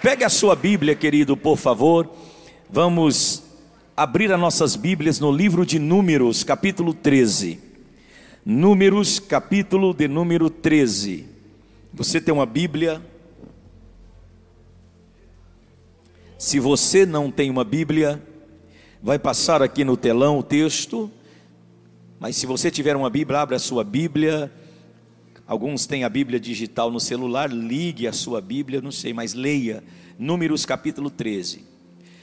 Pegue 0.00 0.22
a 0.22 0.28
sua 0.28 0.54
Bíblia, 0.54 0.94
querido, 0.94 1.36
por 1.36 1.56
favor. 1.56 2.08
Vamos 2.70 3.42
abrir 3.96 4.32
as 4.32 4.38
nossas 4.38 4.76
Bíblias 4.76 5.18
no 5.18 5.32
livro 5.32 5.66
de 5.66 5.76
Números, 5.80 6.44
capítulo 6.44 6.94
13. 6.94 7.58
Números, 8.46 9.18
capítulo 9.18 9.92
de 9.92 10.06
número 10.06 10.48
13. 10.48 11.26
Você 11.92 12.20
tem 12.20 12.32
uma 12.32 12.46
Bíblia? 12.46 13.02
Se 16.38 16.60
você 16.60 17.04
não 17.04 17.28
tem 17.28 17.50
uma 17.50 17.64
Bíblia, 17.64 18.22
vai 19.02 19.18
passar 19.18 19.62
aqui 19.62 19.82
no 19.82 19.96
telão 19.96 20.38
o 20.38 20.44
texto. 20.44 21.10
Mas 22.20 22.36
se 22.36 22.46
você 22.46 22.70
tiver 22.70 22.94
uma 22.94 23.10
Bíblia, 23.10 23.40
abra 23.40 23.56
a 23.56 23.60
sua 23.60 23.82
Bíblia. 23.82 24.48
Alguns 25.48 25.86
têm 25.86 26.04
a 26.04 26.10
Bíblia 26.10 26.38
digital 26.38 26.90
no 26.90 27.00
celular, 27.00 27.50
ligue 27.50 28.06
a 28.06 28.12
sua 28.12 28.38
Bíblia, 28.38 28.82
não 28.82 28.92
sei, 28.92 29.14
mas 29.14 29.32
leia. 29.32 29.82
Números 30.18 30.66
capítulo 30.66 31.08
13. 31.08 31.64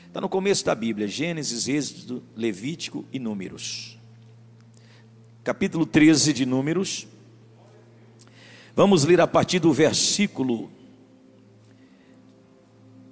Está 0.08 0.22
no 0.22 0.30
começo 0.30 0.64
da 0.64 0.76
Bíblia, 0.76 1.08
Gênesis, 1.08 1.68
Êxodo, 1.68 2.24
Levítico 2.36 3.04
e 3.12 3.18
Números. 3.18 3.98
Capítulo 5.44 5.88
13 5.88 6.34
de 6.34 6.46
Números. 6.46 7.08
Vamos 8.76 9.04
ler 9.06 9.20
a 9.20 9.26
partir 9.26 9.58
do 9.58 9.74
versículo 9.74 10.70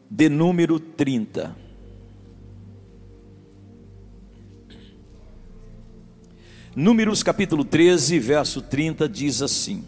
de 0.07 0.29
número 0.29 0.79
30. 0.79 1.57
Números 6.75 7.23
capítulo 7.23 7.65
13, 7.65 8.19
verso 8.19 8.61
30 8.61 9.09
diz 9.09 9.41
assim: 9.41 9.83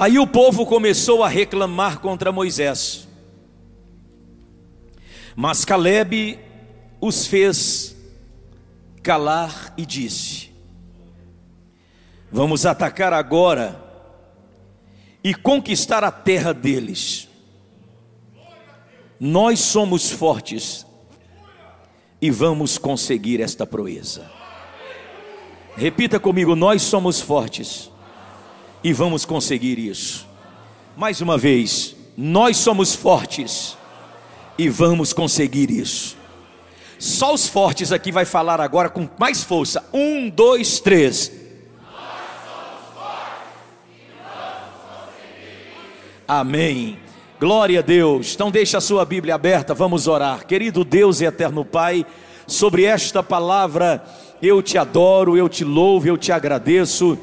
Aí 0.00 0.18
o 0.18 0.26
povo 0.26 0.64
começou 0.64 1.22
a 1.22 1.28
reclamar 1.28 2.00
contra 2.00 2.32
Moisés. 2.32 3.06
Mas 5.36 5.62
Caleb 5.62 6.38
os 6.98 7.26
fez 7.26 7.94
calar 9.02 9.74
e 9.76 9.84
disse: 9.84 10.52
Vamos 12.32 12.64
atacar 12.64 13.12
agora 13.12 13.78
e 15.22 15.34
conquistar 15.34 16.02
a 16.02 16.10
terra 16.10 16.54
deles. 16.54 17.28
Nós 19.20 19.60
somos 19.60 20.10
fortes 20.10 20.86
e 22.22 22.30
vamos 22.30 22.78
conseguir 22.78 23.42
esta 23.42 23.66
proeza. 23.66 24.30
Repita 25.76 26.18
comigo: 26.18 26.56
nós 26.56 26.80
somos 26.80 27.20
fortes 27.20 27.89
e 28.82 28.92
vamos 28.92 29.24
conseguir 29.24 29.78
isso. 29.78 30.26
Mais 30.96 31.20
uma 31.20 31.36
vez, 31.38 31.94
nós 32.16 32.56
somos 32.56 32.94
fortes 32.94 33.76
e 34.58 34.68
vamos 34.68 35.12
conseguir 35.12 35.70
isso. 35.70 36.16
Só 36.98 37.32
os 37.32 37.48
fortes 37.48 37.92
aqui 37.92 38.12
vai 38.12 38.24
falar 38.24 38.60
agora 38.60 38.90
com 38.90 39.08
mais 39.18 39.42
força. 39.42 39.82
Um, 39.92 40.28
dois, 40.28 40.80
três. 40.80 41.32
Amém. 46.28 46.98
Glória 47.40 47.78
a 47.78 47.82
Deus. 47.82 48.34
Então 48.34 48.50
deixa 48.50 48.78
a 48.78 48.82
sua 48.82 49.04
Bíblia 49.04 49.34
aberta, 49.34 49.72
vamos 49.72 50.06
orar. 50.06 50.46
Querido 50.46 50.84
Deus 50.84 51.20
e 51.20 51.24
eterno 51.24 51.64
Pai, 51.64 52.04
sobre 52.46 52.84
esta 52.84 53.22
palavra 53.22 54.04
eu 54.42 54.62
te 54.62 54.78
adoro, 54.78 55.36
eu 55.36 55.48
te 55.48 55.64
louvo, 55.64 56.06
eu 56.06 56.16
te 56.16 56.32
agradeço, 56.32 57.18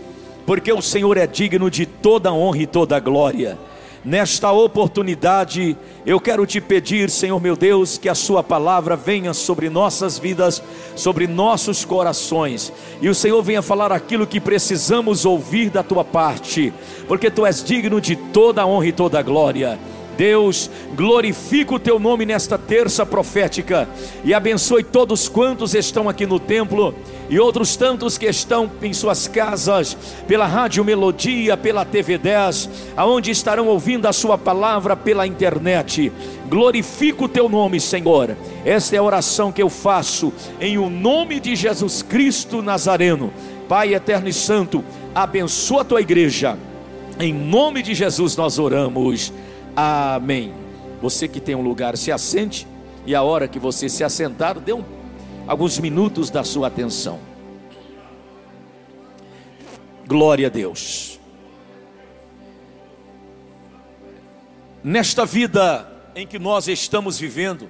porque 0.48 0.72
o 0.72 0.82
Senhor 0.82 1.18
é 1.18 1.28
digno 1.28 1.70
de 1.70 1.86
toda 1.86 2.32
honra 2.32 2.60
e 2.60 2.66
toda 2.66 3.02
glória. 3.02 3.60
Nesta 4.06 4.50
oportunidade, 4.50 5.76
eu 6.06 6.22
quero 6.22 6.46
te 6.46 6.62
pedir, 6.62 7.10
Senhor 7.10 7.42
meu 7.42 7.58
Deus, 7.58 7.98
que 7.98 8.08
a 8.08 8.16
Sua 8.16 8.42
palavra 8.42 8.96
venha 8.96 9.34
sobre 9.34 9.70
nossas 9.70 10.18
vidas, 10.18 10.64
sobre 10.96 11.28
nossos 11.28 11.84
corações, 11.84 12.72
e 13.02 13.10
o 13.10 13.16
Senhor 13.16 13.44
venha 13.44 13.62
falar 13.62 13.92
aquilo 13.92 14.26
que 14.26 14.40
precisamos 14.40 15.26
ouvir 15.26 15.70
da 15.70 15.84
Tua 15.84 16.06
parte, 16.06 16.74
porque 17.10 17.30
Tu 17.30 17.46
és 17.46 17.62
digno 17.62 18.00
de 18.00 18.16
toda 18.16 18.66
honra 18.66 18.88
e 18.88 18.94
toda 18.94 19.22
glória. 19.22 19.78
Deus, 20.18 20.70
glorifica 20.96 21.76
o 21.76 21.80
teu 21.80 22.00
nome 22.00 22.26
nesta 22.26 22.58
terça 22.58 23.06
profética 23.06 23.88
e 24.24 24.34
abençoe 24.34 24.84
todos 24.84 25.30
quantos 25.30 25.76
estão 25.76 26.10
aqui 26.10 26.26
no 26.26 26.40
templo 26.40 26.94
e 27.30 27.40
outros 27.40 27.76
tantos 27.76 28.18
que 28.18 28.26
estão 28.26 28.72
em 28.82 28.94
suas 28.94 29.28
casas, 29.28 29.96
pela 30.28 30.48
Rádio 30.48 30.84
Melodia, 30.84 31.56
pela 31.58 31.86
TV 31.86 32.18
10, 32.18 32.70
aonde 32.96 33.32
estarão 33.32 33.68
ouvindo 33.68 34.08
a 34.08 34.14
sua 34.14 34.38
palavra 34.38 34.96
pela 34.96 35.28
internet. 35.28 36.12
Glorifica 36.50 37.26
o 37.26 37.30
teu 37.30 37.50
nome, 37.50 37.80
Senhor. 37.80 38.36
Esta 38.66 38.96
é 38.96 39.00
a 39.00 39.04
oração 39.04 39.52
que 39.52 39.62
eu 39.62 39.70
faço 39.70 40.34
em 40.60 40.78
o 40.78 40.90
nome 40.90 41.40
de 41.40 41.56
Jesus 41.56 42.02
Cristo 42.02 42.62
Nazareno. 42.62 43.32
Pai 43.68 43.94
eterno 43.94 44.30
e 44.30 44.34
santo, 44.34 44.84
abençoa 45.14 45.82
a 45.82 45.86
tua 45.86 46.02
igreja. 46.02 46.58
Em 47.20 47.34
nome 47.34 47.82
de 47.82 47.94
Jesus 47.94 48.36
nós 48.38 48.58
oramos. 48.58 49.34
Amém. 49.80 50.56
Você 51.04 51.28
que 51.28 51.40
tem 51.40 51.54
um 51.54 51.62
lugar, 51.62 51.96
se 51.96 52.12
assente, 52.12 52.66
e 53.06 53.14
a 53.14 53.22
hora 53.22 53.48
que 53.48 53.60
você 53.60 53.88
se 53.88 54.04
assentar, 54.04 54.60
dê 54.60 54.74
um, 54.74 54.84
alguns 55.46 55.78
minutos 55.78 56.32
da 56.32 56.44
sua 56.44 56.66
atenção. 56.66 57.20
Glória 60.08 60.48
a 60.48 60.50
Deus. 60.50 61.20
Nesta 64.84 65.28
vida 65.28 65.88
em 66.16 66.26
que 66.26 66.40
nós 66.40 66.68
estamos 66.68 67.20
vivendo, 67.20 67.70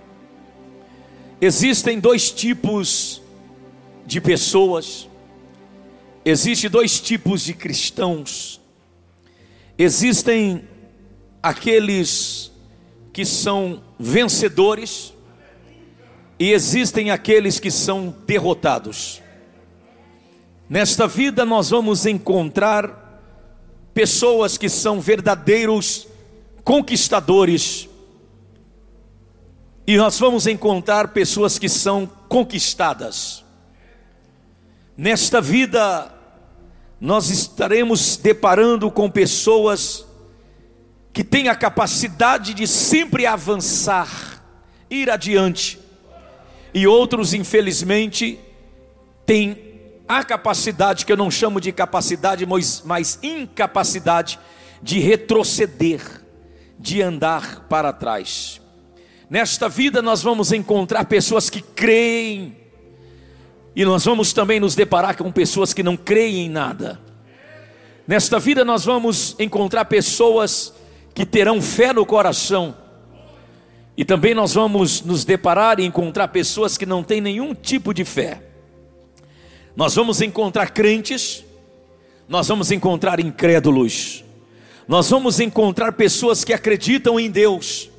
existem 1.41 1.99
dois 1.99 2.31
tipos 2.31 3.21
de 4.05 4.21
pessoas, 4.21 5.09
existem 6.23 6.69
dois 6.69 7.01
tipos 7.01 7.43
de 7.43 7.53
cristãos, 7.53 8.61
existem 9.77 10.65
aqueles 11.47 12.51
que 13.13 13.25
são 13.25 13.81
vencedores 13.99 15.13
e 16.39 16.51
existem 16.51 17.09
aqueles 17.09 17.59
que 17.59 17.71
são 17.71 18.15
derrotados. 18.25 19.21
Nesta 20.69 21.07
vida 21.07 21.45
nós 21.45 21.69
vamos 21.69 22.05
encontrar 22.05 23.05
pessoas 23.93 24.57
que 24.57 24.69
são 24.69 24.99
verdadeiros 25.01 26.07
conquistadores, 26.63 27.87
e 29.87 29.95
nós 29.95 30.19
vamos 30.19 30.45
encontrar 30.45 31.13
pessoas 31.13 31.57
que 31.57 31.69
são 31.69 32.05
conquistadas. 32.27 33.45
Nesta 34.97 35.39
vida, 35.39 36.13
nós 36.99 37.29
estaremos 37.29 38.17
deparando 38.17 38.91
com 38.91 39.09
pessoas 39.09 40.06
que 41.13 41.23
tem 41.23 41.49
a 41.49 41.55
capacidade 41.55 42.53
de 42.53 42.67
sempre 42.67 43.25
avançar, 43.25 44.43
ir 44.89 45.09
adiante, 45.09 45.79
e 46.73 46.85
outros, 46.85 47.33
infelizmente, 47.33 48.39
têm 49.25 49.67
a 50.07 50.23
capacidade, 50.23 51.05
que 51.05 51.11
eu 51.11 51.17
não 51.17 51.29
chamo 51.29 51.59
de 51.59 51.71
capacidade, 51.71 52.45
mas, 52.45 53.19
incapacidade, 53.21 54.39
de 54.81 54.99
retroceder, 54.99 56.01
de 56.79 57.01
andar 57.01 57.65
para 57.67 57.91
trás. 57.91 58.61
Nesta 59.29 59.67
vida 59.67 60.01
nós 60.01 60.21
vamos 60.21 60.51
encontrar 60.51 61.05
pessoas 61.05 61.49
que 61.49 61.61
creem, 61.61 62.55
e 63.75 63.83
nós 63.83 64.05
vamos 64.05 64.31
também 64.31 64.59
nos 64.59 64.75
deparar 64.75 65.17
com 65.17 65.31
pessoas 65.31 65.73
que 65.73 65.83
não 65.83 65.97
creem 65.97 66.45
em 66.45 66.49
nada. 66.49 66.99
Nesta 68.07 68.39
vida 68.39 68.63
nós 68.63 68.85
vamos 68.85 69.35
encontrar 69.37 69.85
pessoas 69.85 70.73
que 71.17 71.25
terão 71.25 71.59
fé 71.59 71.91
no 71.91 72.05
coração. 72.05 72.77
E 73.97 74.05
também 74.05 74.35
nós 74.35 74.53
vamos 74.53 75.01
nos 75.01 75.25
deparar 75.25 75.79
e 75.79 75.83
encontrar 75.83 76.27
pessoas 76.27 76.77
que 76.77 76.85
não 76.85 77.03
têm 77.03 77.19
nenhum 77.19 77.55
tipo 77.55 77.91
de 77.91 78.05
fé. 78.05 78.43
Nós 79.75 79.95
vamos 79.95 80.21
encontrar 80.21 80.69
crentes, 80.69 81.43
nós 82.29 82.47
vamos 82.47 82.71
encontrar 82.71 83.19
incrédulos, 83.19 84.23
nós 84.87 85.09
vamos 85.09 85.39
encontrar 85.39 85.93
pessoas 85.93 86.43
que 86.43 86.53
acreditam 86.53 87.19
em 87.19 87.31
Deus 87.31 87.89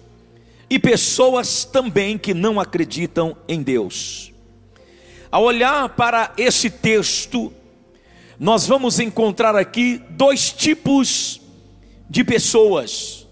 e 0.70 0.78
pessoas 0.78 1.64
também 1.64 2.16
que 2.16 2.32
não 2.32 2.60
acreditam 2.60 3.36
em 3.48 3.64
Deus. 3.64 4.32
Ao 5.28 5.42
olhar 5.42 5.88
para 5.88 6.32
esse 6.38 6.70
texto, 6.70 7.52
nós 8.38 8.68
vamos 8.68 9.00
encontrar 9.00 9.56
aqui 9.56 10.00
dois 10.10 10.52
tipos 10.52 11.40
de 11.40 11.47
pessoas, 12.24 13.26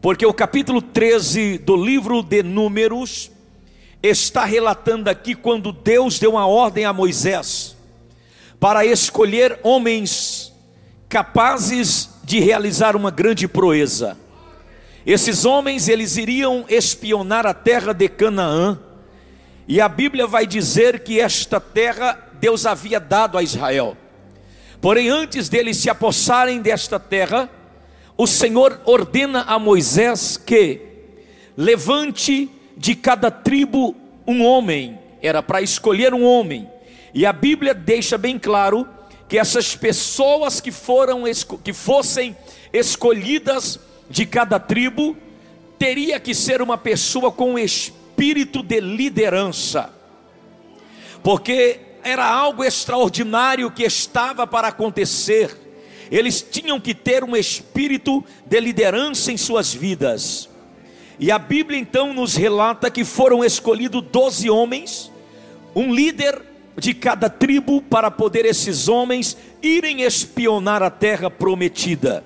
porque 0.00 0.26
o 0.26 0.34
capítulo 0.34 0.82
13 0.82 1.58
do 1.58 1.76
livro 1.76 2.22
de 2.22 2.42
Números 2.42 3.30
está 4.02 4.44
relatando 4.44 5.08
aqui 5.08 5.34
quando 5.34 5.72
Deus 5.72 6.18
deu 6.18 6.32
uma 6.32 6.46
ordem 6.46 6.84
a 6.84 6.92
Moisés 6.92 7.76
para 8.58 8.84
escolher 8.84 9.58
homens 9.62 10.52
capazes 11.08 12.10
de 12.22 12.38
realizar 12.38 12.94
uma 12.94 13.10
grande 13.10 13.48
proeza. 13.48 14.16
Esses 15.04 15.44
homens, 15.44 15.88
eles 15.88 16.16
iriam 16.16 16.64
espionar 16.68 17.44
a 17.44 17.52
terra 17.52 17.92
de 17.92 18.08
Canaã, 18.08 18.78
e 19.66 19.80
a 19.80 19.88
Bíblia 19.88 20.26
vai 20.26 20.46
dizer 20.46 21.00
que 21.00 21.20
esta 21.20 21.60
terra 21.60 22.30
Deus 22.40 22.66
havia 22.66 23.00
dado 23.00 23.36
a 23.36 23.42
Israel. 23.42 23.96
Porém, 24.80 25.08
antes 25.08 25.48
deles 25.48 25.76
se 25.76 25.90
apossarem 25.90 26.60
desta 26.60 26.98
terra, 26.98 27.50
o 28.16 28.26
Senhor 28.26 28.80
ordena 28.84 29.42
a 29.42 29.58
Moisés 29.58 30.36
que 30.36 30.80
levante 31.56 32.50
de 32.76 32.94
cada 32.94 33.30
tribo 33.30 33.94
um 34.26 34.44
homem, 34.44 34.98
era 35.20 35.42
para 35.42 35.62
escolher 35.62 36.14
um 36.14 36.24
homem, 36.24 36.68
e 37.14 37.26
a 37.26 37.32
Bíblia 37.32 37.74
deixa 37.74 38.16
bem 38.16 38.38
claro 38.38 38.88
que 39.28 39.38
essas 39.38 39.74
pessoas 39.74 40.60
que 40.60 40.70
foram 40.70 41.24
que 41.62 41.72
fossem 41.72 42.36
escolhidas 42.72 43.78
de 44.08 44.26
cada 44.26 44.58
tribo 44.58 45.16
teria 45.78 46.20
que 46.20 46.34
ser 46.34 46.60
uma 46.60 46.78
pessoa 46.78 47.32
com 47.32 47.58
espírito 47.58 48.62
de 48.62 48.80
liderança. 48.80 49.90
Porque 51.22 51.80
era 52.04 52.26
algo 52.26 52.64
extraordinário 52.64 53.70
que 53.70 53.84
estava 53.84 54.46
para 54.46 54.68
acontecer. 54.68 55.61
Eles 56.12 56.42
tinham 56.42 56.78
que 56.78 56.94
ter 56.94 57.24
um 57.24 57.34
espírito 57.34 58.22
de 58.44 58.60
liderança 58.60 59.32
em 59.32 59.38
suas 59.38 59.72
vidas. 59.72 60.46
E 61.18 61.30
a 61.30 61.38
Bíblia 61.38 61.78
então 61.78 62.12
nos 62.12 62.36
relata 62.36 62.90
que 62.90 63.02
foram 63.02 63.42
escolhidos 63.42 64.04
doze 64.12 64.50
homens, 64.50 65.10
um 65.74 65.90
líder 65.94 66.42
de 66.76 66.92
cada 66.92 67.30
tribo 67.30 67.80
para 67.80 68.10
poder 68.10 68.44
esses 68.44 68.88
homens 68.88 69.38
irem 69.62 70.02
espionar 70.02 70.82
a 70.82 70.90
terra 70.90 71.30
prometida. 71.30 72.22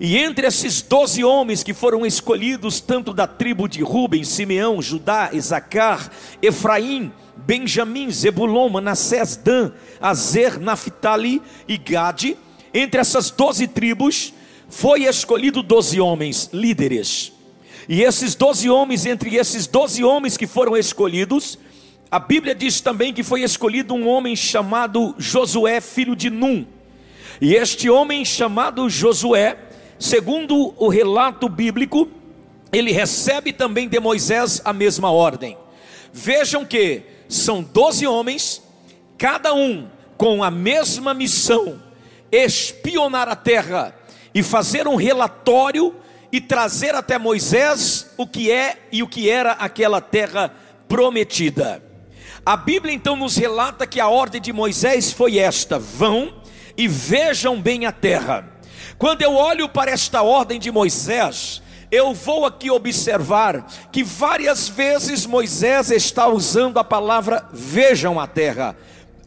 E 0.00 0.18
entre 0.18 0.48
esses 0.48 0.82
doze 0.82 1.22
homens 1.22 1.62
que 1.62 1.72
foram 1.72 2.04
escolhidos, 2.04 2.80
tanto 2.80 3.12
da 3.14 3.28
tribo 3.28 3.68
de 3.68 3.84
Ruben, 3.84 4.24
Simeão, 4.24 4.82
Judá, 4.82 5.30
Isacar, 5.32 6.10
Efraim, 6.42 7.12
Benjamim, 7.36 8.10
Zebulon, 8.10 8.68
Manassés, 8.68 9.36
Dan, 9.36 9.70
Azer, 10.00 10.58
Naphtali 10.58 11.40
e 11.68 11.76
Gade, 11.76 12.36
entre 12.72 13.00
essas 13.00 13.30
doze 13.30 13.66
tribos, 13.66 14.32
foi 14.68 15.04
escolhido 15.04 15.62
doze 15.62 16.00
homens, 16.00 16.48
líderes. 16.52 17.32
E 17.88 18.02
esses 18.02 18.34
doze 18.34 18.70
homens, 18.70 19.06
entre 19.06 19.36
esses 19.36 19.66
doze 19.66 20.04
homens 20.04 20.36
que 20.36 20.46
foram 20.46 20.76
escolhidos, 20.76 21.58
a 22.10 22.18
Bíblia 22.18 22.54
diz 22.54 22.80
também 22.80 23.12
que 23.12 23.22
foi 23.22 23.42
escolhido 23.42 23.94
um 23.94 24.06
homem 24.06 24.36
chamado 24.36 25.14
Josué, 25.18 25.80
filho 25.80 26.14
de 26.14 26.30
Num. 26.30 26.66
E 27.40 27.54
este 27.54 27.90
homem 27.90 28.24
chamado 28.24 28.88
Josué, 28.88 29.58
segundo 29.98 30.74
o 30.76 30.88
relato 30.88 31.48
bíblico, 31.48 32.08
ele 32.70 32.92
recebe 32.92 33.52
também 33.52 33.88
de 33.88 33.98
Moisés 33.98 34.60
a 34.64 34.72
mesma 34.72 35.10
ordem. 35.10 35.56
Vejam 36.12 36.64
que 36.64 37.02
são 37.28 37.62
doze 37.62 38.06
homens, 38.06 38.62
cada 39.18 39.54
um 39.54 39.88
com 40.16 40.44
a 40.44 40.50
mesma 40.50 41.14
missão: 41.14 41.80
espionar 42.32 43.28
a 43.28 43.36
terra 43.36 43.94
e 44.34 44.42
fazer 44.42 44.88
um 44.88 44.96
relatório 44.96 45.94
e 46.32 46.40
trazer 46.40 46.94
até 46.94 47.18
Moisés 47.18 48.10
o 48.16 48.26
que 48.26 48.50
é 48.50 48.78
e 48.90 49.02
o 49.02 49.08
que 49.08 49.28
era 49.28 49.52
aquela 49.52 50.00
terra 50.00 50.50
prometida. 50.88 51.82
A 52.44 52.56
Bíblia 52.56 52.94
então 52.94 53.14
nos 53.14 53.36
relata 53.36 53.86
que 53.86 54.00
a 54.00 54.08
ordem 54.08 54.40
de 54.40 54.52
Moisés 54.52 55.12
foi 55.12 55.38
esta: 55.38 55.78
vão 55.78 56.42
e 56.76 56.88
vejam 56.88 57.60
bem 57.60 57.84
a 57.84 57.92
terra. 57.92 58.48
Quando 58.98 59.22
eu 59.22 59.34
olho 59.34 59.68
para 59.68 59.90
esta 59.90 60.22
ordem 60.22 60.58
de 60.58 60.70
Moisés, 60.70 61.62
eu 61.90 62.14
vou 62.14 62.46
aqui 62.46 62.70
observar 62.70 63.66
que 63.92 64.02
várias 64.02 64.68
vezes 64.68 65.26
Moisés 65.26 65.90
está 65.90 66.26
usando 66.26 66.78
a 66.78 66.84
palavra 66.84 67.46
vejam 67.52 68.18
a 68.18 68.26
terra 68.26 68.74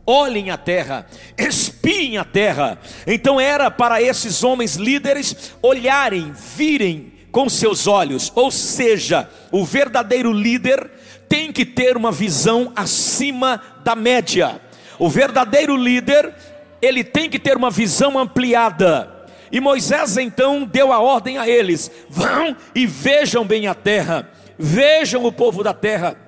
olhem 0.06 0.52
a 0.52 0.58
terra, 0.58 1.06
espiem 1.38 2.18
a 2.18 2.24
terra. 2.24 2.78
Então 3.08 3.40
era 3.40 3.72
para 3.72 4.02
esses 4.02 4.44
homens 4.44 4.76
líderes 4.76 5.54
olharem, 5.62 6.34
virem 6.56 7.14
com 7.32 7.50
seus 7.50 7.86
olhos, 7.86 8.32
ou 8.34 8.50
seja, 8.50 9.30
o 9.52 9.66
verdadeiro 9.66 10.32
líder 10.32 10.90
tem 11.28 11.52
que 11.52 11.66
ter 11.66 11.98
uma 11.98 12.12
visão 12.12 12.72
acima 12.76 13.62
da 13.84 13.96
média. 13.96 14.62
O 14.98 15.10
verdadeiro 15.10 15.76
líder, 15.76 16.34
ele 16.82 17.04
tem 17.04 17.30
que 17.30 17.40
ter 17.40 17.58
uma 17.58 17.70
visão 17.70 18.18
ampliada. 18.18 19.12
E 19.52 19.60
Moisés 19.60 20.18
então 20.18 20.64
deu 20.64 20.94
a 20.94 21.00
ordem 21.00 21.38
a 21.38 21.48
eles: 21.48 21.92
vão 22.10 22.56
e 22.74 22.86
vejam 22.86 23.46
bem 23.46 23.68
a 23.68 23.74
terra, 23.74 24.30
vejam 24.58 25.26
o 25.26 25.32
povo 25.32 25.64
da 25.64 25.74
terra 25.74 26.25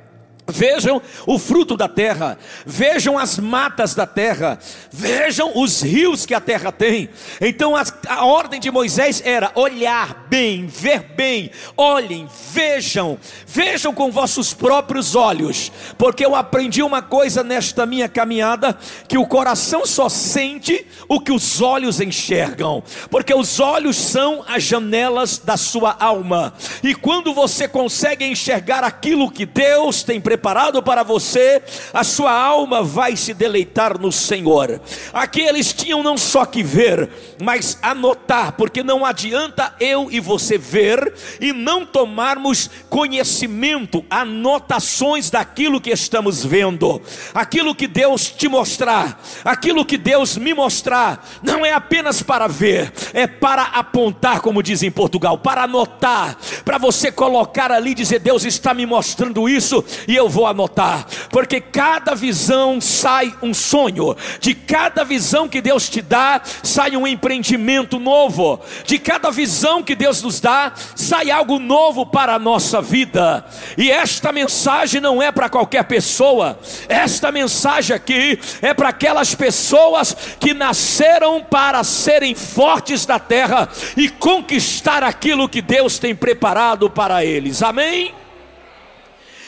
Vejam 0.50 1.02
o 1.26 1.38
fruto 1.38 1.76
da 1.76 1.90
terra, 1.90 2.38
vejam 2.66 3.20
as 3.20 3.38
matas 3.38 3.94
da 3.94 4.08
terra, 4.08 4.58
vejam 4.90 5.52
os 5.56 5.82
rios 5.82 6.26
que 6.26 6.34
a 6.34 6.40
terra 6.40 6.72
tem. 6.72 7.10
Então 7.42 7.76
a, 7.76 7.84
a, 8.08 8.26
ordem 8.26 8.58
de 8.58 8.72
Moisés 8.72 9.22
era 9.26 9.52
olhar 9.56 10.26
bem, 10.30 10.66
ver 10.66 11.02
bem, 11.18 11.52
olhem, 11.76 12.30
vejam, 12.54 13.20
vejam 13.46 13.94
com 13.94 14.10
vossos 14.10 14.54
próprios 14.54 15.16
olhos, 15.16 15.70
porque 15.98 16.26
eu 16.26 16.34
aprendi 16.34 16.82
uma 16.82 17.02
coisa 17.02 17.44
nesta 17.44 17.86
minha 17.86 18.08
caminhada: 18.08 18.78
que 19.06 19.18
o 19.18 19.28
coração 19.28 19.86
só 19.86 20.08
sente 20.08 20.88
o 21.10 21.20
que 21.20 21.34
os 21.34 21.62
olhos 21.62 22.00
enxergam, 22.00 22.82
porque 23.12 23.34
os 23.34 23.60
olhos 23.60 23.98
são 23.98 24.46
as 24.48 24.64
janelas 24.64 25.40
da 25.40 25.58
sua 25.58 25.94
alma, 26.00 26.54
e 26.82 26.96
quando 26.96 27.34
você 27.34 27.68
consegue 27.68 28.24
enxergar 28.24 28.82
aquilo 28.86 29.30
que 29.30 29.46
Deus 29.46 30.04
tem 30.04 30.22
preparado, 30.22 30.37
preparado 30.38 30.84
para 30.84 31.02
você, 31.02 31.62
a 31.92 32.04
sua 32.04 32.32
alma 32.32 32.84
vai 32.84 33.16
se 33.16 33.34
deleitar 33.34 34.00
no 34.00 34.12
Senhor. 34.12 34.80
Aqui 35.12 35.42
eles 35.42 35.74
tinham 35.74 36.04
não 36.04 36.16
só 36.16 36.46
que 36.46 36.62
ver, 36.62 37.10
mas 37.42 37.80
anotar, 37.82 38.52
porque 38.52 38.84
não 38.84 39.04
adianta 39.04 39.74
eu 39.80 40.10
e 40.12 40.20
você 40.20 40.58
ver 40.58 41.12
e 41.42 41.52
não 41.52 41.86
tomarmos 41.86 42.70
conhecimento, 42.88 44.06
anotações 44.10 45.32
daquilo 45.32 45.82
que 45.82 45.90
estamos 45.90 46.46
vendo, 46.46 47.02
aquilo 47.34 47.74
que 47.74 47.88
Deus 47.88 48.30
te 48.30 48.48
mostrar, 48.48 49.20
aquilo 49.44 49.84
que 49.84 49.98
Deus 49.98 50.38
me 50.38 50.54
mostrar, 50.54 51.28
não 51.42 51.66
é 51.66 51.74
apenas 51.74 52.22
para 52.22 52.48
ver, 52.48 52.94
é 53.12 53.26
para 53.26 53.64
apontar, 53.64 54.42
como 54.42 54.62
diz 54.62 54.84
em 54.84 54.92
Portugal, 54.92 55.40
para 55.40 55.64
anotar, 55.64 56.38
para 56.64 56.78
você 56.78 57.12
colocar 57.12 57.72
ali 57.72 57.92
e 57.92 57.96
dizer: 57.96 58.20
Deus 58.20 58.46
está 58.46 58.72
me 58.74 58.86
mostrando 58.86 59.50
isso 59.50 59.84
e 60.08 60.16
eu 60.16 60.27
vou 60.30 60.46
anotar, 60.46 61.06
porque 61.30 61.60
cada 61.60 62.16
visão 62.16 62.80
sai 62.82 63.34
um 63.42 63.54
sonho, 63.54 64.16
de 64.40 64.54
cada 64.54 65.04
visão 65.04 65.48
que 65.48 65.62
Deus 65.62 65.90
te 65.90 66.02
dá, 66.02 66.42
sai 66.64 66.96
um 66.96 67.08
empreendimento 67.08 68.00
novo, 68.00 68.60
de 68.86 69.00
cada 69.00 69.32
visão 69.32 69.84
que 69.84 69.96
Deus 69.96 70.22
nos 70.22 70.40
dá, 70.40 70.72
sai 70.96 71.32
algo 71.32 71.60
novo 71.60 72.06
para 72.06 72.36
a 72.36 72.40
nossa 72.40 72.82
vida. 72.82 73.46
E 73.78 73.92
esta 73.92 74.32
mensagem 74.32 75.02
não 75.02 75.22
é 75.22 75.32
para 75.32 75.50
qualquer 75.50 75.84
pessoa, 75.84 76.60
esta 76.88 77.32
mensagem 77.32 77.96
aqui 77.96 78.40
é 78.62 78.74
para 78.74 78.90
aquelas 78.90 79.34
pessoas 79.36 80.16
que 80.40 80.54
nasceram 80.54 81.42
para 81.42 81.84
serem 81.84 82.36
fortes 82.36 83.06
da 83.06 83.20
terra 83.20 83.70
e 83.96 84.10
conquistar 84.10 85.04
aquilo 85.04 85.50
que 85.50 85.62
Deus 85.62 86.00
tem 86.00 86.16
preparado 86.16 86.90
para 86.90 87.24
eles. 87.24 87.62
Amém? 87.62 88.27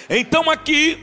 Então 0.10 0.50
aqui, 0.50 0.98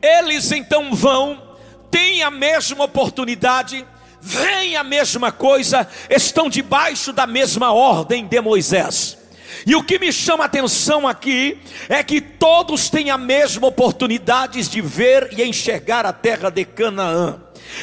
eles 0.00 0.52
então 0.52 0.94
vão, 0.94 1.42
têm 1.90 2.22
a 2.22 2.30
mesma 2.30 2.84
oportunidade, 2.84 3.84
veem 4.20 4.76
a 4.76 4.84
mesma 4.84 5.32
coisa, 5.32 5.88
estão 6.08 6.48
debaixo 6.48 7.12
da 7.12 7.26
mesma 7.26 7.72
ordem 7.72 8.24
de 8.24 8.40
Moisés. 8.40 9.18
E 9.66 9.74
o 9.74 9.82
que 9.82 9.98
me 9.98 10.12
chama 10.12 10.44
a 10.44 10.46
atenção 10.46 11.08
aqui 11.08 11.58
é 11.88 12.02
que 12.02 12.20
todos 12.20 12.88
têm 12.88 13.10
a 13.10 13.18
mesma 13.18 13.66
oportunidade 13.66 14.68
de 14.68 14.80
ver 14.80 15.30
e 15.36 15.42
enxergar 15.42 16.06
a 16.06 16.12
terra 16.12 16.50
de 16.50 16.64
Canaã. 16.64 17.40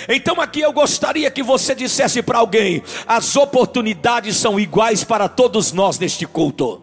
Então 0.08 0.40
aqui 0.40 0.62
eu 0.62 0.72
gostaria 0.72 1.30
que 1.30 1.44
você 1.44 1.76
dissesse 1.76 2.22
para 2.22 2.40
alguém: 2.40 2.82
as 3.06 3.36
oportunidades 3.36 4.38
são 4.38 4.58
iguais 4.58 5.04
para 5.04 5.28
todos 5.28 5.74
nós 5.74 6.00
neste 6.00 6.26
culto. 6.26 6.83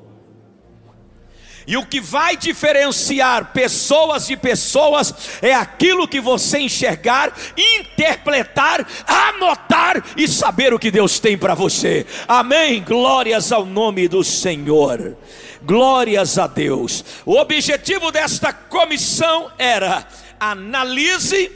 E 1.70 1.76
o 1.76 1.86
que 1.86 2.00
vai 2.00 2.36
diferenciar 2.36 3.52
pessoas 3.52 4.26
de 4.26 4.36
pessoas 4.36 5.14
é 5.40 5.54
aquilo 5.54 6.08
que 6.08 6.20
você 6.20 6.58
enxergar, 6.58 7.32
interpretar, 7.56 8.84
anotar 9.06 10.02
e 10.16 10.26
saber 10.26 10.74
o 10.74 10.80
que 10.80 10.90
Deus 10.90 11.20
tem 11.20 11.38
para 11.38 11.54
você. 11.54 12.04
Amém. 12.26 12.82
Glórias 12.82 13.52
ao 13.52 13.64
nome 13.64 14.08
do 14.08 14.24
Senhor. 14.24 15.16
Glórias 15.62 16.38
a 16.38 16.48
Deus. 16.48 17.04
O 17.24 17.36
objetivo 17.36 18.10
desta 18.10 18.52
comissão 18.52 19.52
era 19.56 20.04
analise, 20.40 21.52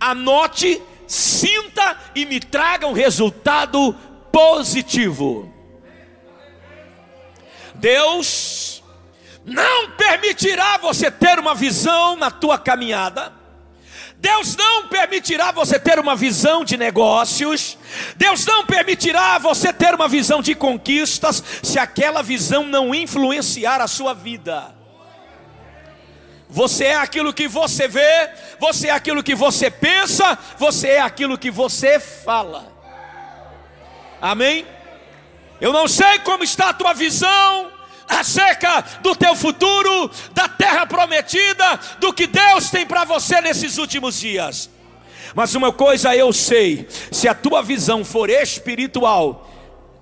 anote, 0.00 0.80
sinta 1.06 1.94
e 2.14 2.24
me 2.24 2.40
traga 2.40 2.86
um 2.86 2.94
resultado 2.94 3.94
positivo. 4.32 5.52
Deus 7.74 8.67
não 9.48 9.90
permitirá 9.92 10.76
você 10.76 11.10
ter 11.10 11.38
uma 11.38 11.54
visão 11.54 12.16
na 12.16 12.30
tua 12.30 12.58
caminhada. 12.58 13.32
Deus 14.16 14.56
não 14.56 14.88
permitirá 14.88 15.52
você 15.52 15.78
ter 15.78 15.98
uma 15.98 16.16
visão 16.16 16.64
de 16.64 16.76
negócios. 16.76 17.78
Deus 18.16 18.44
não 18.44 18.66
permitirá 18.66 19.38
você 19.38 19.72
ter 19.72 19.94
uma 19.94 20.08
visão 20.08 20.42
de 20.42 20.54
conquistas 20.54 21.42
se 21.62 21.78
aquela 21.78 22.22
visão 22.22 22.64
não 22.64 22.94
influenciar 22.94 23.80
a 23.80 23.86
sua 23.86 24.12
vida. 24.12 24.74
Você 26.50 26.86
é 26.86 26.96
aquilo 26.96 27.32
que 27.32 27.46
você 27.46 27.86
vê, 27.86 28.30
você 28.58 28.88
é 28.88 28.90
aquilo 28.90 29.22
que 29.22 29.34
você 29.34 29.70
pensa, 29.70 30.36
você 30.56 30.88
é 30.88 31.00
aquilo 31.00 31.38
que 31.38 31.50
você 31.50 32.00
fala. 32.00 32.72
Amém? 34.20 34.66
Eu 35.60 35.72
não 35.72 35.86
sei 35.86 36.18
como 36.20 36.42
está 36.42 36.70
a 36.70 36.74
tua 36.74 36.92
visão 36.92 37.77
acerca 38.08 38.80
do 39.02 39.14
teu 39.14 39.36
futuro, 39.36 40.10
da 40.32 40.48
terra 40.48 40.86
prometida, 40.86 41.78
do 42.00 42.12
que 42.12 42.26
Deus 42.26 42.70
tem 42.70 42.86
para 42.86 43.04
você 43.04 43.40
nesses 43.40 43.78
últimos 43.78 44.18
dias. 44.18 44.70
Mas 45.34 45.54
uma 45.54 45.72
coisa 45.72 46.16
eu 46.16 46.32
sei: 46.32 46.88
se 47.12 47.28
a 47.28 47.34
tua 47.34 47.62
visão 47.62 48.04
for 48.04 48.30
espiritual, 48.30 49.48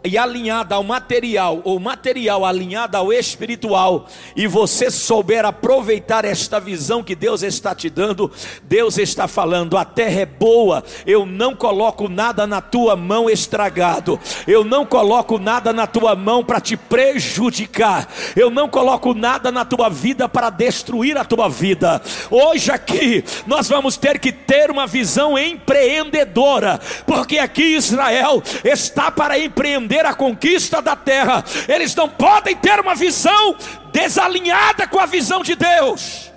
e 0.07 0.17
alinhada 0.17 0.75
ao 0.75 0.85
material, 0.85 1.61
ou 1.65 1.81
material 1.81 2.45
alinhada 2.45 2.99
ao 2.99 3.13
espiritual, 3.13 4.07
e 4.35 4.47
você 4.47 4.91
souber 4.91 5.45
aproveitar 5.45 6.25
esta 6.25 6.61
visão 6.61 7.03
que 7.03 7.15
Deus 7.15 7.43
está 7.43 7.75
te 7.75 7.91
dando, 7.91 8.31
Deus 8.63 8.99
está 8.99 9.27
falando: 9.27 9.77
a 9.77 9.85
terra 9.85 10.21
é 10.21 10.27
boa, 10.27 10.85
eu 11.07 11.27
não 11.27 11.55
coloco 11.55 12.09
nada 12.09 12.47
na 12.47 12.61
tua 12.61 12.97
mão 12.97 13.29
estragado, 13.29 14.19
eu 14.47 14.65
não 14.65 14.87
coloco 14.87 15.39
nada 15.39 15.73
na 15.73 15.87
tua 15.87 16.15
mão 16.15 16.45
para 16.45 16.61
te 16.61 16.77
prejudicar, 16.77 18.09
eu 18.35 18.51
não 18.51 18.69
coloco 18.69 19.15
nada 19.15 19.51
na 19.51 19.65
tua 19.65 19.89
vida 19.89 20.29
para 20.29 20.51
destruir 20.51 21.17
a 21.17 21.25
tua 21.25 21.49
vida. 21.49 22.01
Hoje 22.31 22.71
aqui 22.71 23.25
nós 23.47 23.69
vamos 23.69 23.97
ter 23.97 24.19
que 24.19 24.33
ter 24.33 24.71
uma 24.71 24.87
visão 24.87 25.39
empreendedora, 25.39 26.81
porque 27.07 27.39
aqui 27.39 27.77
Israel 27.77 28.43
está 28.65 29.11
para 29.11 29.39
empreender 29.39 29.96
a 30.05 30.15
conquista 30.15 30.83
da 30.83 30.95
terra, 30.97 31.45
eles 31.69 31.95
não 31.95 32.09
podem 32.09 32.57
ter 32.57 32.79
uma 32.81 32.95
visão 32.95 33.57
desalinhada 33.93 34.87
com 34.87 34.99
a 34.99 35.07
visão 35.07 35.43
de 35.43 35.55
Deus. 35.55 36.31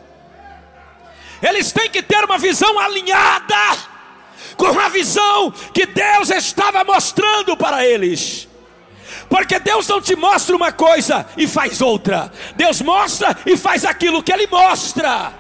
Eles 1.41 1.71
têm 1.71 1.89
que 1.89 2.01
ter 2.01 2.23
uma 2.23 2.37
visão 2.37 2.77
alinhada 2.79 3.55
com 4.55 4.77
a 4.79 4.89
visão 4.89 5.51
que 5.73 5.85
Deus 5.85 6.29
estava 6.29 6.83
mostrando 6.83 7.55
para 7.57 7.85
eles. 7.85 8.47
Porque 9.29 9.59
Deus 9.59 9.87
não 9.87 10.01
te 10.01 10.15
mostra 10.15 10.55
uma 10.55 10.71
coisa 10.71 11.25
e 11.37 11.47
faz 11.47 11.81
outra. 11.81 12.31
Deus 12.55 12.81
mostra 12.81 13.37
e 13.45 13.55
faz 13.55 13.85
aquilo 13.85 14.23
que 14.23 14.33
Ele 14.33 14.47
mostra. 14.47 15.31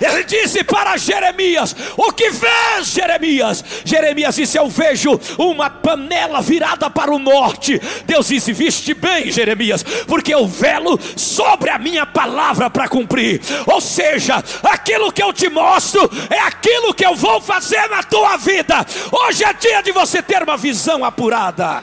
Ele 0.00 0.24
disse 0.24 0.62
para 0.62 0.96
Jeremias: 0.96 1.74
O 1.96 2.12
que 2.12 2.30
vês, 2.30 2.88
Jeremias? 2.88 3.64
Jeremias 3.84 4.36
disse: 4.36 4.58
Eu 4.58 4.68
vejo 4.68 5.18
uma 5.36 5.68
panela 5.68 6.40
virada 6.40 6.88
para 6.88 7.12
o 7.12 7.18
norte. 7.18 7.80
Deus 8.04 8.28
disse: 8.28 8.52
Viste 8.52 8.94
bem, 8.94 9.30
Jeremias, 9.30 9.82
porque 10.06 10.32
eu 10.32 10.46
velo 10.46 10.98
sobre 11.16 11.70
a 11.70 11.78
minha 11.78 12.06
palavra 12.06 12.70
para 12.70 12.88
cumprir. 12.88 13.40
Ou 13.66 13.80
seja, 13.80 14.42
aquilo 14.62 15.12
que 15.12 15.22
eu 15.22 15.32
te 15.32 15.48
mostro 15.48 16.08
é 16.30 16.38
aquilo 16.38 16.94
que 16.94 17.04
eu 17.04 17.14
vou 17.14 17.40
fazer 17.40 17.88
na 17.88 18.02
tua 18.02 18.36
vida. 18.36 18.86
Hoje 19.10 19.44
é 19.44 19.52
dia 19.52 19.82
de 19.82 19.92
você 19.92 20.22
ter 20.22 20.42
uma 20.42 20.56
visão 20.56 21.04
apurada. 21.04 21.82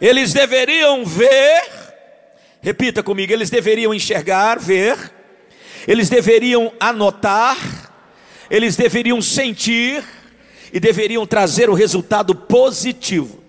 Eles 0.00 0.32
deveriam 0.32 1.04
ver 1.04 1.85
Repita 2.66 3.00
comigo: 3.00 3.32
eles 3.32 3.48
deveriam 3.48 3.94
enxergar, 3.94 4.58
ver, 4.58 5.12
eles 5.86 6.08
deveriam 6.08 6.72
anotar, 6.80 7.56
eles 8.50 8.74
deveriam 8.74 9.22
sentir 9.22 10.02
e 10.72 10.80
deveriam 10.80 11.24
trazer 11.24 11.70
o 11.70 11.74
resultado 11.74 12.34
positivo. 12.34 13.40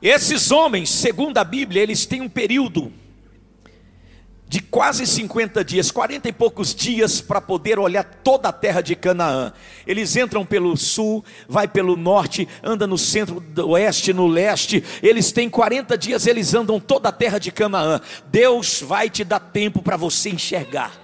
Esses 0.00 0.50
homens, 0.50 0.88
segundo 0.88 1.36
a 1.36 1.44
Bíblia, 1.44 1.82
eles 1.82 2.06
têm 2.06 2.22
um 2.22 2.28
período 2.30 2.90
de 4.50 4.60
quase 4.60 5.06
50 5.06 5.64
dias, 5.64 5.92
40 5.92 6.28
e 6.28 6.32
poucos 6.32 6.74
dias 6.74 7.20
para 7.20 7.40
poder 7.40 7.78
olhar 7.78 8.02
toda 8.02 8.48
a 8.48 8.52
terra 8.52 8.80
de 8.80 8.96
Canaã. 8.96 9.52
Eles 9.86 10.16
entram 10.16 10.44
pelo 10.44 10.76
sul, 10.76 11.24
vai 11.48 11.68
pelo 11.68 11.96
norte, 11.96 12.48
anda 12.60 12.84
no 12.84 12.98
centro 12.98 13.38
do 13.38 13.68
oeste, 13.68 14.12
no 14.12 14.26
leste. 14.26 14.82
Eles 15.04 15.30
têm 15.30 15.48
40 15.48 15.96
dias, 15.96 16.26
eles 16.26 16.52
andam 16.52 16.80
toda 16.80 17.10
a 17.10 17.12
terra 17.12 17.38
de 17.38 17.52
Canaã. 17.52 18.00
Deus 18.26 18.82
vai 18.82 19.08
te 19.08 19.22
dar 19.22 19.38
tempo 19.38 19.82
para 19.82 19.96
você 19.96 20.30
enxergar. 20.30 20.98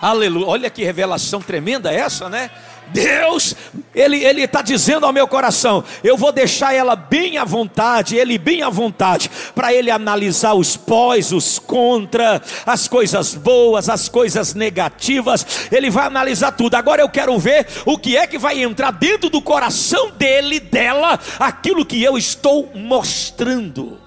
Aleluia. 0.00 0.46
Olha 0.46 0.70
que 0.70 0.84
revelação 0.84 1.40
tremenda 1.40 1.92
essa, 1.92 2.28
né? 2.28 2.48
Deus, 2.92 3.54
Ele 3.94 4.24
Ele 4.24 4.42
está 4.42 4.62
dizendo 4.62 5.06
ao 5.06 5.12
meu 5.12 5.26
coração: 5.26 5.84
eu 6.02 6.16
vou 6.16 6.32
deixar 6.32 6.74
ela 6.74 6.96
bem 6.96 7.38
à 7.38 7.44
vontade, 7.44 8.16
Ele 8.16 8.38
bem 8.38 8.62
à 8.62 8.70
vontade, 8.70 9.30
para 9.54 9.72
Ele 9.72 9.90
analisar 9.90 10.54
os 10.54 10.76
pós, 10.76 11.32
os 11.32 11.58
contra, 11.58 12.40
as 12.64 12.88
coisas 12.88 13.34
boas, 13.34 13.88
as 13.88 14.08
coisas 14.08 14.54
negativas. 14.54 15.68
Ele 15.70 15.90
vai 15.90 16.06
analisar 16.06 16.52
tudo. 16.52 16.74
Agora 16.74 17.02
eu 17.02 17.08
quero 17.08 17.38
ver 17.38 17.66
o 17.84 17.98
que 17.98 18.16
é 18.16 18.26
que 18.26 18.38
vai 18.38 18.62
entrar 18.62 18.92
dentro 18.92 19.28
do 19.28 19.42
coração 19.42 20.10
dele, 20.10 20.60
dela, 20.60 21.18
aquilo 21.38 21.84
que 21.84 22.02
eu 22.02 22.16
estou 22.16 22.70
mostrando. 22.74 24.05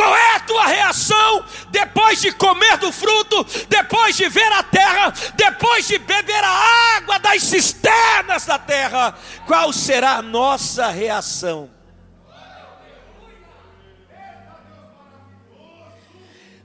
Qual 0.00 0.16
é 0.16 0.36
a 0.36 0.40
tua 0.40 0.66
reação 0.66 1.44
depois 1.68 2.22
de 2.22 2.32
comer 2.32 2.78
do 2.78 2.90
fruto, 2.90 3.44
depois 3.68 4.16
de 4.16 4.30
ver 4.30 4.50
a 4.50 4.62
terra, 4.62 5.12
depois 5.34 5.86
de 5.86 5.98
beber 5.98 6.42
a 6.42 6.96
água 6.96 7.18
das 7.18 7.42
cisternas 7.42 8.46
da 8.46 8.58
terra? 8.58 9.14
Qual 9.46 9.70
será 9.74 10.12
a 10.12 10.22
nossa 10.22 10.88
reação? 10.88 11.70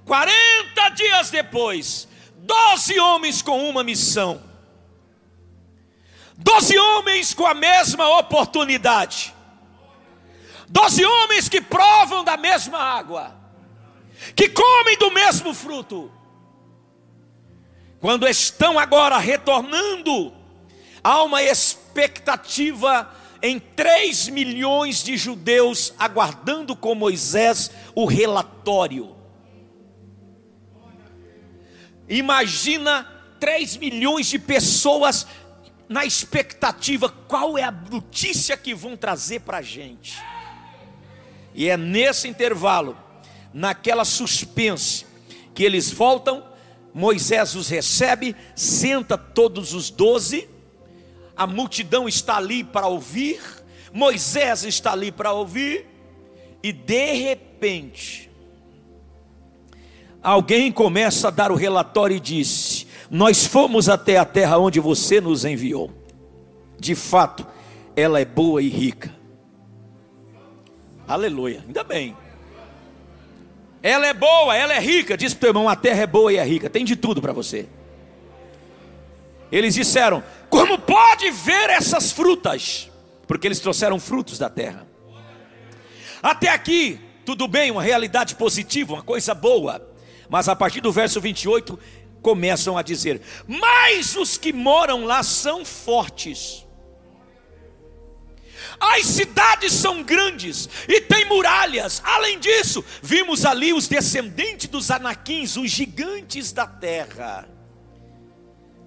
Quarenta 0.06 0.88
dias 0.96 1.30
depois, 1.30 2.08
doze 2.38 2.98
homens 2.98 3.42
com 3.42 3.70
uma 3.70 3.84
missão, 3.84 4.42
doze 6.38 6.80
homens 6.80 7.34
com 7.34 7.46
a 7.46 7.54
mesma 7.54 8.18
oportunidade. 8.18 9.35
Doze 10.70 11.06
homens 11.06 11.48
que 11.48 11.62
provam 11.62 12.24
da 12.24 12.38
mesma 12.38 12.78
água, 12.78 13.36
que 14.36 14.50
comem 14.50 14.98
do 14.98 15.12
mesmo 15.12 15.54
fruto. 15.54 16.12
Quando 18.00 18.28
estão 18.28 18.78
agora 18.78 19.18
retornando, 19.18 20.34
há 21.04 21.24
uma 21.24 21.42
expectativa 21.42 23.12
em 23.42 23.60
3 23.60 24.30
milhões 24.30 25.04
de 25.04 25.18
judeus 25.18 25.94
aguardando 26.00 26.76
com 26.76 26.96
Moisés 26.96 27.72
o 27.94 28.06
relatório. 28.06 29.16
Imagina 32.08 33.08
3 33.40 33.78
milhões 33.78 34.28
de 34.28 34.40
pessoas 34.40 35.28
na 35.88 36.06
expectativa, 36.06 37.10
qual 37.10 37.58
é 37.58 37.64
a 37.64 37.72
notícia 37.72 38.58
que 38.58 38.74
vão 38.74 38.98
trazer 38.98 39.42
para 39.42 39.58
a 39.58 39.62
gente. 39.62 40.20
E 41.56 41.70
é 41.70 41.78
nesse 41.78 42.28
intervalo, 42.28 42.98
naquela 43.54 44.04
suspense, 44.04 45.06
que 45.54 45.64
eles 45.64 45.90
voltam, 45.90 46.44
Moisés 46.94 47.56
os 47.56 47.70
recebe, 47.70 48.36
senta 48.54 49.18
todos 49.18 49.74
os 49.74 49.90
doze, 49.90 50.50
a 51.36 51.48
multidão 51.48 52.10
está 52.10 52.36
ali 52.36 52.62
para 52.62 52.88
ouvir, 52.88 53.42
Moisés 53.94 54.66
está 54.66 54.92
ali 54.92 55.14
para 55.14 55.32
ouvir, 55.32 55.86
e 56.62 56.74
de 56.74 57.14
repente, 57.14 58.30
alguém 60.22 60.74
começa 60.74 61.30
a 61.30 61.32
dar 61.32 61.54
o 61.54 61.56
relatório 61.56 62.18
e 62.18 62.20
disse: 62.20 62.86
Nós 63.10 63.46
fomos 63.46 63.88
até 63.88 64.18
a 64.18 64.26
terra 64.26 64.58
onde 64.58 64.82
você 64.82 65.22
nos 65.22 65.46
enviou. 65.46 65.90
De 66.78 66.96
fato, 66.96 67.48
ela 67.96 68.20
é 68.20 68.26
boa 68.26 68.62
e 68.62 68.68
rica 68.68 69.15
Aleluia, 71.08 71.64
ainda 71.66 71.84
bem. 71.84 72.16
Ela 73.82 74.08
é 74.08 74.14
boa, 74.14 74.56
ela 74.56 74.74
é 74.74 74.80
rica. 74.80 75.16
Diz 75.16 75.34
para 75.34 75.38
o 75.38 75.42
teu 75.42 75.50
irmão: 75.50 75.70
a 75.70 75.76
terra 75.76 76.02
é 76.02 76.08
boa 76.08 76.34
e 76.34 76.38
é 76.38 76.44
rica, 76.44 76.70
tem 76.70 76.84
de 76.84 76.96
tudo 76.96 77.22
para 77.22 77.32
você. 77.32 77.68
Eles 79.52 79.76
disseram: 79.76 80.24
como 80.50 80.80
pode 80.80 81.30
ver 81.30 81.70
essas 81.70 82.12
frutas? 82.12 82.90
Porque 83.28 83.48
eles 83.48 83.60
trouxeram 83.60 84.00
frutos 84.00 84.40
da 84.40 84.50
terra. 84.50 84.88
Até 86.22 86.50
aqui, 86.50 87.00
tudo 87.24 87.48
bem, 87.48 87.70
uma 87.70 87.84
realidade 87.84 88.36
positiva, 88.36 88.94
uma 88.94 89.04
coisa 89.04 89.36
boa. 89.36 89.88
Mas 90.28 90.50
a 90.50 90.56
partir 90.56 90.82
do 90.82 90.92
verso 90.92 91.22
28, 91.22 91.78
começam 92.24 92.76
a 92.76 92.82
dizer: 92.82 93.22
Mas 93.48 94.16
os 94.16 94.36
que 94.36 94.52
moram 94.52 95.06
lá 95.06 95.22
são 95.22 95.64
fortes. 95.64 96.65
As 98.80 99.06
cidades 99.06 99.74
são 99.74 100.04
grandes 100.04 100.70
e 100.88 101.02
têm 101.02 101.26
muralhas. 101.26 102.02
Além 102.04 102.40
disso, 102.40 102.84
vimos 103.02 103.46
ali 103.46 103.74
os 103.74 103.88
descendentes 103.88 104.70
dos 104.70 104.92
anaquins, 104.92 105.58
os 105.58 105.70
gigantes 105.70 106.52
da 106.52 106.68
terra. 106.68 107.48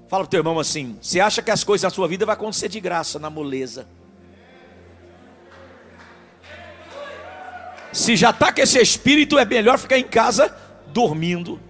Fala 0.08 0.22
para 0.22 0.26
o 0.26 0.26
teu 0.26 0.40
irmão 0.40 0.58
assim: 0.58 0.98
você 1.00 1.20
acha 1.20 1.42
que 1.42 1.50
as 1.50 1.62
coisas 1.62 1.84
na 1.84 1.90
sua 1.90 2.08
vida 2.08 2.24
vão 2.24 2.32
acontecer 2.32 2.68
de 2.68 2.80
graça, 2.80 3.18
na 3.18 3.28
moleza? 3.28 3.86
Se 7.92 8.16
já 8.16 8.30
está 8.30 8.52
com 8.52 8.60
esse 8.60 8.80
espírito, 8.80 9.38
é 9.38 9.44
melhor 9.44 9.78
ficar 9.78 9.98
em 9.98 10.04
casa 10.04 10.54
dormindo. 10.88 11.60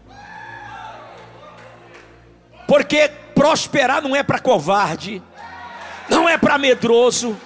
Porque 2.66 3.08
prosperar 3.34 4.02
não 4.02 4.14
é 4.14 4.22
para 4.22 4.38
covarde, 4.38 5.22
não 6.08 6.28
é 6.28 6.36
para 6.36 6.58
medroso, 6.58 7.36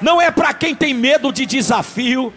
não 0.00 0.20
é 0.20 0.30
para 0.30 0.52
quem 0.54 0.74
tem 0.74 0.94
medo 0.94 1.32
de 1.32 1.46
desafio. 1.46 2.32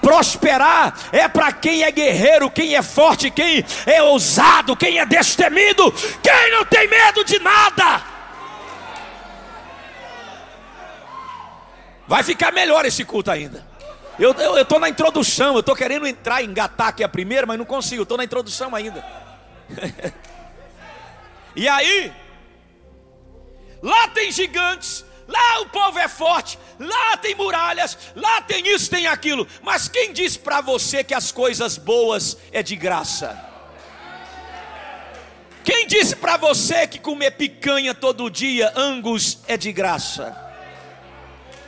Prosperar 0.00 0.94
é 1.12 1.26
para 1.26 1.50
quem 1.50 1.82
é 1.82 1.90
guerreiro, 1.90 2.50
quem 2.50 2.74
é 2.74 2.82
forte, 2.82 3.30
quem 3.30 3.64
é 3.86 4.02
ousado, 4.02 4.76
quem 4.76 4.98
é 4.98 5.06
destemido, 5.06 5.90
quem 6.22 6.50
não 6.50 6.64
tem 6.66 6.86
medo 6.86 7.24
de 7.24 7.38
nada. 7.38 8.02
Vai 12.06 12.22
ficar 12.22 12.52
melhor 12.52 12.84
esse 12.84 13.02
culto 13.02 13.30
ainda. 13.30 13.66
Eu 14.18 14.32
estou 14.60 14.78
na 14.78 14.88
introdução, 14.88 15.54
eu 15.54 15.60
estou 15.60 15.74
querendo 15.74 16.06
entrar, 16.06 16.42
engatar 16.42 16.88
aqui 16.88 17.02
a 17.02 17.08
primeira, 17.08 17.46
mas 17.46 17.58
não 17.58 17.64
consigo, 17.64 18.02
estou 18.02 18.18
na 18.18 18.24
introdução 18.24 18.74
ainda. 18.74 19.04
e 21.56 21.66
aí, 21.66 22.12
lá 23.82 24.06
tem 24.08 24.30
gigantes, 24.30 25.04
lá 25.26 25.60
o 25.60 25.66
povo 25.66 25.98
é 25.98 26.08
forte, 26.08 26.58
lá 26.78 27.16
tem 27.16 27.34
muralhas, 27.34 27.96
lá 28.14 28.40
tem 28.42 28.66
isso, 28.68 28.90
tem 28.90 29.06
aquilo. 29.06 29.46
Mas 29.62 29.88
quem 29.88 30.12
diz 30.12 30.36
para 30.36 30.60
você 30.60 31.02
que 31.02 31.14
as 31.14 31.32
coisas 31.32 31.78
boas 31.78 32.36
é 32.52 32.62
de 32.62 32.76
graça? 32.76 33.52
Quem 35.62 35.86
disse 35.86 36.14
para 36.14 36.36
você 36.36 36.86
que 36.86 36.98
comer 36.98 37.32
picanha 37.32 37.94
todo 37.94 38.30
dia, 38.30 38.72
angus, 38.76 39.38
é 39.46 39.56
de 39.56 39.72
graça? 39.72 40.36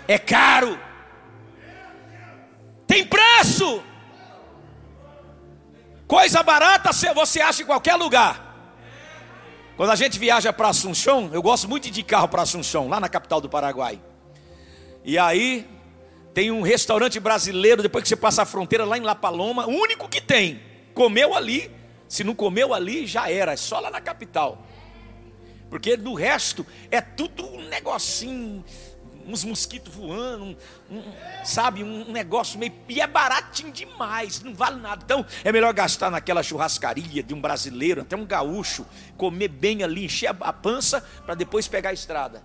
É 0.07 0.19
caro 0.19 0.79
tem 2.87 3.05
preço. 3.05 3.83
Coisa 6.07 6.43
barata 6.43 6.93
você 7.15 7.41
acha 7.41 7.63
em 7.63 7.67
qualquer 7.67 7.97
lugar. 7.97 8.46
Quando 9.77 9.91
a 9.91 9.97
gente 9.97 10.19
viaja 10.19 10.51
para 10.55 10.69
Assunção, 10.69 11.29
eu 11.35 11.43
gosto 11.43 11.69
muito 11.69 11.91
de 11.91 12.01
ir 12.01 12.05
carro 12.05 12.29
para 12.29 12.41
Assunção, 12.41 12.89
lá 12.89 12.99
na 12.99 13.11
capital 13.11 13.43
do 13.43 13.49
Paraguai. 13.49 14.01
E 15.05 15.19
aí 15.19 15.69
tem 16.33 16.51
um 16.51 16.63
restaurante 16.63 17.21
brasileiro, 17.21 17.83
depois 17.83 18.03
que 18.03 18.09
você 18.09 18.17
passa 18.17 18.43
a 18.43 18.47
fronteira 18.47 18.87
lá 18.87 18.97
em 18.97 19.03
La 19.03 19.15
Paloma, 19.15 19.67
o 19.67 19.71
único 19.71 20.09
que 20.09 20.19
tem. 20.19 20.63
Comeu 20.95 21.35
ali, 21.35 21.71
se 22.09 22.25
não 22.25 22.35
comeu 22.35 22.73
ali, 22.73 23.07
já 23.07 23.31
era, 23.31 23.53
é 23.53 23.57
só 23.57 23.79
lá 23.79 23.91
na 23.91 24.01
capital. 24.01 24.67
Porque 25.69 25.95
no 25.95 26.15
resto 26.15 26.67
é 26.91 27.03
tudo 27.03 27.47
um 27.47 27.69
negocinho 27.69 28.65
uns 29.27 29.45
mosquitos 29.45 29.93
voando, 29.93 30.45
um, 30.45 30.57
um, 30.91 31.03
sabe, 31.45 31.83
um 31.83 32.13
negócio 32.13 32.59
meio. 32.59 32.73
E 32.89 33.01
é 33.01 33.07
baratinho 33.07 33.73
demais, 33.73 34.41
não 34.41 34.55
vale 34.55 34.81
nada. 34.81 35.03
Então 35.05 35.27
é 35.45 35.51
melhor 35.51 35.73
gastar 35.73 36.11
naquela 36.11 36.43
churrascaria 36.43 37.23
de 37.23 37.35
um 37.35 37.41
brasileiro, 37.41 38.03
até 38.03 38.17
um 38.17 38.25
gaúcho, 38.25 38.87
comer 39.17 39.49
bem 39.49 39.83
ali, 39.83 40.05
encher 40.05 40.35
a 40.41 40.53
pança, 40.53 41.01
para 41.25 41.35
depois 41.35 41.67
pegar 41.67 41.91
a 41.91 41.93
estrada. 41.93 42.43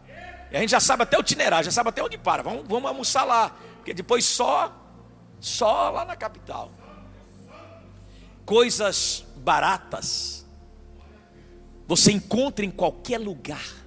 E 0.51 0.57
a 0.57 0.59
gente 0.59 0.71
já 0.71 0.79
sabe 0.79 1.03
até 1.03 1.17
o 1.17 1.21
itinerário, 1.21 1.65
já 1.65 1.71
sabe 1.71 1.89
até 1.89 2.03
onde 2.03 2.17
para. 2.17 2.43
Vamos, 2.43 2.67
vamos 2.67 2.89
almoçar 2.89 3.23
lá, 3.23 3.55
porque 3.77 3.93
depois 3.93 4.25
só, 4.25 4.75
só 5.39 5.89
lá 5.91 6.03
na 6.03 6.15
capital. 6.15 6.72
Coisas 8.46 9.25
baratas, 9.37 10.46
você 11.87 12.11
encontra 12.11 12.65
em 12.65 12.72
qualquer 12.72 13.20
lugar 13.20 13.80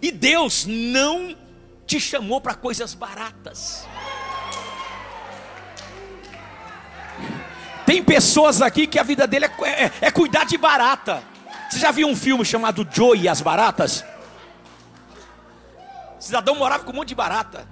e 0.00 0.10
Deus 0.10 0.66
não 0.66 1.36
te 1.86 2.00
chamou 2.00 2.40
para 2.40 2.54
coisas 2.54 2.94
baratas. 2.94 3.86
Tem 7.86 8.02
pessoas 8.02 8.60
aqui 8.60 8.86
que 8.86 8.98
a 8.98 9.02
vida 9.04 9.26
dele 9.26 9.44
é, 9.44 9.84
é, 9.84 9.92
é 10.00 10.10
cuidar 10.10 10.44
de 10.44 10.58
barata. 10.58 11.22
Você 11.70 11.78
já 11.78 11.90
viu 11.90 12.08
um 12.08 12.16
filme 12.16 12.44
chamado 12.44 12.86
Joe 12.90 13.18
e 13.18 13.28
as 13.28 13.40
Baratas? 13.40 14.04
O 16.18 16.22
cidadão 16.22 16.56
morava 16.56 16.84
com 16.84 16.92
um 16.92 16.96
monte 16.96 17.08
de 17.08 17.14
barata. 17.14 17.66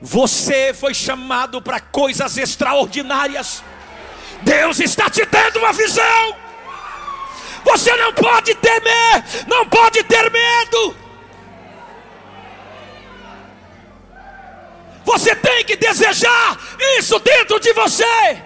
Você 0.00 0.72
foi 0.74 0.94
chamado 0.94 1.60
para 1.60 1.80
coisas 1.80 2.36
extraordinárias. 2.36 3.62
Deus 4.42 4.80
está 4.80 5.08
te 5.08 5.24
dando 5.24 5.58
uma 5.58 5.72
visão. 5.72 6.43
Você 7.64 7.96
não 7.96 8.12
pode 8.12 8.54
temer, 8.56 9.24
não 9.46 9.66
pode 9.66 10.02
ter 10.04 10.30
medo. 10.30 10.96
Você 15.04 15.34
tem 15.36 15.64
que 15.64 15.76
desejar 15.76 16.58
isso 16.98 17.18
dentro 17.18 17.58
de 17.60 17.72
você. 17.72 18.42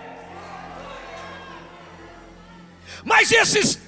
Mas 3.05 3.31
esses 3.33 3.81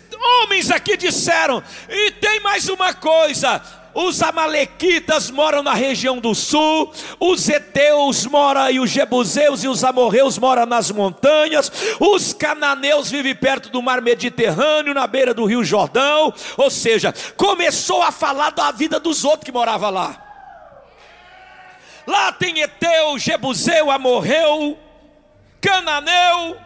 homens 0.42 0.70
aqui 0.70 0.96
disseram, 0.96 1.62
e 1.88 2.12
tem 2.12 2.40
mais 2.40 2.68
uma 2.68 2.94
coisa: 2.94 3.62
os 3.94 4.22
amalequitas 4.22 5.30
moram 5.30 5.62
na 5.62 5.74
região 5.74 6.18
do 6.18 6.34
sul, 6.34 6.92
os 7.18 7.48
heteus 7.48 8.26
moram 8.26 8.70
e 8.70 8.80
os 8.80 8.90
jebuseus 8.90 9.64
e 9.64 9.68
os 9.68 9.82
amorreus 9.84 10.38
moram 10.38 10.66
nas 10.66 10.90
montanhas, 10.90 11.70
os 11.98 12.32
cananeus 12.32 13.10
vivem 13.10 13.34
perto 13.34 13.68
do 13.70 13.82
mar 13.82 14.00
Mediterrâneo, 14.00 14.94
na 14.94 15.06
beira 15.06 15.34
do 15.34 15.44
rio 15.44 15.64
Jordão, 15.64 16.32
ou 16.56 16.70
seja, 16.70 17.14
começou 17.36 18.02
a 18.02 18.12
falar 18.12 18.50
da 18.50 18.70
vida 18.70 19.00
dos 19.00 19.24
outros 19.24 19.44
que 19.44 19.52
moravam 19.52 19.90
lá. 19.90 20.26
Lá 22.06 22.32
tem 22.32 22.60
Eteu, 22.60 23.18
Jebuseu, 23.18 23.90
Amorreu, 23.90 24.78
Cananeu, 25.60 26.56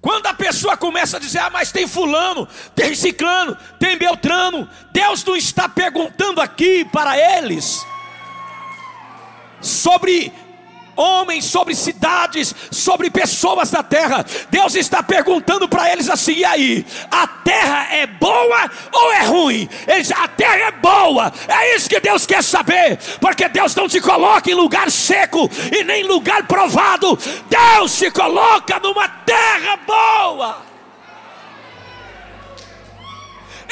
Quando 0.00 0.26
a 0.26 0.34
pessoa 0.34 0.76
começa 0.76 1.18
a 1.18 1.20
dizer, 1.20 1.40
ah, 1.40 1.50
mas 1.50 1.70
tem 1.70 1.86
fulano, 1.86 2.48
tem 2.74 2.94
ciclano, 2.94 3.56
tem 3.78 3.98
beltrano, 3.98 4.68
Deus 4.92 5.22
não 5.24 5.36
está 5.36 5.68
perguntando 5.68 6.40
aqui 6.40 6.84
para 6.86 7.18
eles 7.18 7.84
sobre 9.60 10.32
homens, 10.96 11.44
sobre 11.44 11.74
cidades, 11.74 12.54
sobre 12.70 13.10
pessoas 13.10 13.70
da 13.70 13.82
terra. 13.82 14.24
Deus 14.50 14.74
está 14.74 15.02
perguntando 15.02 15.68
para 15.68 15.90
eles 15.92 16.08
assim: 16.08 16.34
e 16.34 16.44
aí, 16.44 16.86
a 17.10 17.26
terra 17.26 17.88
é 17.94 18.06
boa 18.06 18.70
ou 18.92 19.12
é 19.12 19.24
ruim? 19.24 19.68
Eles, 19.86 20.10
a 20.12 20.28
terra 20.28 20.68
é 20.68 20.70
boa, 20.72 21.32
é 21.48 21.76
isso 21.76 21.88
que 21.88 22.00
Deus 22.00 22.26
quer 22.26 22.42
saber, 22.42 22.98
porque 23.20 23.48
Deus 23.48 23.74
não 23.74 23.88
te 23.88 24.00
coloca 24.00 24.50
em 24.50 24.54
lugar 24.54 24.90
seco 24.90 25.50
e 25.72 25.84
nem 25.84 26.04
lugar 26.04 26.46
provado, 26.46 27.18
Deus 27.48 27.96
te 27.96 28.10
coloca 28.10 28.78
numa 28.80 29.08
terra 29.08 29.78
boa. 29.86 30.69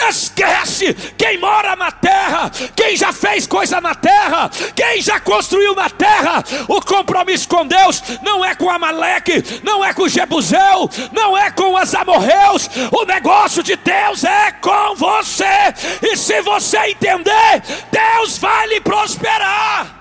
Esquece 0.07 0.95
quem 1.17 1.39
mora 1.39 1.75
na 1.75 1.91
terra, 1.91 2.51
quem 2.75 2.97
já 2.97 3.13
fez 3.13 3.47
coisa 3.47 3.81
na 3.81 3.95
terra, 3.95 4.51
quem 4.75 5.03
já 5.03 5.19
construiu 5.21 5.75
na 5.75 5.91
terra. 5.91 6.45
O 6.69 6.81
compromisso 6.81 7.49
com 7.49 7.67
Deus 7.67 8.03
não 8.23 8.45
é 8.45 8.55
com 8.55 8.71
Amaleque, 8.71 9.43
não 9.63 9.85
é 9.85 9.93
com 9.93 10.09
Jebuseu, 10.09 10.89
não 11.13 11.37
é 11.37 11.51
com 11.51 11.75
os 11.75 11.95
amorreus. 11.95 12.71
O 12.93 13.05
negócio 13.05 13.63
de 13.63 13.77
Deus 13.77 14.25
é 14.25 14.53
com 14.53 14.95
você. 14.95 15.45
E 16.03 16.17
se 16.17 16.41
você 16.43 16.79
entender, 16.79 17.63
Deus 17.91 18.39
vai 18.39 18.67
lhe 18.69 18.81
prosperar. 18.81 19.99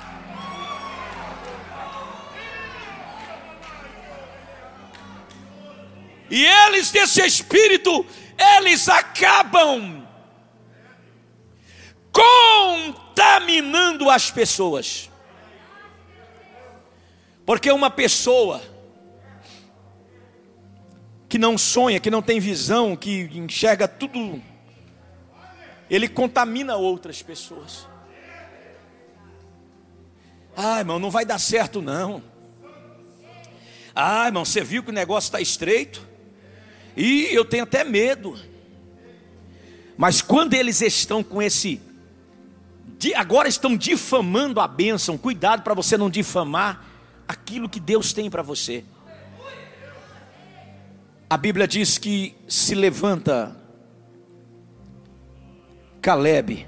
E 6.29 6.45
eles 6.45 6.91
desse 6.91 7.25
espírito 7.25 8.05
eles 8.37 8.87
acabam 8.87 10.07
contaminando 12.11 14.09
as 14.09 14.31
pessoas. 14.31 15.09
Porque 17.45 17.71
uma 17.71 17.89
pessoa 17.89 18.61
que 21.29 21.37
não 21.37 21.57
sonha, 21.57 21.99
que 21.99 22.09
não 22.09 22.21
tem 22.21 22.39
visão, 22.39 22.95
que 22.95 23.29
enxerga 23.33 23.87
tudo, 23.87 24.41
ele 25.89 26.07
contamina 26.07 26.75
outras 26.75 27.21
pessoas. 27.21 27.87
Ah, 30.55 30.79
irmão, 30.79 30.97
não 30.99 31.11
vai 31.11 31.23
dar 31.23 31.39
certo 31.39 31.81
não. 31.81 32.23
Ah, 33.93 34.25
irmão, 34.25 34.43
você 34.43 34.63
viu 34.63 34.83
que 34.83 34.89
o 34.89 34.93
negócio 34.93 35.27
está 35.27 35.39
estreito? 35.39 36.07
E 36.97 37.27
eu 37.31 37.45
tenho 37.45 37.63
até 37.63 37.83
medo. 37.83 38.35
Mas 39.95 40.19
quando 40.19 40.55
eles 40.55 40.81
estão 40.81 41.23
com 41.23 41.39
esse. 41.39 41.79
Agora 43.15 43.47
estão 43.47 43.77
difamando 43.77 44.59
a 44.59 44.67
bênção, 44.67 45.19
cuidado 45.19 45.61
para 45.61 45.75
você 45.75 45.95
não 45.95 46.09
difamar 46.09 46.83
aquilo 47.27 47.69
que 47.69 47.79
Deus 47.79 48.11
tem 48.11 48.27
para 48.27 48.41
você. 48.41 48.83
A 51.29 51.37
Bíblia 51.37 51.67
diz 51.67 51.99
que 51.99 52.35
se 52.47 52.73
levanta 52.73 53.55
Caleb. 56.01 56.65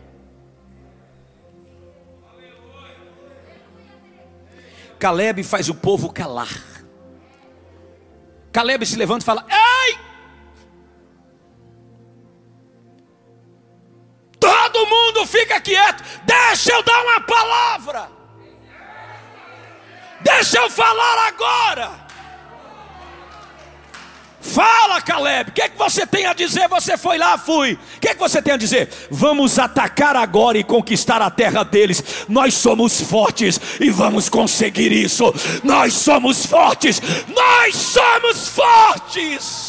Caleb 5.00 5.44
faz 5.44 5.70
o 5.70 5.74
povo 5.74 6.12
calar. 6.12 6.84
Caleb 8.52 8.86
se 8.86 8.96
levanta 8.96 9.24
e 9.24 9.26
fala: 9.26 9.48
Ei! 9.50 10.09
Todo 14.39 14.86
mundo 14.86 15.25
fica 15.28 15.60
quieto, 15.60 16.04
deixa 16.23 16.71
eu 16.71 16.82
dar 16.82 17.04
uma 17.04 17.21
palavra, 17.21 18.10
deixa 20.21 20.60
eu 20.60 20.69
falar 20.69 21.28
agora. 21.28 22.10
Fala, 24.41 25.02
Caleb, 25.02 25.49
o 25.49 25.54
que, 25.54 25.62
é 25.62 25.69
que 25.69 25.78
você 25.78 26.08
tem 26.08 26.25
a 26.25 26.34
dizer? 26.34 26.67
Você 26.69 26.97
foi 26.97 27.17
lá, 27.17 27.38
fui. 27.38 27.73
O 27.73 27.99
que, 27.99 28.08
é 28.08 28.13
que 28.13 28.19
você 28.19 28.41
tem 28.41 28.54
a 28.54 28.58
dizer? 28.58 28.89
Vamos 29.12 29.60
atacar 29.60 30.15
agora 30.15 30.58
e 30.58 30.63
conquistar 30.63 31.21
a 31.21 31.30
terra 31.30 31.63
deles. 31.63 32.25
Nós 32.28 32.54
somos 32.54 33.02
fortes 33.02 33.60
e 33.80 33.89
vamos 33.89 34.30
conseguir 34.30 34.91
isso. 34.91 35.34
Nós 35.63 35.93
somos 35.93 36.45
fortes, 36.45 37.02
nós 37.28 37.75
somos 37.75 38.47
fortes. 38.47 39.69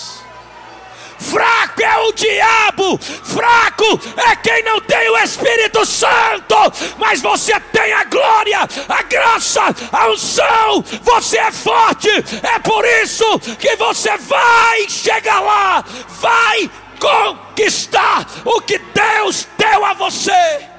Fraco 1.20 1.82
é 1.82 1.98
o 1.98 2.12
diabo, 2.12 2.98
fraco 2.98 4.00
é 4.16 4.36
quem 4.36 4.62
não 4.64 4.80
tem 4.80 5.10
o 5.10 5.18
Espírito 5.18 5.84
Santo, 5.84 6.56
mas 6.98 7.20
você 7.20 7.60
tem 7.72 7.92
a 7.92 8.04
glória, 8.04 8.60
a 8.88 9.02
graça, 9.02 9.62
a 9.92 10.08
unção, 10.08 10.82
você 11.02 11.38
é 11.38 11.52
forte, 11.52 12.08
é 12.08 12.58
por 12.60 12.84
isso 12.86 13.38
que 13.58 13.76
você 13.76 14.16
vai 14.16 14.88
chegar 14.88 15.40
lá, 15.40 15.84
vai 16.20 16.70
conquistar 16.98 18.26
o 18.44 18.60
que 18.62 18.78
Deus 18.78 19.46
deu 19.58 19.84
a 19.84 19.92
você. 19.92 20.69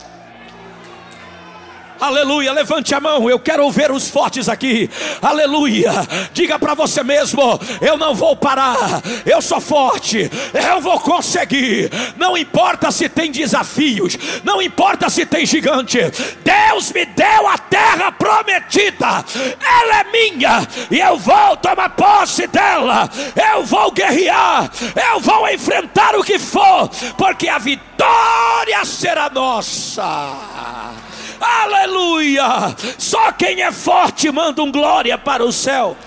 Aleluia, 2.01 2.51
levante 2.51 2.95
a 2.95 2.99
mão, 2.99 3.29
eu 3.29 3.37
quero 3.37 3.63
ouvir 3.63 3.91
os 3.91 4.09
fortes 4.09 4.49
aqui. 4.49 4.89
Aleluia, 5.21 5.91
diga 6.33 6.57
para 6.57 6.73
você 6.73 7.03
mesmo: 7.03 7.59
eu 7.79 7.95
não 7.95 8.15
vou 8.15 8.35
parar, 8.35 9.03
eu 9.23 9.39
sou 9.39 9.61
forte, 9.61 10.27
eu 10.51 10.81
vou 10.81 10.99
conseguir. 10.99 11.91
Não 12.17 12.35
importa 12.35 12.89
se 12.89 13.07
tem 13.07 13.31
desafios, 13.31 14.17
não 14.43 14.59
importa 14.59 15.11
se 15.11 15.27
tem 15.27 15.45
gigante, 15.45 15.99
Deus 16.43 16.91
me 16.91 17.05
deu 17.05 17.47
a 17.47 17.59
terra 17.59 18.11
prometida, 18.11 19.23
ela 19.63 19.99
é 19.99 20.03
minha 20.05 20.67
e 20.89 20.99
eu 20.99 21.19
vou 21.19 21.55
tomar 21.57 21.89
posse 21.91 22.47
dela. 22.47 23.07
Eu 23.53 23.63
vou 23.63 23.91
guerrear, 23.91 24.71
eu 25.13 25.19
vou 25.19 25.47
enfrentar 25.47 26.15
o 26.15 26.23
que 26.23 26.39
for, 26.39 26.89
porque 27.15 27.47
a 27.47 27.59
vitória 27.59 28.83
será 28.85 29.29
nossa. 29.29 31.10
Aleluia! 31.41 32.75
Só 32.99 33.31
quem 33.31 33.63
é 33.63 33.71
forte 33.71 34.31
manda 34.31 34.61
um 34.61 34.71
glória 34.71 35.17
para 35.17 35.43
o 35.43 35.51
céu. 35.51 35.97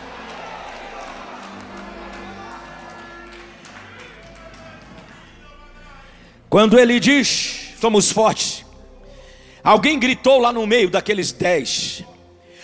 Quando 6.49 6.79
ele 6.79 7.01
diz, 7.01 7.75
somos 7.81 8.13
fortes, 8.13 8.65
alguém 9.63 9.99
gritou 9.99 10.39
lá 10.39 10.53
no 10.53 10.65
meio 10.69 10.89
daqueles 10.89 11.33
dez: 11.33 12.05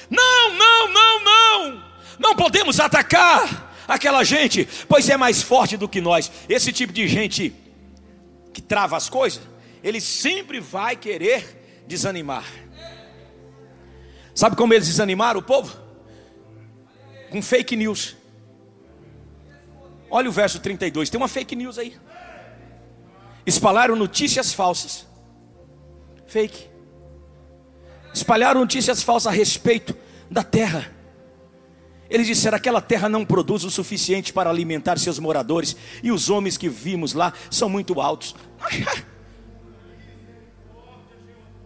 Não, 0.09 0.54
não, 0.54 0.92
não, 0.92 1.24
não, 1.24 1.83
não 2.20 2.37
podemos 2.37 2.78
atacar 2.78 3.72
aquela 3.88 4.22
gente, 4.22 4.68
pois 4.88 5.09
é 5.09 5.16
mais 5.16 5.42
forte 5.42 5.76
do 5.76 5.88
que 5.88 6.00
nós. 6.00 6.30
Esse 6.48 6.72
tipo 6.72 6.92
de 6.92 7.09
gente 7.09 7.52
que 8.52 8.62
trava 8.62 8.96
as 8.96 9.09
coisas, 9.09 9.42
ele 9.83 10.00
sempre 10.00 10.61
vai 10.61 10.94
querer 10.94 11.60
desanimar. 11.90 12.44
Sabe 14.35 14.57
como 14.57 14.72
eles 14.72 14.87
desanimaram 14.87 15.40
o 15.40 15.42
povo? 15.42 15.76
Com 17.31 17.42
fake 17.42 17.76
news. 17.76 18.16
Olha 20.11 20.29
o 20.29 20.33
verso 20.33 20.59
32, 20.61 21.11
tem 21.11 21.18
uma 21.18 21.29
fake 21.29 21.55
news 21.55 21.79
aí. 21.79 21.96
Espalharam 23.44 23.96
notícias 23.96 24.53
falsas. 24.53 25.07
Fake. 26.26 26.68
Espalharam 28.14 28.61
notícias 28.61 29.03
falsas 29.03 29.33
a 29.33 29.35
respeito 29.35 29.94
da 30.31 30.42
terra. 30.42 30.90
Eles 32.09 32.26
disseram: 32.26 32.57
aquela 32.57 32.81
terra 32.81 33.09
não 33.09 33.24
produz 33.24 33.64
o 33.64 33.70
suficiente 33.70 34.33
para 34.33 34.50
alimentar 34.50 34.98
seus 34.98 35.18
moradores, 35.18 35.76
e 36.03 36.11
os 36.11 36.31
homens 36.31 36.57
que 36.57 36.68
vimos 36.68 37.14
lá 37.14 37.33
são 37.50 37.68
muito 37.68 38.00
altos. 38.00 38.35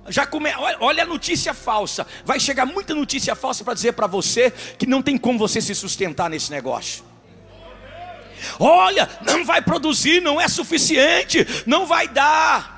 Já 0.08 0.26
come... 0.26 0.50
Olha 0.80 1.02
a 1.02 1.06
notícia 1.06 1.54
falsa. 1.54 2.06
Vai 2.24 2.38
chegar 2.38 2.66
muita 2.66 2.94
notícia 2.94 3.34
falsa 3.34 3.64
para 3.64 3.74
dizer 3.74 3.92
para 3.92 4.06
você 4.06 4.50
que 4.50 4.86
não 4.86 5.02
tem 5.02 5.16
como 5.16 5.38
você 5.38 5.60
se 5.60 5.74
sustentar 5.74 6.28
nesse 6.28 6.50
negócio. 6.50 7.04
Olha, 8.58 9.08
não 9.22 9.44
vai 9.44 9.62
produzir, 9.62 10.20
não 10.20 10.40
é 10.40 10.48
suficiente, 10.48 11.46
não 11.66 11.86
vai 11.86 12.08
dar. 12.08 12.74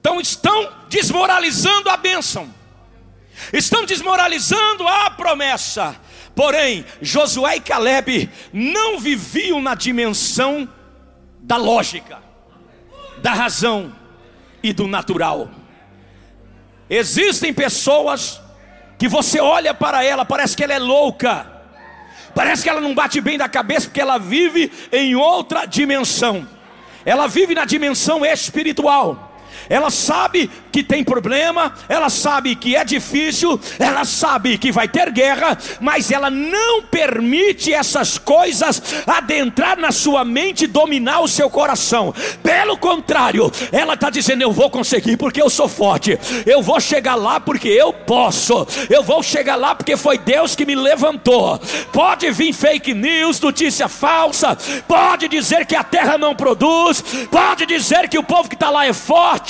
Então 0.00 0.20
estão 0.20 0.70
desmoralizando 0.88 1.88
a 1.88 1.96
bênção, 1.96 2.52
estão 3.52 3.86
desmoralizando 3.86 4.86
a 4.86 5.10
promessa. 5.10 5.96
Porém, 6.34 6.84
Josué 7.00 7.56
e 7.56 7.60
Caleb 7.60 8.28
não 8.52 8.98
viviam 8.98 9.62
na 9.62 9.74
dimensão 9.74 10.68
da 11.44 11.56
lógica, 11.58 12.18
da 13.18 13.32
razão 13.34 13.94
e 14.62 14.72
do 14.72 14.86
natural. 14.86 15.50
Existem 16.88 17.52
pessoas 17.52 18.40
que 18.98 19.06
você 19.06 19.40
olha 19.40 19.74
para 19.74 20.02
ela, 20.02 20.24
parece 20.24 20.56
que 20.56 20.64
ela 20.64 20.72
é 20.72 20.78
louca, 20.78 21.46
parece 22.34 22.62
que 22.62 22.70
ela 22.70 22.80
não 22.80 22.94
bate 22.94 23.20
bem 23.20 23.36
da 23.36 23.48
cabeça, 23.48 23.86
porque 23.86 24.00
ela 24.00 24.18
vive 24.18 24.72
em 24.90 25.14
outra 25.14 25.66
dimensão, 25.66 26.48
ela 27.04 27.26
vive 27.26 27.54
na 27.54 27.66
dimensão 27.66 28.24
espiritual 28.24 29.33
ela 29.68 29.90
sabe 29.90 30.50
que 30.72 30.82
tem 30.82 31.04
problema, 31.04 31.72
ela 31.88 32.08
sabe 32.08 32.56
que 32.56 32.74
é 32.74 32.84
difícil, 32.84 33.60
ela 33.78 34.04
sabe 34.04 34.58
que 34.58 34.72
vai 34.72 34.88
ter 34.88 35.10
guerra, 35.10 35.56
mas 35.80 36.10
ela 36.10 36.30
não 36.30 36.82
permite 36.82 37.72
essas 37.72 38.18
coisas 38.18 38.82
adentrar 39.06 39.78
na 39.78 39.92
sua 39.92 40.24
mente 40.24 40.64
e 40.64 40.66
dominar 40.66 41.20
o 41.20 41.28
seu 41.28 41.48
coração. 41.48 42.12
Pelo 42.42 42.76
contrário, 42.76 43.50
ela 43.70 43.94
está 43.94 44.10
dizendo: 44.10 44.42
Eu 44.42 44.52
vou 44.52 44.68
conseguir 44.68 45.16
porque 45.16 45.40
eu 45.40 45.48
sou 45.48 45.68
forte, 45.68 46.18
eu 46.44 46.60
vou 46.60 46.80
chegar 46.80 47.14
lá 47.14 47.38
porque 47.38 47.68
eu 47.68 47.92
posso, 47.92 48.66
eu 48.90 49.02
vou 49.02 49.22
chegar 49.22 49.56
lá 49.56 49.74
porque 49.74 49.96
foi 49.96 50.18
Deus 50.18 50.56
que 50.56 50.66
me 50.66 50.74
levantou. 50.74 51.60
Pode 51.92 52.30
vir 52.30 52.52
fake 52.52 52.94
news, 52.94 53.40
notícia 53.40 53.88
falsa, 53.88 54.56
pode 54.88 55.28
dizer 55.28 55.66
que 55.66 55.76
a 55.76 55.84
terra 55.84 56.18
não 56.18 56.34
produz, 56.34 57.02
pode 57.30 57.64
dizer 57.66 58.08
que 58.08 58.18
o 58.18 58.24
povo 58.24 58.48
que 58.48 58.56
está 58.56 58.70
lá 58.70 58.86
é 58.86 58.92
forte 58.92 59.43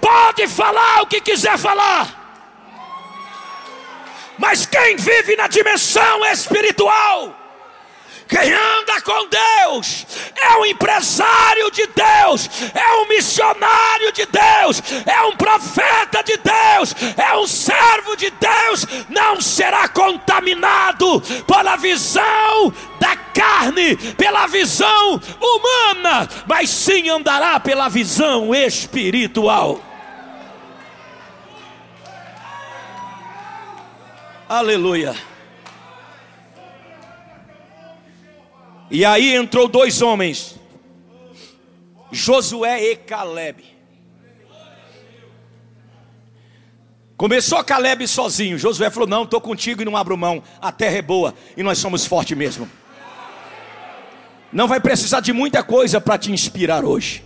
pode 0.00 0.46
falar 0.48 1.02
o 1.02 1.06
que 1.06 1.20
quiser 1.20 1.58
falar. 1.58 2.24
Mas 4.38 4.66
quem 4.66 4.96
vive 4.96 5.36
na 5.36 5.48
dimensão 5.48 6.24
espiritual, 6.26 7.35
quem 8.28 8.52
anda 8.52 9.00
com 9.02 9.28
Deus, 9.28 10.06
é 10.34 10.56
um 10.56 10.66
empresário 10.66 11.70
de 11.70 11.86
Deus, 11.86 12.50
é 12.74 13.02
um 13.02 13.08
missionário 13.08 14.12
de 14.12 14.26
Deus, 14.26 14.82
é 15.06 15.22
um 15.22 15.36
profeta 15.36 16.22
de 16.24 16.36
Deus, 16.36 16.94
é 17.16 17.36
um 17.36 17.46
servo 17.46 18.16
de 18.16 18.30
Deus, 18.30 18.86
não 19.08 19.40
será 19.40 19.88
contaminado 19.88 21.20
pela 21.46 21.76
visão 21.76 22.72
da 22.98 23.16
carne, 23.16 23.96
pela 24.14 24.46
visão 24.46 25.20
humana, 25.40 26.28
mas 26.46 26.68
sim 26.70 27.08
andará 27.08 27.60
pela 27.60 27.88
visão 27.88 28.54
espiritual. 28.54 29.80
Aleluia. 34.48 35.35
E 38.90 39.04
aí 39.04 39.34
entrou 39.34 39.66
dois 39.66 40.00
homens, 40.00 40.56
Josué 42.12 42.92
e 42.92 42.96
Caleb. 42.96 43.64
Começou 47.16 47.64
Caleb 47.64 48.06
sozinho. 48.06 48.58
Josué 48.58 48.90
falou: 48.90 49.08
Não, 49.08 49.24
estou 49.24 49.40
contigo 49.40 49.82
e 49.82 49.84
não 49.84 49.96
abro 49.96 50.16
mão. 50.16 50.42
A 50.60 50.70
terra 50.70 50.98
é 50.98 51.02
boa 51.02 51.34
e 51.56 51.62
nós 51.62 51.78
somos 51.78 52.06
fortes 52.06 52.36
mesmo. 52.36 52.68
Não 54.52 54.68
vai 54.68 54.78
precisar 54.78 55.20
de 55.20 55.32
muita 55.32 55.62
coisa 55.62 56.00
para 56.00 56.18
te 56.18 56.30
inspirar 56.30 56.84
hoje. 56.84 57.24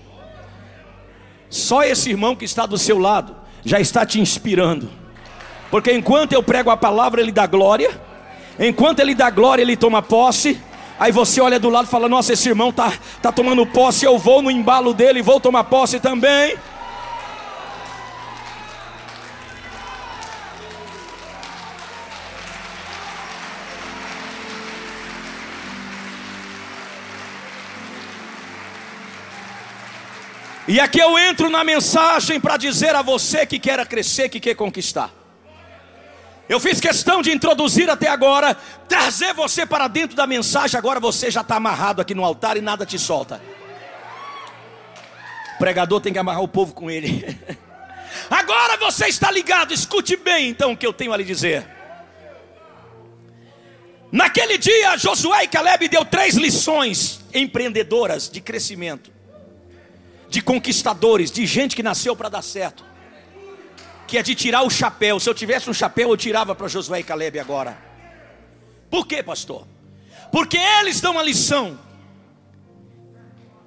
Só 1.50 1.82
esse 1.82 2.10
irmão 2.10 2.34
que 2.34 2.44
está 2.44 2.64
do 2.64 2.78
seu 2.78 2.98
lado 2.98 3.36
já 3.64 3.80
está 3.80 4.06
te 4.06 4.20
inspirando. 4.20 4.90
Porque 5.70 5.92
enquanto 5.92 6.32
eu 6.32 6.42
prego 6.42 6.70
a 6.70 6.76
palavra, 6.76 7.20
ele 7.20 7.32
dá 7.32 7.46
glória. 7.46 8.00
Enquanto 8.58 9.00
ele 9.00 9.14
dá 9.14 9.28
glória, 9.28 9.62
ele 9.62 9.76
toma 9.76 10.00
posse. 10.00 10.60
Aí 11.00 11.10
você 11.10 11.40
olha 11.40 11.58
do 11.58 11.70
lado 11.70 11.86
e 11.86 11.90
fala: 11.90 12.10
Nossa, 12.10 12.34
esse 12.34 12.46
irmão 12.46 12.68
está 12.68 12.92
tá 13.22 13.32
tomando 13.32 13.64
posse. 13.64 14.04
Eu 14.04 14.18
vou 14.18 14.42
no 14.42 14.50
embalo 14.50 14.92
dele 14.92 15.20
e 15.20 15.22
vou 15.22 15.40
tomar 15.40 15.64
posse 15.64 15.98
também. 15.98 16.58
E 30.68 30.78
aqui 30.78 31.00
eu 31.00 31.18
entro 31.18 31.48
na 31.48 31.64
mensagem 31.64 32.38
para 32.38 32.58
dizer 32.58 32.94
a 32.94 33.00
você 33.00 33.46
que 33.46 33.58
quer 33.58 33.84
crescer, 33.86 34.28
que 34.28 34.38
quer 34.38 34.54
conquistar. 34.54 35.19
Eu 36.50 36.58
fiz 36.58 36.80
questão 36.80 37.22
de 37.22 37.30
introduzir 37.30 37.88
até 37.88 38.08
agora, 38.08 38.56
trazer 38.88 39.32
você 39.32 39.64
para 39.64 39.86
dentro 39.86 40.16
da 40.16 40.26
mensagem. 40.26 40.76
Agora 40.76 40.98
você 40.98 41.30
já 41.30 41.42
está 41.42 41.54
amarrado 41.54 42.02
aqui 42.02 42.12
no 42.12 42.24
altar 42.24 42.56
e 42.56 42.60
nada 42.60 42.84
te 42.84 42.98
solta. 42.98 43.40
O 45.54 45.58
pregador 45.58 46.00
tem 46.00 46.12
que 46.12 46.18
amarrar 46.18 46.42
o 46.42 46.48
povo 46.48 46.74
com 46.74 46.90
ele. 46.90 47.38
Agora 48.28 48.76
você 48.78 49.06
está 49.06 49.30
ligado, 49.30 49.72
escute 49.72 50.16
bem 50.16 50.48
então 50.48 50.72
o 50.72 50.76
que 50.76 50.84
eu 50.84 50.92
tenho 50.92 51.12
a 51.12 51.16
lhe 51.16 51.22
dizer. 51.22 51.64
Naquele 54.10 54.58
dia, 54.58 54.96
Josué 54.96 55.44
e 55.44 55.46
Caleb 55.46 55.86
deu 55.86 56.04
três 56.04 56.34
lições 56.34 57.20
empreendedoras 57.32 58.28
de 58.28 58.40
crescimento 58.40 59.12
de 60.28 60.40
conquistadores, 60.40 61.30
de 61.30 61.46
gente 61.46 61.76
que 61.76 61.82
nasceu 61.82 62.16
para 62.16 62.28
dar 62.28 62.42
certo, 62.42 62.84
que 64.10 64.18
é 64.18 64.22
de 64.24 64.34
tirar 64.34 64.62
o 64.64 64.70
chapéu. 64.70 65.20
Se 65.20 65.30
eu 65.30 65.34
tivesse 65.34 65.70
um 65.70 65.72
chapéu, 65.72 66.10
eu 66.10 66.16
tirava 66.16 66.52
para 66.52 66.66
Josué 66.66 66.98
e 66.98 67.04
Caleb 67.04 67.38
agora. 67.38 67.78
Por 68.90 69.06
quê, 69.06 69.22
pastor? 69.22 69.64
Porque 70.32 70.58
eles 70.58 71.00
dão 71.00 71.16
a 71.16 71.22
lição. 71.22 71.78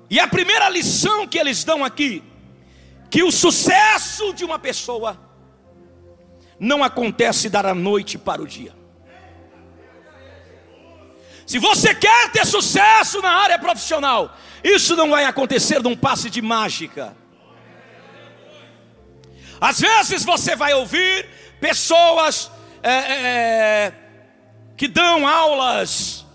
E 0.09 0.19
a 0.19 0.27
primeira 0.27 0.67
lição 0.67 1.25
que 1.25 1.39
eles 1.39 1.63
dão 1.63 1.81
aqui, 1.81 2.21
que 3.09 3.23
o 3.23 3.31
sucesso 3.31 4.33
de 4.33 4.43
uma 4.43 4.59
pessoa 4.59 5.17
não 6.59 6.83
acontece 6.83 7.49
da 7.49 7.73
noite 7.73 8.17
para 8.17 8.41
o 8.41 8.45
dia. 8.45 8.75
Se 11.47 11.57
você 11.57 11.95
quer 11.95 12.31
ter 12.33 12.45
sucesso 12.45 13.21
na 13.21 13.31
área 13.31 13.57
profissional, 13.57 14.35
isso 14.61 14.93
não 14.93 15.11
vai 15.11 15.23
acontecer 15.23 15.81
num 15.81 15.95
passe 15.95 16.29
de 16.29 16.41
mágica. 16.41 17.15
Às 19.63 19.79
vezes 19.79 20.25
você 20.25 20.57
vai 20.57 20.73
ouvir 20.73 21.25
pessoas 21.61 22.51
é, 22.83 22.91
é, 22.91 23.21
é, 23.21 23.93
que 24.75 24.89
dão 24.89 25.25
aulas, 25.25 26.25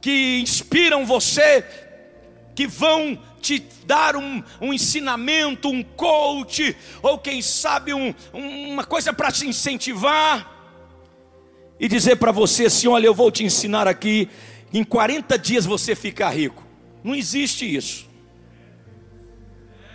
que 0.00 0.40
inspiram 0.40 1.06
você, 1.06 1.64
que 2.56 2.66
vão 2.66 3.16
te 3.40 3.60
dar 3.86 4.16
um, 4.16 4.42
um 4.60 4.74
ensinamento, 4.74 5.68
um 5.68 5.80
coach, 5.80 6.76
ou 7.00 7.18
quem 7.18 7.40
sabe 7.40 7.94
um, 7.94 8.12
uma 8.32 8.82
coisa 8.82 9.12
para 9.12 9.30
te 9.30 9.46
incentivar, 9.46 10.50
e 11.78 11.86
dizer 11.86 12.16
para 12.16 12.32
você 12.32 12.64
assim: 12.64 12.88
olha, 12.88 13.06
eu 13.06 13.14
vou 13.14 13.30
te 13.30 13.44
ensinar 13.44 13.86
aqui, 13.86 14.28
em 14.74 14.82
40 14.82 15.38
dias 15.38 15.64
você 15.64 15.94
ficar 15.94 16.30
rico. 16.30 16.66
Não 17.04 17.14
existe 17.14 17.64
isso. 17.64 18.10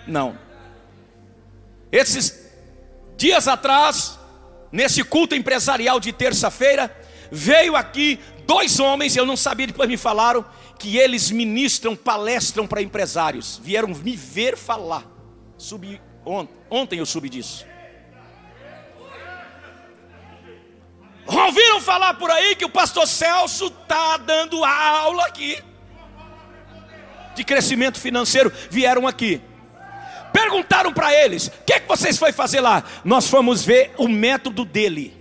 Não. 0.08 0.39
Esses 1.91 2.46
dias 3.17 3.47
atrás, 3.47 4.17
nesse 4.71 5.03
culto 5.03 5.36
empresarial 5.36 5.99
de 5.99 6.13
terça-feira, 6.13 6.95
veio 7.32 7.75
aqui 7.75 8.19
dois 8.45 8.80
homens, 8.80 9.15
eu 9.17 9.25
não 9.25 9.36
sabia, 9.36 9.67
depois 9.67 9.89
me 9.89 9.97
falaram, 9.97 10.45
que 10.80 10.95
eles 10.97 11.32
ministram, 11.32 11.95
palestram 11.95 12.65
para 12.65 12.82
empresários. 12.82 13.60
Vieram 13.62 13.89
me 13.89 14.15
ver 14.15 14.56
falar. 14.56 15.03
Subi 15.58 15.99
ontem, 16.23 16.53
ontem 16.69 16.99
eu 16.99 17.06
subi 17.06 17.30
disso. 17.30 17.65
Ouviram 21.25 21.82
falar 21.82 22.13
por 22.13 22.32
aí 22.32 22.56
que 22.56 22.63
o 22.63 22.69
pastor 22.69 23.06
Celso 23.06 23.65
está 23.65 24.15
dando 24.17 24.63
aula 24.63 25.25
aqui 25.25 25.62
de 27.38 27.43
crescimento 27.43 27.99
financeiro 27.99 28.51
vieram 28.69 29.08
aqui. 29.08 29.39
Perguntaram 30.38 30.93
para 30.93 31.12
eles: 31.12 31.47
o 31.47 31.52
que, 31.65 31.73
é 31.73 31.80
que 31.80 31.88
vocês 31.88 32.15
foi 32.15 32.32
fazer 32.32 32.62
lá? 32.62 32.84
Nós 33.04 33.28
fomos 33.28 33.65
ver 33.65 33.91
o 33.97 34.08
método 34.08 34.63
dele. 34.63 35.17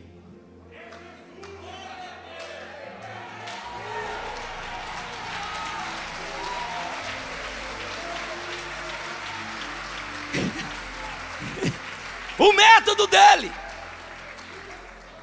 o 12.38 12.52
método 12.52 13.06
dele. 13.06 13.50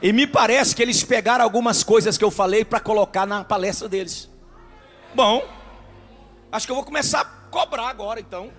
E 0.01 0.11
me 0.11 0.25
parece 0.25 0.75
que 0.75 0.81
eles 0.81 1.03
pegaram 1.03 1.43
algumas 1.43 1.83
coisas 1.83 2.17
que 2.17 2.23
eu 2.23 2.31
falei 2.31 2.65
para 2.65 2.79
colocar 2.79 3.27
na 3.27 3.43
palestra 3.43 3.87
deles. 3.87 4.27
Bom, 5.13 5.47
Acho 6.53 6.67
que 6.67 6.71
eu 6.71 6.75
vou 6.75 6.85
começar 6.85 7.21
a 7.21 7.25
cobrar 7.49 7.87
agora, 7.87 8.19
então. 8.19 8.51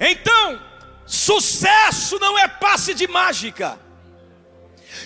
Então, 0.00 0.60
sucesso 1.06 2.18
não 2.18 2.38
é 2.38 2.46
passe 2.46 2.94
de 2.94 3.06
mágica. 3.06 3.78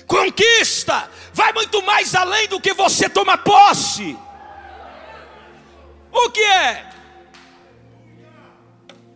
Conquista 0.07 1.09
vai 1.33 1.52
muito 1.52 1.83
mais 1.83 2.14
além 2.14 2.48
do 2.48 2.61
que 2.61 2.72
você 2.72 3.09
toma 3.09 3.38
posse. 3.38 4.16
O 6.12 6.31
que 6.31 6.42
é? 6.42 6.87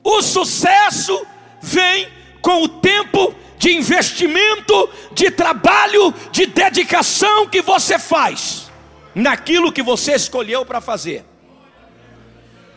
O 0.02 0.22
sucesso 0.22 1.26
vem 1.60 2.08
com 2.40 2.62
o 2.62 2.68
tempo 2.68 3.34
de 3.58 3.72
investimento, 3.72 4.88
de 5.12 5.30
trabalho, 5.30 6.14
de 6.30 6.46
dedicação 6.46 7.48
que 7.48 7.60
você 7.60 7.98
faz 7.98 8.70
naquilo 9.14 9.72
que 9.72 9.82
você 9.82 10.14
escolheu 10.14 10.64
para 10.64 10.80
fazer. 10.80 11.24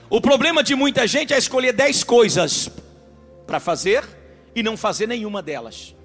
O 0.10 0.20
problema 0.20 0.64
de 0.64 0.74
muita 0.74 1.06
gente 1.06 1.34
é 1.34 1.38
escolher 1.38 1.72
dez 1.74 2.04
coisas 2.04 2.70
para 3.50 3.60
fazer 3.60 4.04
e 4.56 4.62
não 4.62 4.78
fazer 4.78 5.08
nenhuma 5.08 5.42
delas. 5.42 5.96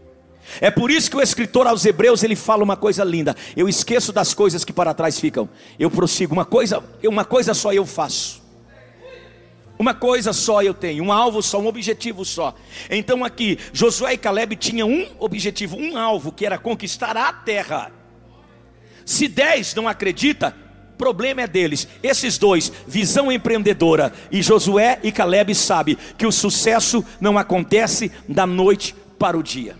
É 0.62 0.70
por 0.70 0.90
isso 0.90 1.11
que 1.11 1.16
o 1.18 1.20
escritor 1.20 1.66
aos 1.66 1.85
Hebreus 1.85 2.22
ele 2.22 2.35
fala 2.35 2.64
uma 2.64 2.76
coisa 2.76 3.04
linda. 3.04 3.37
Eu 3.54 3.68
esqueço 3.68 4.14
das 4.14 4.33
coisas 4.33 4.64
que 4.64 4.72
para 4.72 4.94
trás 4.94 5.20
ficam. 5.20 5.46
Eu 5.78 5.90
prossigo 5.90 6.33
uma 6.33 6.46
coisa, 6.46 6.83
uma 7.04 7.24
coisa 7.24 7.52
só 7.52 7.70
eu 7.70 7.85
faço. 7.85 8.42
Uma 9.78 9.92
coisa 9.92 10.33
só 10.33 10.62
eu 10.62 10.72
tenho, 10.72 11.04
um 11.04 11.12
alvo 11.12 11.42
só, 11.42 11.61
um 11.61 11.66
objetivo 11.66 12.24
só. 12.24 12.54
Então 12.88 13.24
aqui, 13.24 13.59
Josué 13.72 14.14
e 14.14 14.18
Caleb 14.18 14.57
tinham 14.57 14.88
um 14.88 15.07
objetivo, 15.18 15.76
um 15.76 15.98
alvo, 15.98 16.33
que 16.33 16.46
era 16.46 16.57
conquistar 16.57 17.14
a 17.14 17.30
terra. 17.30 17.92
Se 19.04 19.28
dez 19.28 19.74
não 19.74 19.87
acredita, 19.87 20.57
problema 20.96 21.42
é 21.42 21.46
deles. 21.46 21.88
Esses 22.02 22.38
dois, 22.38 22.72
visão 22.87 23.30
empreendedora, 23.30 24.12
e 24.30 24.42
Josué 24.42 24.98
e 25.02 25.12
Caleb 25.12 25.54
sabe 25.54 25.96
que 26.16 26.26
o 26.26 26.33
sucesso 26.33 27.04
não 27.20 27.37
acontece 27.38 28.11
da 28.28 28.46
noite 28.46 28.94
para 29.18 29.38
o 29.38 29.42
dia. 29.42 29.76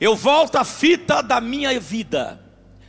Eu 0.00 0.16
volto 0.16 0.56
à 0.56 0.64
fita 0.64 1.22
da 1.22 1.40
minha 1.40 1.78
vida, 1.78 2.40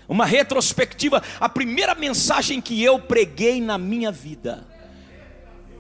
uma 0.08 0.26
retrospectiva, 0.26 1.22
a 1.40 1.48
primeira 1.48 1.94
mensagem 1.94 2.60
que 2.60 2.82
eu 2.84 3.00
preguei 3.00 3.62
na 3.62 3.78
minha 3.78 4.12
vida. 4.12 4.68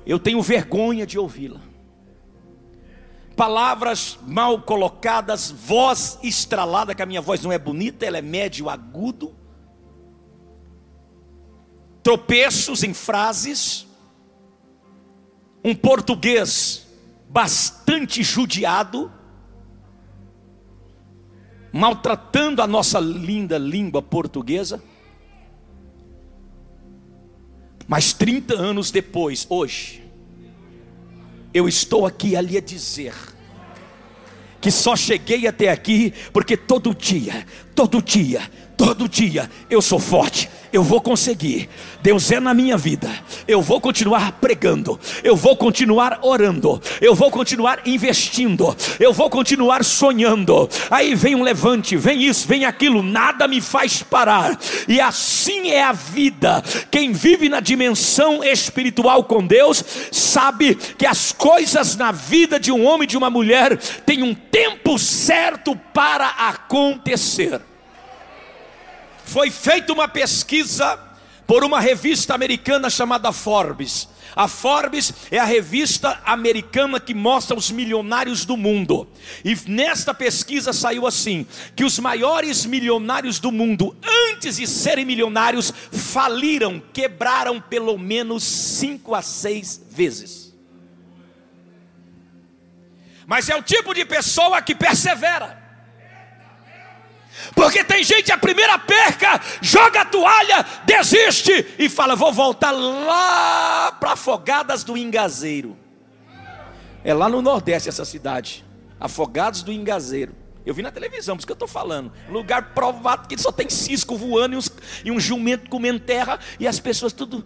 Eu 0.05 0.19
tenho 0.19 0.41
vergonha 0.41 1.07
de 1.07 1.17
ouvi-la 1.17 1.73
palavras 3.35 4.17
mal 4.25 4.61
colocadas, 4.61 5.51
voz 5.51 6.19
estralada, 6.23 6.93
que 6.93 7.01
a 7.01 7.05
minha 7.05 7.21
voz 7.21 7.41
não 7.41 7.51
é 7.51 7.57
bonita, 7.57 8.05
ela 8.05 8.17
é 8.17 8.21
médio 8.21 8.69
agudo, 8.69 9.35
tropeços 12.03 12.83
em 12.83 12.93
frases, 12.93 13.87
um 15.63 15.73
português 15.73 16.85
bastante 17.29 18.21
judiado, 18.21 19.11
maltratando 21.71 22.61
a 22.61 22.67
nossa 22.67 22.99
linda 22.99 23.57
língua 23.57 24.01
portuguesa. 24.01 24.83
Mas 27.87 28.13
30 28.13 28.53
anos 28.53 28.91
depois, 28.91 29.47
hoje, 29.49 30.03
Eu 31.53 31.67
estou 31.67 32.05
aqui 32.05 32.35
a 32.35 32.41
lhe 32.41 32.59
dizer 32.59 33.13
que 34.59 34.71
só 34.71 34.95
cheguei 34.95 35.45
até 35.45 35.69
aqui 35.69 36.11
porque 36.31 36.57
todo 36.57 36.95
dia, 36.95 37.45
todo 37.75 38.01
dia, 38.01 38.41
todo 38.75 39.07
dia 39.07 39.51
eu 39.69 39.81
sou 39.81 39.99
forte, 39.99 40.49
eu 40.73 40.81
vou 40.81 40.99
conseguir. 40.99 41.69
Deus 42.01 42.31
é 42.31 42.39
na 42.39 42.53
minha 42.53 42.75
vida. 42.75 43.09
Eu 43.47 43.61
vou 43.61 43.79
continuar 43.79 44.33
pregando, 44.33 44.99
eu 45.23 45.35
vou 45.35 45.55
continuar 45.55 46.19
orando, 46.23 46.81
eu 46.99 47.13
vou 47.13 47.29
continuar 47.29 47.81
investindo, 47.85 48.75
eu 48.99 49.13
vou 49.13 49.29
continuar 49.29 49.83
sonhando. 49.83 50.67
Aí 50.89 51.13
vem 51.13 51.35
um 51.35 51.43
levante, 51.43 51.95
vem 51.95 52.23
isso, 52.23 52.47
vem 52.47 52.65
aquilo, 52.65 53.03
nada 53.03 53.47
me 53.47 53.61
faz 53.61 54.01
parar. 54.01 54.59
E 54.87 54.99
assim 54.99 55.69
é 55.69 55.83
a 55.83 55.91
vida. 55.91 56.63
Quem 56.89 57.13
vive 57.13 57.47
na 57.47 57.59
dimensão 57.59 58.43
espiritual 58.43 59.23
com 59.25 59.45
Deus, 59.45 59.83
sabe 60.11 60.75
que 60.75 61.05
as 61.05 61.31
coisas 61.31 61.95
na 61.95 62.11
vida 62.11 62.59
de 62.59 62.71
um 62.71 62.83
homem 62.85 63.03
e 63.03 63.07
de 63.07 63.17
uma 63.17 63.29
mulher 63.29 63.77
têm 63.77 64.23
um 64.23 64.33
tempo 64.33 64.97
certo 64.97 65.75
para 65.93 66.27
acontecer 66.27 67.61
foi 69.25 69.49
feita 69.49 69.93
uma 69.93 70.07
pesquisa 70.07 70.99
por 71.45 71.63
uma 71.63 71.79
revista 71.79 72.33
americana 72.33 72.89
chamada 72.89 73.31
Forbes. 73.31 74.07
A 74.35 74.47
Forbes 74.47 75.13
é 75.29 75.37
a 75.37 75.43
revista 75.43 76.19
americana 76.25 76.99
que 76.99 77.13
mostra 77.13 77.55
os 77.55 77.69
milionários 77.69 78.45
do 78.45 78.57
mundo. 78.57 79.07
E 79.45 79.55
nesta 79.67 80.13
pesquisa 80.13 80.73
saiu 80.73 81.05
assim: 81.05 81.45
que 81.75 81.83
os 81.83 81.99
maiores 81.99 82.65
milionários 82.65 83.39
do 83.39 83.51
mundo, 83.51 83.95
antes 84.31 84.57
de 84.57 84.65
serem 84.65 85.05
milionários, 85.05 85.71
faliram, 85.91 86.81
quebraram 86.91 87.61
pelo 87.61 87.97
menos 87.97 88.43
cinco 88.43 89.13
a 89.13 89.21
seis 89.21 89.79
vezes. 89.91 90.53
Mas 93.27 93.49
é 93.49 93.55
o 93.55 93.63
tipo 93.63 93.93
de 93.93 94.03
pessoa 94.03 94.61
que 94.61 94.75
persevera. 94.75 95.62
Porque 97.55 97.83
tem 97.83 98.03
gente, 98.03 98.31
a 98.31 98.37
primeira 98.37 98.77
perca, 98.79 99.39
joga 99.61 100.01
a 100.01 100.05
toalha, 100.05 100.65
desiste 100.85 101.75
e 101.77 101.89
fala: 101.89 102.15
vou 102.15 102.31
voltar 102.31 102.71
lá 102.71 103.91
para 103.99 104.13
Afogadas 104.13 104.83
do 104.83 104.97
Ingazeiro. 104.97 105.77
É 107.03 107.13
lá 107.13 107.27
no 107.27 107.41
Nordeste 107.41 107.89
essa 107.89 108.05
cidade. 108.05 108.63
Afogados 108.99 109.61
do 109.63 109.71
Ingazeiro. 109.71 110.33
Eu 110.65 110.73
vi 110.73 110.81
na 110.81 110.91
televisão, 110.91 111.35
por 111.35 111.41
isso 111.41 111.47
que 111.47 111.51
eu 111.51 111.55
estou 111.55 111.67
falando. 111.67 112.11
Lugar 112.29 112.73
provado 112.73 113.27
que 113.27 113.37
só 113.37 113.51
tem 113.51 113.69
cisco 113.69 114.15
voando 114.15 114.55
e, 114.55 114.57
uns, 114.57 114.71
e 115.03 115.11
um 115.11 115.19
jumento 115.19 115.69
comendo 115.69 115.99
terra 115.99 116.39
e 116.59 116.65
as 116.65 116.79
pessoas 116.79 117.11
tudo 117.11 117.45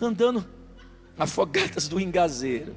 andando 0.00 0.44
afogadas 1.16 1.86
do 1.86 2.00
Ingazeiro. 2.00 2.74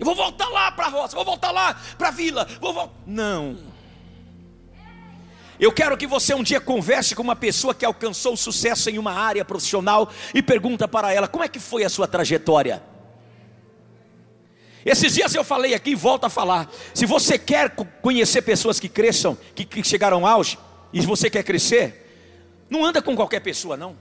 Eu 0.00 0.06
vou 0.06 0.14
voltar 0.14 0.48
lá 0.48 0.72
para 0.72 0.86
a 0.86 0.88
roça, 0.88 1.14
vou 1.14 1.24
voltar 1.26 1.50
lá 1.50 1.78
para 1.98 2.08
a 2.08 2.10
vila, 2.10 2.48
vou 2.58 2.72
voltar. 2.72 2.94
Não. 3.06 3.58
Eu 5.60 5.70
quero 5.70 5.94
que 5.98 6.06
você 6.06 6.32
um 6.32 6.42
dia 6.42 6.58
converse 6.58 7.14
com 7.14 7.22
uma 7.22 7.36
pessoa 7.36 7.74
que 7.74 7.84
alcançou 7.84 8.34
sucesso 8.34 8.88
em 8.88 8.98
uma 8.98 9.12
área 9.12 9.44
profissional 9.44 10.10
e 10.34 10.42
pergunta 10.42 10.88
para 10.88 11.12
ela: 11.12 11.28
"Como 11.28 11.44
é 11.44 11.48
que 11.48 11.60
foi 11.60 11.84
a 11.84 11.90
sua 11.90 12.08
trajetória?" 12.08 12.82
Esses 14.86 15.14
dias 15.14 15.34
eu 15.34 15.44
falei 15.44 15.74
aqui 15.74 15.90
e 15.90 15.94
volto 15.94 16.24
a 16.24 16.30
falar. 16.30 16.70
Se 16.94 17.04
você 17.04 17.38
quer 17.38 17.68
conhecer 18.00 18.40
pessoas 18.40 18.80
que 18.80 18.88
cresçam, 18.88 19.36
que, 19.54 19.84
chegaram 19.84 20.26
ao 20.26 20.26
auge, 20.26 20.58
e 20.90 21.02
você 21.02 21.28
quer 21.28 21.42
crescer, 21.42 22.64
não 22.70 22.82
anda 22.82 23.02
com 23.02 23.14
qualquer 23.14 23.40
pessoa, 23.40 23.76
não. 23.76 23.94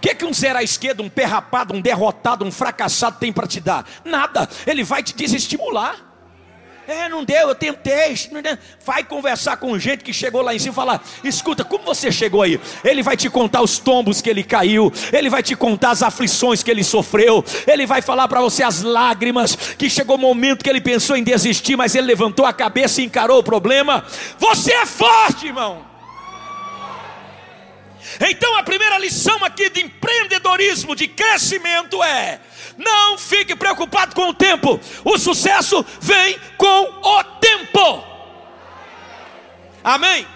Que, 0.00 0.14
que 0.14 0.24
um 0.24 0.32
zero 0.32 0.58
à 0.58 0.62
esquerda, 0.62 1.02
um 1.02 1.08
pé 1.08 1.24
rapado, 1.24 1.74
um 1.74 1.80
derrotado, 1.80 2.44
um 2.44 2.50
fracassado 2.50 3.18
tem 3.18 3.32
para 3.32 3.46
te 3.46 3.60
dar? 3.60 3.84
Nada. 4.04 4.48
Ele 4.66 4.82
vai 4.82 5.02
te 5.02 5.14
desestimular. 5.14 6.10
É, 6.90 7.08
não 7.08 7.22
deu, 7.22 7.48
eu 7.48 7.54
tentei. 7.54 8.16
Vai 8.84 9.04
conversar 9.04 9.56
com 9.58 9.78
gente 9.78 10.02
que 10.02 10.12
chegou 10.12 10.42
lá 10.42 10.52
em 10.52 10.58
cima 10.58 10.72
e 10.72 10.74
falar: 10.74 11.04
escuta, 11.22 11.62
como 11.62 11.84
você 11.84 12.10
chegou 12.10 12.42
aí? 12.42 12.60
Ele 12.82 13.00
vai 13.00 13.16
te 13.16 13.30
contar 13.30 13.62
os 13.62 13.78
tombos 13.78 14.20
que 14.20 14.28
ele 14.28 14.42
caiu, 14.42 14.92
ele 15.12 15.30
vai 15.30 15.40
te 15.40 15.54
contar 15.54 15.90
as 15.90 16.02
aflições 16.02 16.64
que 16.64 16.70
ele 16.70 16.82
sofreu, 16.82 17.44
ele 17.64 17.86
vai 17.86 18.02
falar 18.02 18.26
para 18.26 18.40
você 18.40 18.64
as 18.64 18.82
lágrimas, 18.82 19.54
que 19.54 19.88
chegou 19.88 20.16
o 20.16 20.18
momento 20.18 20.64
que 20.64 20.70
ele 20.70 20.80
pensou 20.80 21.16
em 21.16 21.22
desistir, 21.22 21.76
mas 21.76 21.94
ele 21.94 22.08
levantou 22.08 22.44
a 22.44 22.52
cabeça 22.52 23.00
e 23.00 23.04
encarou 23.04 23.38
o 23.38 23.44
problema. 23.44 24.04
Você 24.38 24.72
é 24.72 24.84
forte, 24.84 25.46
irmão. 25.46 25.89
Então 28.20 28.54
a 28.56 28.62
primeira 28.62 28.98
lição 28.98 29.42
aqui 29.42 29.70
de 29.70 29.80
empreendedorismo, 29.80 30.94
de 30.94 31.08
crescimento 31.08 32.02
é: 32.02 32.40
não 32.76 33.16
fique 33.16 33.56
preocupado 33.56 34.14
com 34.14 34.28
o 34.28 34.34
tempo, 34.34 34.78
o 35.04 35.18
sucesso 35.18 35.84
vem 36.00 36.38
com 36.58 36.82
o 37.02 37.24
tempo. 37.40 38.04
Amém? 39.82 40.26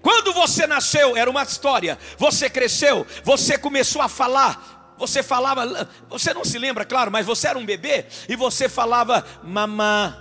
Quando 0.00 0.32
você 0.32 0.66
nasceu, 0.66 1.16
era 1.16 1.28
uma 1.28 1.42
história, 1.42 1.98
você 2.16 2.48
cresceu, 2.48 3.06
você 3.22 3.58
começou 3.58 4.00
a 4.00 4.08
falar, 4.08 4.94
você 4.96 5.22
falava, 5.22 5.88
você 6.08 6.32
não 6.32 6.44
se 6.44 6.58
lembra, 6.58 6.86
claro, 6.86 7.10
mas 7.10 7.26
você 7.26 7.48
era 7.48 7.58
um 7.58 7.66
bebê 7.66 8.06
e 8.26 8.34
você 8.34 8.70
falava 8.70 9.22
mamã, 9.42 10.16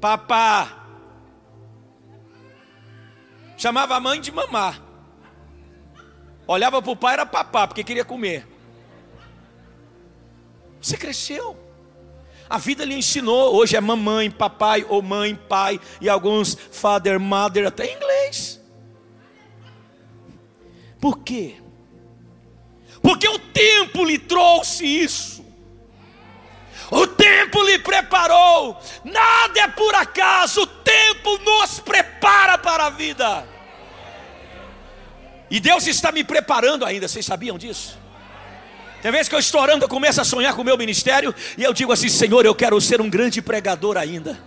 papá. 0.00 0.80
Chamava 3.58 3.94
a 3.96 4.00
mãe 4.00 4.20
de 4.20 4.32
mamá. 4.32 4.83
Olhava 6.46 6.82
para 6.82 6.92
o 6.92 6.96
pai, 6.96 7.14
era 7.14 7.26
papá, 7.26 7.66
porque 7.66 7.84
queria 7.84 8.04
comer. 8.04 8.46
Você 10.80 10.96
cresceu. 10.96 11.56
A 12.48 12.58
vida 12.58 12.84
lhe 12.84 12.94
ensinou. 12.94 13.54
Hoje 13.54 13.76
é 13.76 13.80
mamãe, 13.80 14.30
papai, 14.30 14.84
ou 14.88 15.00
mãe, 15.00 15.34
pai, 15.34 15.80
e 16.00 16.08
alguns 16.08 16.56
father, 16.70 17.18
mother, 17.18 17.66
até 17.66 17.86
em 17.86 17.96
inglês. 17.96 18.60
Por 21.00 21.18
quê? 21.20 21.56
Porque 23.02 23.28
o 23.28 23.38
tempo 23.38 24.04
lhe 24.04 24.18
trouxe 24.18 24.84
isso. 24.86 25.44
O 26.90 27.06
tempo 27.06 27.62
lhe 27.62 27.78
preparou. 27.78 28.78
Nada 29.04 29.60
é 29.60 29.68
por 29.68 29.94
acaso. 29.94 30.62
O 30.62 30.66
tempo 30.66 31.38
nos 31.38 31.80
prepara 31.80 32.58
para 32.58 32.86
a 32.86 32.90
vida. 32.90 33.53
E 35.50 35.60
Deus 35.60 35.86
está 35.86 36.10
me 36.10 36.24
preparando 36.24 36.84
ainda, 36.84 37.06
vocês 37.06 37.24
sabiam 37.24 37.58
disso? 37.58 37.98
Tem 39.02 39.12
vezes 39.12 39.28
que 39.28 39.34
eu 39.34 39.38
estou 39.38 39.60
orando, 39.60 39.84
eu 39.84 39.88
começo 39.88 40.20
a 40.20 40.24
sonhar 40.24 40.54
com 40.54 40.62
o 40.62 40.64
meu 40.64 40.78
ministério 40.78 41.34
e 41.58 41.62
eu 41.62 41.74
digo 41.74 41.92
assim: 41.92 42.08
Senhor, 42.08 42.46
eu 42.46 42.54
quero 42.54 42.80
ser 42.80 43.02
um 43.02 43.10
grande 43.10 43.42
pregador 43.42 43.98
ainda. 43.98 44.42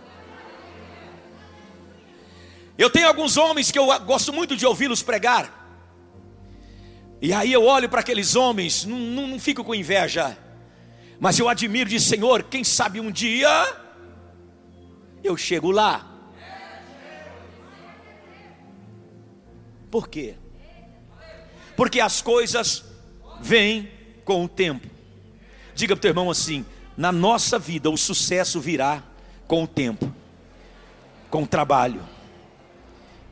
Eu 2.75 2.89
tenho 2.89 3.07
alguns 3.07 3.37
homens 3.37 3.69
que 3.69 3.77
eu 3.77 3.85
gosto 3.99 4.33
muito 4.33 4.57
de 4.57 4.65
ouvi-los 4.65 5.03
pregar. 5.03 5.57
E 7.21 7.33
aí 7.33 7.53
eu 7.53 7.65
olho 7.65 7.87
para 7.89 7.99
aqueles 7.99 8.35
homens, 8.35 8.85
não, 8.85 8.97
não, 8.97 9.27
não, 9.27 9.39
fico 9.39 9.63
com 9.63 9.73
inveja, 9.73 10.37
mas 11.19 11.37
eu 11.39 11.49
admiro 11.49 11.89
de 11.89 11.99
Senhor, 11.99 12.43
quem 12.43 12.63
sabe 12.63 12.99
um 12.99 13.11
dia 13.11 13.49
eu 15.23 15.35
chego 15.35 15.71
lá. 15.71 16.13
Por 19.89 20.07
quê? 20.07 20.35
Porque 21.77 22.01
as 22.01 22.21
coisas 22.21 22.83
vêm 23.39 23.89
com 24.25 24.43
o 24.43 24.49
tempo. 24.49 24.89
Diga 25.75 25.95
para 25.95 25.99
o 25.99 26.01
teu 26.01 26.09
irmão 26.09 26.29
assim: 26.29 26.65
na 26.97 27.11
nossa 27.11 27.59
vida 27.59 27.89
o 27.89 27.95
sucesso 27.95 28.59
virá 28.59 29.03
com 29.47 29.63
o 29.63 29.67
tempo, 29.67 30.11
com 31.29 31.43
o 31.43 31.47
trabalho, 31.47 32.03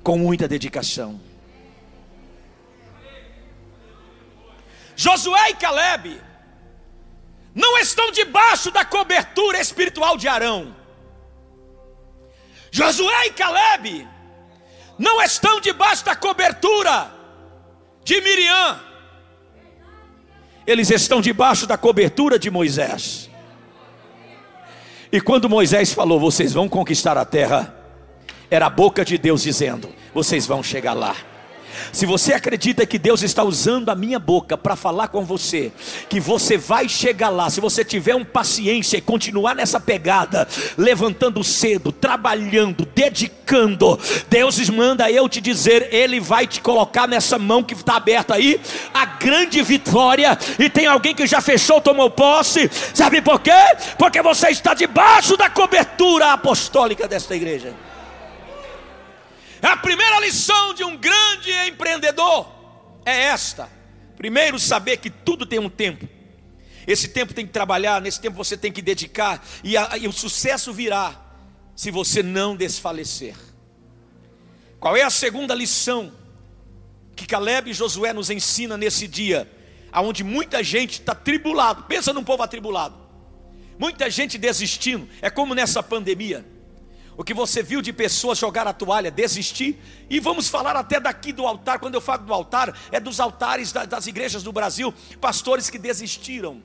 com 0.04 0.18
muita 0.20 0.48
dedicação. 0.48 1.20
Josué 4.96 5.50
e 5.50 5.56
Caleb 5.56 6.22
não 7.54 7.78
estão 7.80 8.12
debaixo 8.12 8.70
da 8.70 8.86
cobertura 8.86 9.60
espiritual 9.60 10.18
de 10.18 10.28
Arão. 10.28 10.74
Josué 12.70 13.28
e 13.28 13.32
Caleb 13.32 14.08
não 15.00 15.22
estão 15.22 15.60
debaixo 15.60 16.06
da 16.06 16.16
cobertura 16.16 17.15
de 18.06 18.22
Miriam. 18.22 18.80
Eles 20.66 20.90
estão 20.92 21.20
debaixo 21.20 21.66
da 21.66 21.78
cobertura 21.78 22.40
de 22.40 22.50
Moisés. 22.50 23.30
E 25.12 25.20
quando 25.20 25.50
Moisés 25.50 25.92
falou: 25.92 26.20
Vocês 26.20 26.54
vão 26.54 26.70
conquistar 26.70 27.18
a 27.18 27.26
terra, 27.26 27.76
era 28.50 28.68
a 28.68 28.70
boca 28.70 29.04
de 29.04 29.18
Deus 29.18 29.42
dizendo: 29.42 29.90
Vocês 30.14 30.46
vão 30.46 30.64
chegar 30.64 30.94
lá. 30.94 31.16
Se 31.92 32.06
você 32.06 32.34
acredita 32.34 32.86
que 32.86 33.00
Deus 33.00 33.24
está 33.24 33.44
usando 33.44 33.90
a 33.90 33.96
minha 33.96 34.20
boca 34.20 34.58
para 34.58 34.76
falar 34.76 35.08
com 35.08 35.24
você, 35.24 35.72
que 36.10 36.20
você 36.20 36.58
vai 36.58 36.90
chegar 36.90 37.30
lá, 37.30 37.50
se 37.50 37.62
você 37.62 37.84
tiver 37.84 38.16
um 38.16 38.26
paciência 38.26 38.98
e 38.98 39.02
continuar 39.02 39.56
nessa 39.56 39.80
pegada, 39.80 40.48
levantando 40.78 41.44
cedo, 41.44 41.92
trabalhando, 41.92 42.88
dedicando, 42.94 44.00
Deus 44.30 44.70
manda 44.70 45.10
eu 45.10 45.28
te 45.30 45.40
dizer, 45.40 45.94
Ele 45.94 46.20
vai 46.20 46.48
te 46.48 46.62
colocar 46.62 47.08
nessa 47.08 47.38
mão 47.38 47.64
que 47.64 47.74
está 47.74 47.96
aberta 47.96 48.36
aí, 48.36 48.60
a 48.94 49.06
grande 49.06 49.62
vitória. 49.62 50.38
E 50.60 50.70
tem 50.70 50.88
alguém 50.88 51.14
que 51.14 51.28
já 51.28 51.42
fechou, 51.42 51.82
tomou 51.82 52.10
posse, 52.10 52.70
sabe 52.94 53.22
por 53.22 53.40
quê? 53.40 53.52
Porque 53.98 54.22
você 54.22 54.50
está 54.50 54.74
debaixo 54.74 55.38
da 55.38 55.50
cobertura 55.50 56.34
apostólica 56.34 57.08
desta 57.08 57.36
igreja. 57.36 57.74
A 59.66 59.78
primeira 59.78 60.20
lição 60.20 60.76
de 60.76 60.84
um 60.84 60.96
grande 60.96 61.52
empreendedor 61.68 62.48
é 63.04 63.24
esta: 63.24 63.68
primeiro, 64.16 64.60
saber 64.60 64.98
que 64.98 65.10
tudo 65.10 65.44
tem 65.44 65.58
um 65.58 65.70
tempo. 65.70 66.08
Esse 66.86 67.08
tempo 67.08 67.34
tem 67.34 67.48
que 67.48 67.52
trabalhar, 67.52 68.00
nesse 68.00 68.22
tempo 68.22 68.38
você 68.38 68.56
tem 68.56 68.72
que 68.72 68.80
dedicar, 68.80 69.44
e, 69.64 69.76
a, 69.76 69.98
e 69.98 70.08
o 70.08 70.12
sucesso 70.12 70.72
virá 70.72 71.20
se 71.76 71.90
você 71.90 72.22
não 72.22 72.56
desfalecer. 72.56 73.36
Qual 74.80 74.96
é 74.96 75.02
a 75.02 75.10
segunda 75.10 75.56
lição 75.56 76.14
que 77.16 77.26
Caleb 77.26 77.72
e 77.72 77.74
Josué 77.74 78.14
nos 78.14 78.30
ensina 78.30 78.78
nesse 78.78 79.08
dia, 79.08 79.52
aonde 79.92 80.24
muita 80.24 80.64
gente 80.64 81.00
está 81.00 81.16
tribulado? 81.16 81.86
Pensa 81.86 82.14
num 82.14 82.24
povo 82.24 82.44
atribulado, 82.44 82.96
muita 83.80 84.12
gente 84.12 84.38
desistindo. 84.38 85.10
É 85.24 85.32
como 85.32 85.56
nessa 85.56 85.82
pandemia 85.82 86.46
o 87.18 87.24
que 87.24 87.34
você 87.34 87.64
viu 87.64 87.82
de 87.82 87.94
pessoas 87.94 88.38
jogar 88.38 88.68
a 88.68 88.74
toalha, 88.74 89.10
desistir, 89.12 89.80
e 90.10 90.20
vamos 90.20 90.48
falar 90.48 90.76
até 90.76 91.00
daqui 91.00 91.32
do 91.32 91.48
altar, 91.48 91.80
quando 91.80 91.96
eu 91.96 92.02
falo 92.02 92.26
do 92.26 92.34
altar, 92.34 92.78
é 92.92 93.00
dos 93.00 93.20
altares 93.20 93.72
das 93.72 94.08
igrejas 94.08 94.44
do 94.44 94.52
Brasil, 94.52 94.94
pastores 95.20 95.70
que 95.70 95.78
desistiram. 95.78 96.62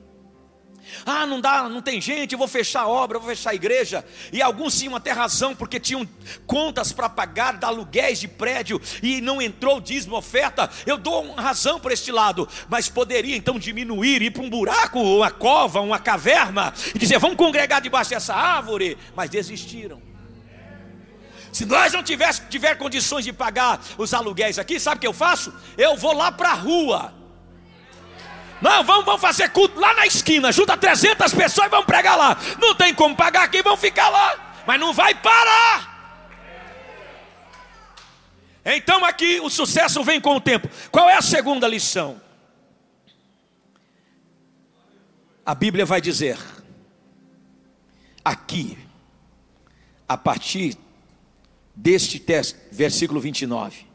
Ah, 1.05 1.25
não 1.25 1.39
dá, 1.39 1.69
não 1.69 1.81
tem 1.81 2.01
gente, 2.01 2.35
vou 2.35 2.47
fechar 2.47 2.81
a 2.81 2.87
obra, 2.87 3.19
vou 3.19 3.29
fechar 3.29 3.51
a 3.51 3.55
igreja. 3.55 4.03
E 4.31 4.41
alguns 4.41 4.77
tinham 4.77 4.95
até 4.95 5.11
razão, 5.11 5.55
porque 5.55 5.79
tinham 5.79 6.07
contas 6.45 6.91
para 6.91 7.07
pagar, 7.07 7.57
de 7.57 7.65
aluguéis 7.65 8.19
de 8.19 8.27
prédio, 8.27 8.81
e 9.01 9.21
não 9.21 9.41
entrou 9.41 9.79
dízimo, 9.79 10.15
oferta. 10.15 10.69
Eu 10.85 10.97
dou 10.97 11.31
razão 11.33 11.79
para 11.79 11.93
este 11.93 12.11
lado, 12.11 12.47
mas 12.67 12.89
poderia 12.89 13.35
então 13.35 13.57
diminuir, 13.59 14.21
ir 14.21 14.31
para 14.31 14.43
um 14.43 14.49
buraco, 14.49 14.99
uma 14.99 15.31
cova, 15.31 15.81
uma 15.81 15.99
caverna, 15.99 16.73
e 16.93 16.99
dizer, 16.99 17.19
vamos 17.19 17.37
congregar 17.37 17.81
debaixo 17.81 18.09
dessa 18.09 18.33
árvore, 18.33 18.97
mas 19.15 19.29
desistiram. 19.29 20.10
Se 21.51 21.65
nós 21.65 21.91
não 21.91 22.01
tiver, 22.01 22.33
tiver 22.49 22.75
condições 22.75 23.25
de 23.25 23.33
pagar 23.33 23.79
os 23.97 24.13
aluguéis 24.13 24.57
aqui, 24.57 24.79
sabe 24.79 24.97
o 24.97 24.99
que 25.01 25.07
eu 25.07 25.13
faço? 25.13 25.53
Eu 25.77 25.97
vou 25.97 26.13
lá 26.13 26.31
para 26.31 26.51
a 26.51 26.53
rua. 26.53 27.13
Não, 28.61 28.83
vamos, 28.83 29.05
vamos 29.05 29.21
fazer 29.21 29.49
culto 29.49 29.79
lá 29.79 29.93
na 29.95 30.05
esquina. 30.05 30.51
Junta 30.51 30.77
300 30.77 31.33
pessoas 31.33 31.67
e 31.67 31.69
vamos 31.69 31.85
pregar 31.85 32.15
lá. 32.17 32.37
Não 32.59 32.75
tem 32.75 32.93
como 32.93 33.15
pagar 33.15 33.43
aqui, 33.43 33.61
vamos 33.61 33.79
ficar 33.79 34.07
lá. 34.09 34.53
Mas 34.65 34.79
não 34.79 34.93
vai 34.93 35.15
parar. 35.15 35.91
Então 38.63 39.03
aqui 39.03 39.39
o 39.39 39.49
sucesso 39.49 40.03
vem 40.03 40.21
com 40.21 40.35
o 40.35 40.41
tempo. 40.41 40.69
Qual 40.91 41.09
é 41.09 41.15
a 41.15 41.21
segunda 41.21 41.67
lição? 41.67 42.21
A 45.43 45.55
Bíblia 45.55 45.85
vai 45.85 45.99
dizer 45.99 46.37
aqui, 48.23 48.77
a 50.07 50.15
partir 50.15 50.77
deste 51.75 52.19
texto, 52.19 52.57
versículo 52.71 53.19
29. 53.19 53.85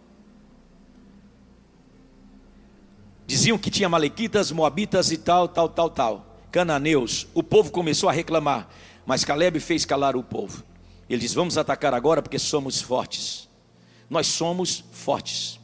Diziam 3.27 3.59
que 3.59 3.71
tinha 3.71 3.89
malequitas, 3.89 4.53
moabitas 4.53 5.11
e 5.11 5.19
tal, 5.19 5.49
tal, 5.49 5.69
tal, 5.69 5.91
tal. 5.91 6.37
Cananeus. 6.53 7.27
O 7.35 7.43
povo 7.43 7.73
começou 7.73 8.09
a 8.09 8.13
reclamar, 8.13 8.69
mas 9.05 9.25
Caleb 9.25 9.59
fez 9.59 9.85
calar 9.85 10.17
o 10.17 10.23
povo. 10.23 10.63
Ele 11.09 11.21
diz: 11.21 11.35
Vamos 11.35 11.59
atacar 11.59 11.93
agora 11.93 12.23
porque 12.23 12.39
somos 12.39 12.81
fortes. 12.81 13.49
Nós 14.09 14.29
somos 14.29 14.85
fortes. 14.93 15.59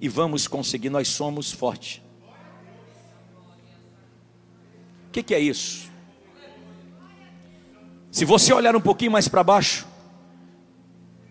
E 0.00 0.08
vamos 0.08 0.48
conseguir, 0.48 0.90
nós 0.90 1.08
somos 1.08 1.52
fortes. 1.52 2.02
O 5.08 5.10
que, 5.12 5.22
que 5.22 5.34
é 5.34 5.38
isso? 5.38 5.88
Se 8.10 8.24
você 8.24 8.52
olhar 8.52 8.74
um 8.74 8.80
pouquinho 8.80 9.12
mais 9.12 9.28
para 9.28 9.44
baixo, 9.44 9.86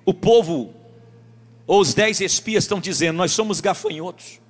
o 0.05 0.13
povo, 0.13 0.73
ou 1.65 1.79
os 1.79 1.93
dez 1.93 2.19
espias 2.19 2.63
estão 2.63 2.79
dizendo: 2.79 3.17
Nós 3.17 3.31
somos 3.31 3.61
gafanhotos. 3.61 4.41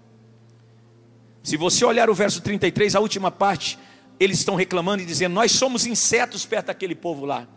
Se 1.43 1.57
você 1.57 1.83
olhar 1.83 2.09
o 2.09 2.13
verso 2.13 2.41
33, 2.41 2.95
a 2.95 2.99
última 2.99 3.29
parte, 3.29 3.77
eles 4.19 4.39
estão 4.39 4.55
reclamando 4.55 5.03
e 5.03 5.05
dizendo: 5.05 5.33
Nós 5.33 5.51
somos 5.51 5.85
insetos 5.85 6.45
perto 6.45 6.67
daquele 6.67 6.95
povo 6.95 7.25
lá. 7.25 7.47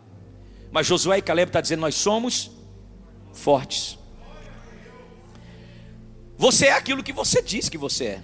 Mas 0.71 0.85
Josué 0.85 1.19
e 1.19 1.21
Caleb 1.21 1.49
estão 1.49 1.61
dizendo: 1.61 1.81
Nós 1.81 1.95
somos 1.95 2.51
fortes. 3.33 3.97
Você 6.37 6.67
é 6.67 6.73
aquilo 6.73 7.01
que 7.01 7.13
você 7.13 7.41
diz 7.41 7.67
que 7.67 7.77
você 7.77 8.05
é. 8.05 8.23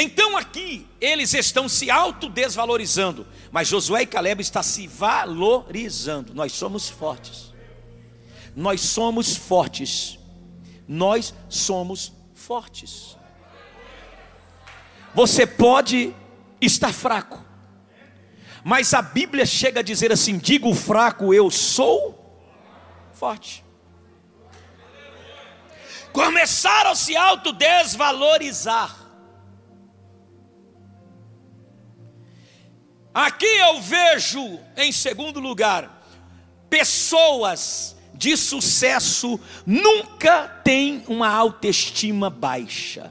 Então 0.00 0.36
aqui 0.36 0.86
eles 1.00 1.34
estão 1.34 1.68
se 1.68 1.90
autodesvalorizando, 1.90 3.26
mas 3.50 3.66
Josué 3.66 4.02
e 4.02 4.06
Caleb 4.06 4.40
estão 4.40 4.62
se 4.62 4.86
valorizando. 4.86 6.32
Nós 6.32 6.52
somos 6.52 6.88
fortes. 6.88 7.52
Nós 8.54 8.80
somos 8.80 9.36
fortes. 9.36 10.16
Nós 10.86 11.34
somos 11.48 12.12
fortes. 12.32 13.16
Você 15.12 15.44
pode 15.44 16.14
estar 16.60 16.92
fraco, 16.92 17.44
mas 18.62 18.94
a 18.94 19.02
Bíblia 19.02 19.44
chega 19.44 19.80
a 19.80 19.82
dizer 19.82 20.12
assim: 20.12 20.38
digo 20.38 20.72
fraco, 20.76 21.34
eu 21.34 21.50
sou 21.50 22.40
forte. 23.12 23.64
Começaram 26.12 26.92
a 26.92 26.94
se 26.94 27.16
autodesvalorizar. 27.16 29.07
Aqui 33.20 33.46
eu 33.46 33.80
vejo, 33.80 34.60
em 34.76 34.92
segundo 34.92 35.40
lugar, 35.40 36.04
pessoas 36.70 37.96
de 38.14 38.36
sucesso 38.36 39.40
nunca 39.66 40.46
têm 40.62 41.02
uma 41.08 41.28
autoestima 41.28 42.30
baixa. 42.30 43.10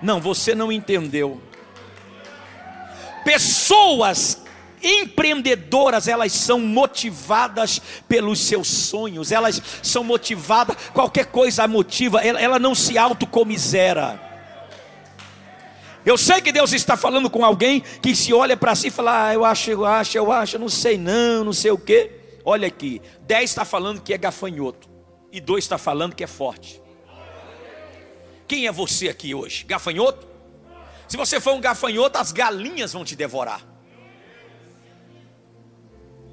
Não, 0.00 0.20
você 0.20 0.54
não 0.54 0.70
entendeu. 0.70 1.42
Pessoas 3.24 4.44
empreendedoras, 4.80 6.06
elas 6.06 6.30
são 6.30 6.60
motivadas 6.60 7.82
pelos 8.06 8.38
seus 8.38 8.68
sonhos, 8.68 9.32
elas 9.32 9.60
são 9.82 10.04
motivadas, 10.04 10.76
qualquer 10.94 11.26
coisa 11.26 11.64
a 11.64 11.68
motiva, 11.68 12.20
ela, 12.20 12.40
ela 12.40 12.58
não 12.60 12.76
se 12.76 12.96
autocomisera. 12.96 14.29
Eu 16.04 16.16
sei 16.16 16.40
que 16.40 16.50
Deus 16.50 16.72
está 16.72 16.96
falando 16.96 17.28
com 17.28 17.44
alguém 17.44 17.80
que 17.80 18.14
se 18.16 18.32
olha 18.32 18.56
para 18.56 18.74
si 18.74 18.88
e 18.88 18.90
fala: 18.90 19.28
ah, 19.28 19.34
eu 19.34 19.44
acho, 19.44 19.70
eu 19.70 19.84
acho, 19.84 20.16
eu 20.16 20.32
acho, 20.32 20.58
não 20.58 20.68
sei 20.68 20.96
não, 20.96 21.44
não 21.44 21.52
sei 21.52 21.70
o 21.70 21.78
quê. 21.78 22.10
Olha 22.44 22.68
aqui, 22.68 23.02
10 23.22 23.50
está 23.50 23.64
falando 23.64 24.00
que 24.00 24.14
é 24.14 24.18
gafanhoto, 24.18 24.88
e 25.30 25.40
2 25.40 25.62
está 25.62 25.76
falando 25.76 26.14
que 26.14 26.24
é 26.24 26.26
forte. 26.26 26.80
Quem 28.48 28.66
é 28.66 28.72
você 28.72 29.08
aqui 29.08 29.34
hoje? 29.34 29.64
Gafanhoto? 29.64 30.26
Se 31.06 31.16
você 31.16 31.40
for 31.40 31.54
um 31.54 31.60
gafanhoto, 31.60 32.18
as 32.18 32.32
galinhas 32.32 32.92
vão 32.92 33.04
te 33.04 33.14
devorar. 33.14 33.64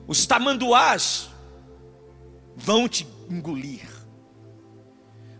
Os 0.07 0.25
tamanduás 0.25 1.29
vão 2.55 2.87
te 2.87 3.05
engolir. 3.29 3.87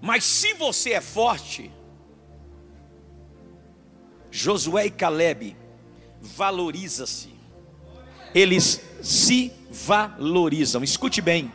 Mas 0.01 0.23
se 0.23 0.53
você 0.53 0.93
é 0.93 1.01
forte, 1.01 1.71
Josué 4.31 4.87
e 4.87 4.91
Caleb 4.91 5.55
valoriza-se. 6.21 7.29
Eles 8.33 8.81
se 9.01 9.51
valorizam. 9.71 10.83
Escute 10.83 11.21
bem. 11.21 11.51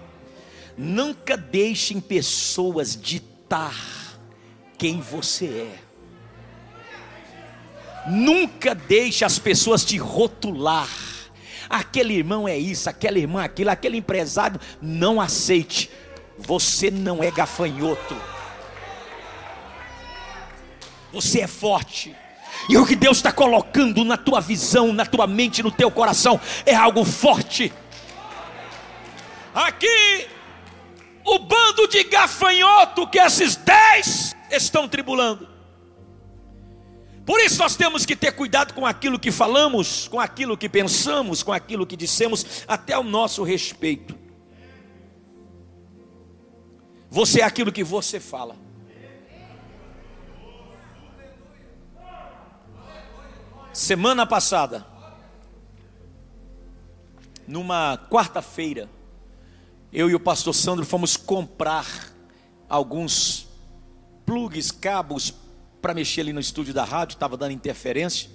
Nunca 0.77 1.37
deixem 1.37 2.01
pessoas 2.01 2.97
ditar 3.01 3.77
quem 4.79 5.01
você 5.01 5.47
é. 5.47 5.79
Nunca 8.09 8.75
deixe 8.75 9.25
as 9.25 9.39
pessoas 9.39 9.85
te 9.85 9.97
rotular. 9.97 10.89
Aquele 11.69 12.15
irmão 12.15 12.49
é 12.49 12.59
isso, 12.59 12.91
aquela 12.91 13.19
irmã 13.19 13.43
é 13.43 13.45
aquilo, 13.45 13.71
aquele 13.71 13.99
empresário. 13.99 14.61
Não 14.81 15.21
aceite. 15.21 15.91
Você 16.39 16.91
não 16.91 17.23
é 17.23 17.31
gafanhoto. 17.31 18.17
Você 21.13 21.41
é 21.41 21.47
forte. 21.47 22.17
E 22.69 22.77
o 22.77 22.87
que 22.87 22.95
Deus 22.95 23.19
está 23.19 23.33
colocando 23.33 24.05
na 24.05 24.17
tua 24.17 24.41
visão, 24.41 24.93
na 24.93 25.05
tua 25.05 25.27
mente, 25.27 25.63
no 25.63 25.71
teu 25.71 25.91
coração, 25.91 26.41
é 26.65 26.75
algo 26.75 27.05
forte. 27.05 27.73
Aqui 29.55 30.29
o 31.25 31.39
bando 31.39 31.87
de 31.89 32.05
gafanhoto 32.05 33.07
que 33.07 33.19
esses 33.19 33.57
dez 33.57 34.35
estão 34.51 34.89
tribulando. 34.89 35.49
Por 37.25 37.41
isso 37.41 37.59
nós 37.59 37.77
temos 37.77 38.05
que 38.05 38.17
ter 38.17 38.33
cuidado 38.33 38.75
com 38.75 38.85
aquilo 38.85 39.19
que 39.19 39.31
falamos, 39.31 40.09
com 40.09 40.19
aquilo 40.19 40.57
que 40.57 40.69
pensamos, 40.69 41.43
com 41.43 41.53
aquilo 41.53 41.87
que 41.87 41.97
dissemos, 41.97 42.65
até 42.67 42.99
o 42.99 43.05
nosso 43.05 43.45
respeito. 43.45 44.19
Você 47.09 47.41
é 47.41 47.45
aquilo 47.45 47.71
que 47.71 47.85
você 47.85 48.19
fala. 48.19 48.57
Semana 53.73 54.27
passada, 54.27 54.87
numa 57.49 57.97
quarta-feira, 58.11 58.87
eu 59.91 60.11
e 60.11 60.15
o 60.15 60.21
pastor 60.21 60.55
Sandro 60.55 60.85
fomos 60.85 61.17
comprar 61.17 62.13
alguns 62.69 63.49
plugs, 64.27 64.71
cabos 64.71 65.33
para 65.81 65.95
mexer 65.95 66.21
ali 66.21 66.35
no 66.35 66.41
estúdio 66.41 66.75
da 66.75 66.85
rádio, 66.85 67.15
estava 67.15 67.35
dando 67.35 67.53
interferência. 67.53 68.29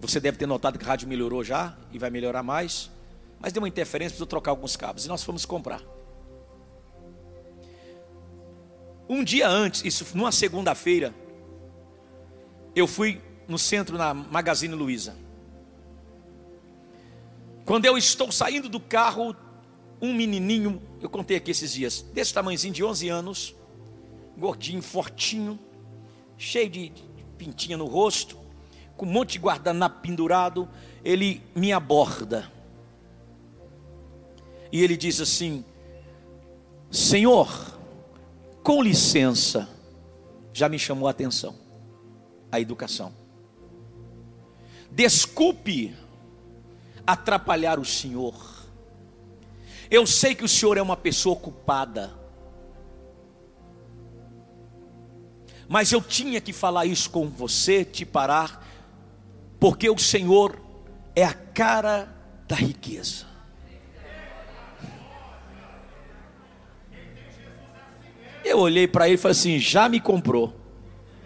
Você 0.00 0.18
deve 0.18 0.36
ter 0.36 0.46
notado 0.46 0.80
que 0.80 0.84
a 0.84 0.88
rádio 0.88 1.06
melhorou 1.08 1.44
já 1.44 1.76
e 1.92 1.98
vai 1.98 2.10
melhorar 2.10 2.42
mais. 2.42 2.90
Mas 3.38 3.52
deu 3.52 3.62
uma 3.62 3.68
interferência, 3.68 4.10
precisou 4.10 4.26
trocar 4.26 4.50
alguns 4.50 4.76
cabos. 4.76 5.04
E 5.04 5.08
nós 5.08 5.22
fomos 5.22 5.44
comprar. 5.44 5.80
Um 9.08 9.22
dia 9.22 9.48
antes, 9.48 9.84
isso 9.84 10.04
numa 10.14 10.32
segunda-feira, 10.32 11.14
eu 12.74 12.88
fui 12.88 13.22
no 13.48 13.58
centro 13.58 13.96
na 13.96 14.12
Magazine 14.12 14.74
Luiza. 14.74 15.16
Quando 17.64 17.84
eu 17.84 17.98
estou 17.98 18.30
saindo 18.30 18.68
do 18.68 18.78
carro, 18.78 19.34
um 20.00 20.14
menininho, 20.14 20.80
eu 21.00 21.08
contei 21.08 21.36
aqui 21.36 21.50
esses 21.50 21.72
dias, 21.72 22.02
desse 22.12 22.32
tamanhozinho 22.32 22.72
de 22.72 22.84
11 22.84 23.08
anos, 23.08 23.56
gordinho, 24.36 24.82
fortinho, 24.82 25.58
cheio 26.36 26.68
de 26.68 26.92
pintinha 27.36 27.76
no 27.76 27.86
rosto, 27.86 28.38
com 28.96 29.04
um 29.04 29.10
monte 29.10 29.32
de 29.32 29.38
guardanapo 29.38 30.00
pendurado, 30.00 30.68
ele 31.04 31.42
me 31.54 31.72
aborda. 31.72 32.50
E 34.70 34.82
ele 34.82 34.96
diz 34.96 35.20
assim: 35.20 35.64
Senhor, 36.90 37.78
com 38.62 38.82
licença, 38.82 39.68
já 40.52 40.68
me 40.68 40.78
chamou 40.78 41.08
a 41.08 41.10
atenção, 41.10 41.54
a 42.50 42.60
educação. 42.60 43.25
Desculpe 44.96 45.94
atrapalhar 47.06 47.78
o 47.78 47.84
Senhor. 47.84 48.34
Eu 49.90 50.06
sei 50.06 50.34
que 50.34 50.42
o 50.42 50.48
Senhor 50.48 50.78
é 50.78 50.82
uma 50.82 50.96
pessoa 50.96 51.34
ocupada. 51.34 52.14
Mas 55.68 55.92
eu 55.92 56.00
tinha 56.00 56.40
que 56.40 56.50
falar 56.50 56.86
isso 56.86 57.10
com 57.10 57.28
você, 57.28 57.84
te 57.84 58.06
parar, 58.06 58.66
porque 59.60 59.90
o 59.90 59.98
Senhor 59.98 60.58
é 61.14 61.24
a 61.24 61.34
cara 61.34 62.08
da 62.48 62.56
riqueza. 62.56 63.26
Eu 68.42 68.60
olhei 68.60 68.88
para 68.88 69.08
ele 69.08 69.16
e 69.16 69.18
falei 69.18 69.32
assim: 69.32 69.58
já 69.58 69.90
me 69.90 70.00
comprou, 70.00 70.58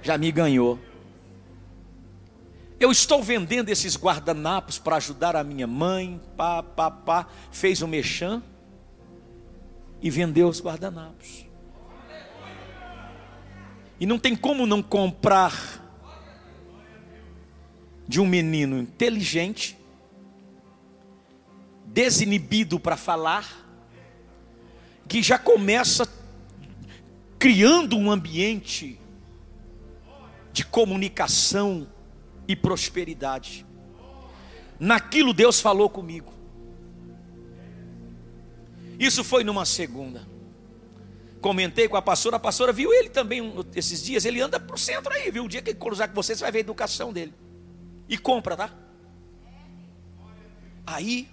já 0.02 0.18
me 0.18 0.32
ganhou. 0.32 0.89
Eu 2.80 2.90
estou 2.90 3.22
vendendo 3.22 3.68
esses 3.68 3.94
guardanapos 3.94 4.78
para 4.78 4.96
ajudar 4.96 5.36
a 5.36 5.44
minha 5.44 5.66
mãe, 5.66 6.18
pá, 6.34 6.62
pá, 6.62 6.90
pá. 6.90 7.28
Fez 7.52 7.82
o 7.82 7.84
um 7.84 7.88
mexã 7.88 8.42
e 10.00 10.08
vendeu 10.08 10.48
os 10.48 10.62
guardanapos. 10.62 11.44
E 14.00 14.06
não 14.06 14.18
tem 14.18 14.34
como 14.34 14.64
não 14.64 14.82
comprar 14.82 15.52
de 18.08 18.18
um 18.18 18.24
menino 18.24 18.78
inteligente, 18.78 19.78
desinibido 21.84 22.80
para 22.80 22.96
falar, 22.96 23.46
que 25.06 25.22
já 25.22 25.38
começa 25.38 26.08
criando 27.38 27.98
um 27.98 28.10
ambiente 28.10 28.98
de 30.50 30.64
comunicação 30.64 31.86
e 32.50 32.56
prosperidade. 32.56 33.66
Naquilo 34.78 35.32
Deus 35.32 35.60
falou 35.60 35.88
comigo. 35.88 36.32
Isso 38.98 39.24
foi 39.24 39.44
numa 39.44 39.64
segunda 39.64 40.30
comentei 41.40 41.88
com 41.88 41.96
a 41.96 42.02
pastora, 42.02 42.36
a 42.36 42.40
pastora 42.40 42.72
viu 42.72 42.92
ele 42.92 43.08
também 43.08 43.42
esses 43.74 44.02
dias, 44.02 44.24
ele 44.24 44.40
anda 44.40 44.60
para 44.60 44.74
o 44.74 44.78
centro 44.78 45.12
aí, 45.12 45.30
viu? 45.30 45.44
O 45.44 45.48
dia 45.48 45.62
que 45.62 45.70
ele 45.70 45.78
cruzar 45.78 46.08
com 46.08 46.14
você, 46.14 46.36
você 46.36 46.42
vai 46.42 46.52
ver 46.52 46.58
a 46.58 46.60
educação 46.60 47.12
dele. 47.12 47.34
E 48.08 48.18
compra, 48.18 48.56
tá? 48.56 48.74
Aí, 50.86 51.28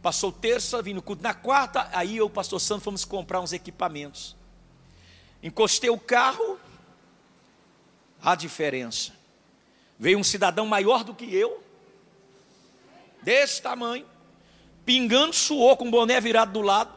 passou 0.00 0.32
terça, 0.32 0.80
vim 0.80 0.94
no 0.94 1.02
culto. 1.02 1.22
Na 1.22 1.34
quarta, 1.34 1.88
aí 1.92 2.16
eu 2.16 2.24
e 2.24 2.26
o 2.26 2.30
pastor 2.30 2.60
Santo 2.60 2.82
fomos 2.82 3.04
comprar 3.04 3.40
uns 3.40 3.52
equipamentos. 3.52 4.36
Encostei 5.42 5.90
o 5.90 5.98
carro, 5.98 6.58
a 8.22 8.34
diferença. 8.34 9.12
Veio 9.98 10.18
um 10.18 10.24
cidadão 10.24 10.66
maior 10.66 11.02
do 11.04 11.14
que 11.14 11.34
eu, 11.34 11.62
desse 13.22 13.62
tamanho, 13.62 14.06
pingando 14.84 15.32
suor 15.32 15.76
com 15.76 15.88
o 15.88 15.90
boné 15.90 16.20
virado 16.20 16.52
do 16.52 16.60
lado 16.60 16.96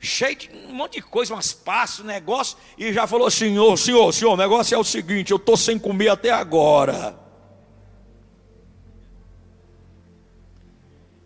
cheio 0.00 0.36
de 0.36 0.50
um 0.68 0.74
monte 0.74 0.94
de 0.94 1.02
coisa, 1.02 1.34
umas 1.34 1.52
passos, 1.52 2.04
negócio, 2.04 2.56
e 2.76 2.92
já 2.92 3.06
falou: 3.06 3.30
Senhor, 3.30 3.76
senhor, 3.76 4.12
senhor, 4.12 4.34
o 4.34 4.36
negócio 4.36 4.74
é 4.74 4.78
o 4.78 4.84
seguinte: 4.84 5.30
eu 5.30 5.36
estou 5.36 5.56
sem 5.56 5.78
comer 5.78 6.08
até 6.08 6.30
agora. 6.30 7.18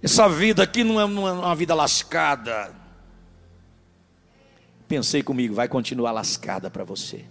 Essa 0.02 0.28
vida 0.28 0.64
aqui 0.64 0.82
não 0.82 1.00
é 1.00 1.04
uma 1.04 1.54
vida 1.54 1.74
lascada. 1.74 2.74
Pensei 4.88 5.22
comigo, 5.22 5.54
vai 5.54 5.68
continuar 5.68 6.10
lascada 6.10 6.68
para 6.68 6.82
você. 6.82 7.24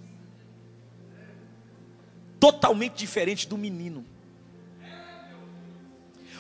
Totalmente 2.42 2.96
diferente 2.96 3.48
do 3.48 3.58
menino. 3.58 4.04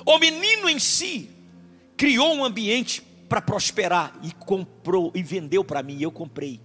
O 0.04 0.18
menino 0.18 0.68
em 0.68 0.80
si 0.80 1.30
criou 1.96 2.34
um 2.34 2.44
ambiente 2.44 3.04
para 3.30 3.40
prosperar 3.40 4.14
e 4.24 4.32
comprou 4.32 5.12
e 5.14 5.22
vendeu 5.22 5.64
para 5.64 5.84
mim, 5.84 5.98
e 5.98 6.04
eu 6.04 6.12
comprei. 6.12 6.60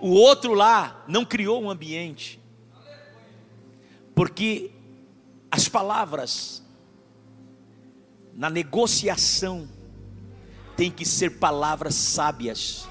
O 0.00 0.10
outro 0.10 0.54
lá 0.54 1.04
não 1.08 1.24
criou 1.24 1.60
um 1.60 1.68
ambiente, 1.68 2.40
porque 4.14 4.70
as 5.50 5.68
palavras 5.68 6.62
na 8.32 8.48
negociação 8.48 9.68
tem 10.76 10.92
que 10.92 11.04
ser 11.04 11.38
palavras 11.38 11.96
sábias. 11.96 12.86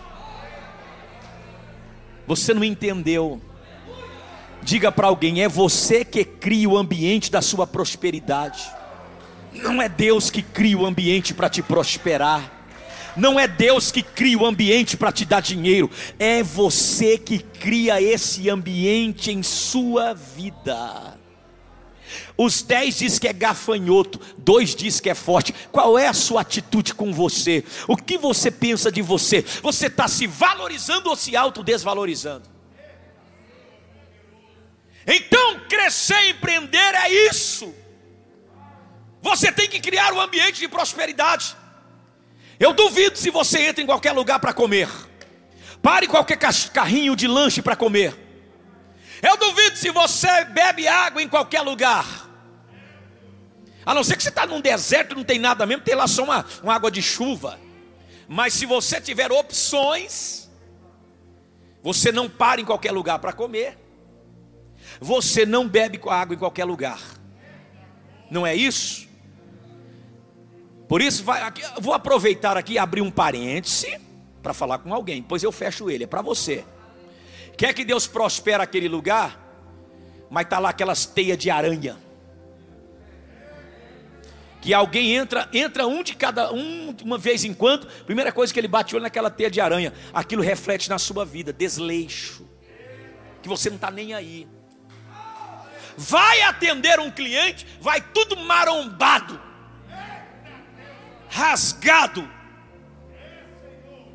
Você 2.28 2.54
não 2.54 2.64
entendeu? 2.64 3.40
Diga 4.66 4.92
para 4.92 5.06
alguém: 5.06 5.44
é 5.44 5.48
você 5.48 6.04
que 6.04 6.26
cria 6.26 6.68
o 6.68 6.76
ambiente 6.76 7.32
da 7.32 7.40
sua 7.40 7.68
prosperidade. 7.68 8.64
Não 9.54 9.80
é 9.80 9.88
Deus 9.88 10.32
que 10.32 10.42
cria 10.42 10.78
o 10.78 10.88
ambiente 10.88 11.36
para 11.36 11.48
te 11.48 11.62
prosperar. 11.62 12.52
Não 13.16 13.40
é 13.40 13.48
Deus 13.48 13.92
que 13.92 14.02
cria 14.02 14.38
o 14.38 14.46
ambiente 14.46 14.98
para 14.98 15.12
te 15.12 15.24
dar 15.24 15.40
dinheiro, 15.40 15.90
é 16.20 16.44
você 16.44 17.18
que 17.18 17.40
cria 17.40 18.02
esse 18.02 18.50
ambiente 18.50 19.32
em 19.32 19.42
sua 19.42 20.14
vida. 20.14 21.18
Os 22.38 22.62
dez 22.62 22.98
diz 22.98 23.18
que 23.18 23.28
é 23.28 23.34
gafanhoto, 23.34 24.20
dois 24.38 24.76
diz 24.76 25.00
que 25.00 25.10
é 25.10 25.16
forte. 25.16 25.56
Qual 25.72 25.98
é 25.98 26.08
a 26.08 26.14
sua 26.14 26.42
atitude 26.42 26.94
com 26.94 27.14
você? 27.14 27.64
O 27.88 27.96
que 27.96 28.18
você 28.18 28.52
pensa 28.52 28.92
de 28.92 29.02
você? 29.02 29.46
Você 29.62 29.88
está 29.88 30.10
se 30.10 30.28
valorizando 30.28 31.10
ou 31.10 31.16
se 31.16 31.38
autodesvalorizando? 31.38 32.55
Então, 35.08 35.60
crescer 35.68 36.20
e 36.26 36.30
empreender 36.32 36.96
é 36.96 37.10
isso. 37.30 37.74
Você 39.22 39.52
tem 39.52 39.70
que 39.70 39.80
criar 39.80 40.14
um 40.14 40.22
ambiente 40.22 40.60
de 40.60 40.68
prosperidade. 40.68 41.56
Eu 42.60 42.74
duvido 42.74 43.18
se 43.18 43.30
você 43.30 43.68
entra 43.68 43.84
em 43.84 43.86
qualquer 43.86 44.12
lugar 44.12 44.40
para 44.40 44.54
comer. 44.54 44.90
Pare 45.82 46.08
qualquer 46.08 46.38
carrinho 46.72 47.16
de 47.16 47.28
lanche 47.28 47.62
para 47.62 47.76
comer. 47.76 48.16
Eu 49.22 49.38
duvido 49.38 49.78
se 49.78 49.90
você 49.92 50.46
bebe 50.46 50.88
água 50.88 51.22
em 51.22 51.28
qualquer 51.28 51.62
lugar. 51.62 52.06
A 53.86 53.94
não 53.94 54.04
ser 54.04 54.18
que 54.18 54.24
você 54.24 54.30
está 54.30 54.48
num 54.48 54.62
deserto, 54.62 55.16
não 55.16 55.24
tem 55.24 55.38
nada 55.38 55.66
mesmo, 55.66 55.84
tem 55.84 55.94
lá 55.94 56.08
só 56.08 56.24
uma, 56.24 56.46
uma 56.64 56.74
água 56.74 56.90
de 56.90 57.02
chuva. 57.02 57.60
Mas 58.28 58.54
se 58.54 58.66
você 58.66 59.00
tiver 59.00 59.32
opções, 59.32 60.50
você 61.84 62.12
não 62.12 62.28
para 62.28 62.60
em 62.60 62.66
qualquer 62.66 62.92
lugar 62.92 63.20
para 63.20 63.32
comer. 63.32 63.78
Você 65.00 65.46
não 65.46 65.68
bebe 65.68 66.00
água 66.08 66.36
em 66.36 66.40
qualquer 66.40 66.66
lugar. 66.66 67.00
Não 68.30 68.46
é 68.46 68.56
isso? 68.56 69.08
Por 70.88 71.02
isso, 71.02 71.24
vai, 71.24 71.42
aqui, 71.42 71.62
vou 71.80 71.94
aproveitar 71.94 72.58
aqui 72.58 72.74
e 72.74 72.78
abrir 72.78 73.02
um 73.02 73.12
parêntese 73.12 74.00
para 74.42 74.54
falar 74.54 74.78
com 74.78 74.94
alguém, 74.94 75.22
depois 75.22 75.42
eu 75.42 75.52
fecho 75.52 75.90
ele, 75.90 76.04
é 76.04 76.08
para 76.08 76.22
você. 76.22 76.64
Quer 77.58 77.74
que 77.74 77.84
Deus 77.84 78.06
prospere 78.06 78.62
aquele 78.62 78.88
lugar, 78.88 79.40
mas 80.30 80.48
tá 80.48 80.60
lá 80.60 80.70
aquelas 80.70 81.06
teias 81.06 81.38
de 81.38 81.50
aranha. 81.50 81.98
Que 84.62 84.74
alguém 84.74 85.16
entra, 85.16 85.50
entra 85.54 85.88
um 85.88 86.04
de 86.04 86.16
cada 86.16 86.52
um, 86.54 86.96
uma 87.04 87.18
vez 87.18 87.44
em 87.44 87.54
quando, 87.54 87.88
primeira 88.06 88.32
coisa 88.32 88.54
que 88.54 88.60
ele 88.60 88.68
bate 88.68 88.96
olho 88.96 89.04
naquela 89.04 89.32
teia 89.32 89.50
de 89.50 89.60
aranha, 89.60 89.94
aquilo 90.14 90.44
reflete 90.44 90.90
na 90.90 91.00
sua 91.00 91.26
vida, 91.26 91.52
desleixo. 91.52 92.46
Que 93.42 93.50
você 93.50 93.70
não 93.70 93.78
está 93.78 93.90
nem 93.90 94.14
aí. 94.14 94.48
Vai 95.98 96.42
atender 96.42 97.00
um 97.00 97.10
cliente, 97.10 97.66
vai 97.80 98.02
tudo 98.02 98.36
marombado, 98.38 99.40
rasgado. 101.30 102.30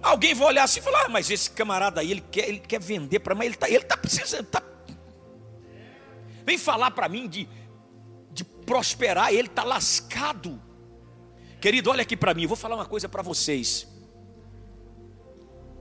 Alguém 0.02 0.34
vai 0.34 0.48
olhar 0.48 0.64
assim 0.64 0.80
e 0.80 0.82
falar: 0.82 1.06
ah, 1.06 1.08
mas 1.08 1.30
esse 1.30 1.50
camarada 1.50 2.00
aí, 2.00 2.10
ele 2.10 2.20
quer, 2.20 2.48
ele 2.48 2.60
quer 2.60 2.80
vender 2.80 3.20
para 3.20 3.34
mim, 3.34 3.46
ele 3.46 3.54
está 3.54 3.68
ele 3.68 3.84
tá 3.84 3.96
precisando. 3.96 4.46
Tá... 4.46 4.62
Vem 6.44 6.58
falar 6.58 6.90
para 6.90 7.08
mim 7.08 7.28
de, 7.28 7.48
de 8.32 8.44
prosperar, 8.44 9.32
ele 9.32 9.48
está 9.48 9.62
lascado. 9.62 10.60
Querido, 11.60 11.90
olha 11.90 12.02
aqui 12.02 12.16
para 12.16 12.32
mim, 12.32 12.42
eu 12.42 12.48
vou 12.48 12.56
falar 12.56 12.74
uma 12.74 12.86
coisa 12.86 13.08
para 13.08 13.22
vocês. 13.22 13.86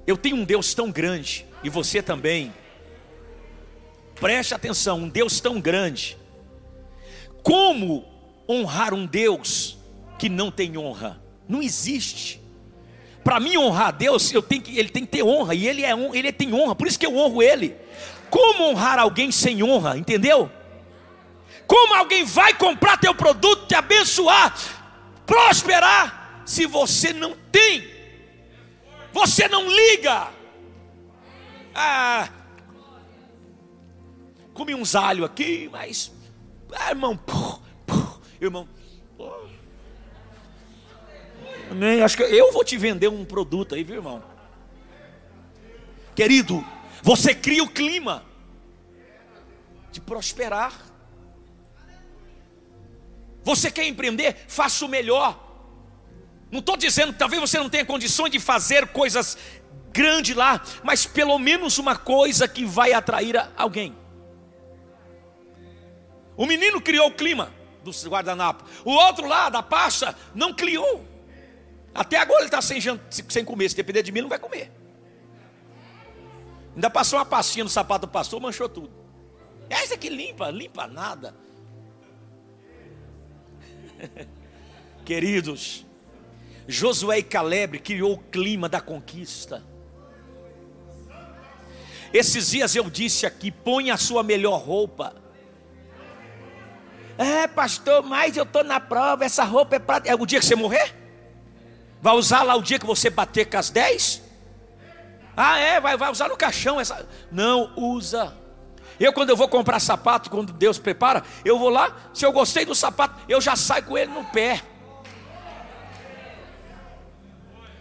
Eu 0.06 0.18
tenho 0.18 0.36
um 0.38 0.44
Deus 0.44 0.74
tão 0.74 0.92
grande, 0.92 1.46
e 1.64 1.70
você 1.70 2.02
também. 2.02 2.54
Preste 4.20 4.54
atenção, 4.54 5.00
um 5.00 5.10
Deus 5.10 5.40
tão 5.40 5.62
grande. 5.62 6.18
Como 7.42 8.06
honrar 8.48 8.94
um 8.94 9.06
Deus 9.06 9.78
que 10.18 10.28
não 10.28 10.52
tem 10.52 10.78
honra? 10.78 11.22
Não 11.48 11.62
existe. 11.62 12.42
Para 13.24 13.40
mim 13.40 13.58
honrar 13.58 13.88
a 13.88 13.92
Deus, 13.92 14.32
eu 14.32 14.42
tenho 14.42 14.62
que, 14.62 14.78
ele 14.78 14.90
tem 14.90 15.06
que 15.06 15.12
ter 15.12 15.24
honra 15.24 15.56
e 15.56 15.68
ele 15.68 15.86
é 15.86 15.92
ele 16.14 16.32
tem 16.32 16.54
honra, 16.54 16.76
por 16.76 16.88
isso 16.88 17.00
que 17.00 17.06
eu 17.06 17.16
honro 17.16 17.42
ele. 17.42 17.76
Como 18.30 18.64
honrar 18.66 19.00
alguém 19.00 19.32
sem 19.32 19.64
honra, 19.64 19.98
entendeu? 19.98 20.52
Como 21.66 21.94
alguém 21.94 22.26
vai 22.26 22.54
comprar 22.54 22.98
teu 22.98 23.14
produto, 23.14 23.68
te 23.68 23.76
abençoar, 23.76 24.56
prosperar, 25.26 26.42
se 26.46 26.66
você 26.66 27.14
não 27.14 27.36
tem? 27.52 27.88
Você 29.14 29.48
não 29.48 29.68
liga. 29.70 30.30
Ah, 31.76 32.28
comi 34.60 34.76
uns 34.76 34.94
alho 34.94 35.24
aqui, 35.24 35.70
mas, 35.72 36.12
ah, 36.74 36.90
irmão, 36.90 37.18
irmão, 38.42 38.68
Amém. 41.72 42.02
Acho 42.02 42.18
que 42.18 42.24
eu 42.24 42.52
vou 42.52 42.64
te 42.66 42.76
vender 42.76 43.08
um 43.08 43.24
produto 43.24 43.74
aí, 43.74 43.84
viu, 43.86 43.98
irmão? 43.98 44.22
Querido, 46.14 46.66
você 47.02 47.34
cria 47.34 47.64
o 47.64 47.70
clima 47.70 48.26
de 49.92 50.02
prosperar. 50.02 50.74
Você 53.44 53.72
quer 53.72 53.88
empreender? 53.88 54.36
Faça 54.48 54.84
o 54.84 54.90
melhor. 54.90 55.40
Não 56.52 56.60
estou 56.60 56.76
dizendo 56.76 57.14
que 57.14 57.20
talvez 57.20 57.40
você 57.40 57.60
não 57.60 57.70
tenha 57.70 57.86
condições 57.86 58.32
de 58.32 58.40
fazer 58.40 58.88
coisas 58.88 59.38
grandes 59.94 60.36
lá, 60.36 60.62
mas 60.84 61.06
pelo 61.06 61.38
menos 61.40 61.78
uma 61.78 61.96
coisa 61.96 62.48
que 62.48 62.66
vai 62.66 62.92
atrair 62.92 63.38
alguém. 63.56 63.96
O 66.40 66.46
menino 66.46 66.80
criou 66.80 67.10
o 67.10 67.12
clima 67.12 67.52
do 67.84 67.92
guardanapo, 68.10 68.64
o 68.86 68.92
outro 68.92 69.28
lá 69.28 69.50
da 69.50 69.62
pasta 69.62 70.16
não 70.34 70.54
criou. 70.54 71.06
Até 71.94 72.16
agora 72.16 72.40
ele 72.40 72.46
está 72.46 72.62
sem, 72.62 72.80
sem 73.28 73.44
comer. 73.44 73.68
Se 73.68 73.76
depender 73.76 74.02
de 74.02 74.10
mim, 74.10 74.22
não 74.22 74.30
vai 74.30 74.40
comer. 74.40 74.72
Ainda 76.74 76.90
passou 76.90 77.20
uma 77.20 77.26
pastinha 77.26 77.66
no 77.66 77.70
sapato 77.70 78.08
do 78.08 78.10
pastor, 78.10 78.40
manchou 78.40 78.70
tudo. 78.70 78.90
É 79.70 79.84
isso 79.84 79.94
aqui 79.94 80.08
limpa, 80.08 80.50
limpa 80.50 80.88
nada. 80.88 81.36
Queridos, 85.04 85.86
Josué 86.70 87.20
e 87.20 87.24
Caleb 87.24 87.80
criou 87.80 88.14
o 88.14 88.18
clima 88.18 88.70
da 88.70 88.80
conquista. 88.80 89.62
Esses 92.14 92.52
dias 92.52 92.74
eu 92.78 92.90
disse 92.90 93.26
aqui: 93.26 93.52
põe 93.52 93.92
a 93.92 93.98
sua 93.98 94.24
melhor 94.24 94.58
roupa. 94.62 95.28
É, 97.20 97.48
pastor, 97.48 98.02
mas 98.02 98.38
eu 98.38 98.44
estou 98.44 98.64
na 98.64 98.80
prova, 98.80 99.26
essa 99.26 99.44
roupa 99.44 99.76
é 99.76 99.80
para. 99.80 100.08
É 100.08 100.16
o 100.16 100.26
dia 100.26 100.40
que 100.40 100.46
você 100.46 100.56
morrer? 100.56 100.96
Vai 102.02 102.14
usar 102.16 102.44
lá 102.44 102.56
o 102.56 102.62
dia 102.62 102.80
que 102.80 102.86
você 102.86 103.10
bater 103.10 103.50
com 103.50 103.58
as 103.58 103.70
10? 103.70 104.22
Ah, 105.36 105.60
é, 105.60 105.82
vai, 105.82 105.98
vai 105.98 106.10
usar 106.10 106.30
no 106.30 106.38
caixão 106.38 106.80
essa. 106.80 107.06
Não, 107.30 107.74
usa. 107.76 108.34
Eu, 108.98 109.12
quando 109.12 109.32
eu 109.32 109.36
vou 109.36 109.50
comprar 109.50 109.82
sapato, 109.82 110.30
quando 110.30 110.54
Deus 110.54 110.80
prepara, 110.80 111.22
eu 111.44 111.60
vou 111.60 111.68
lá, 111.68 111.94
se 112.14 112.26
eu 112.26 112.32
gostei 112.32 112.64
do 112.64 112.74
sapato, 112.74 113.22
eu 113.28 113.42
já 113.42 113.54
saio 113.54 113.84
com 113.84 113.98
ele 113.98 114.14
no 114.14 114.24
pé. 114.24 114.62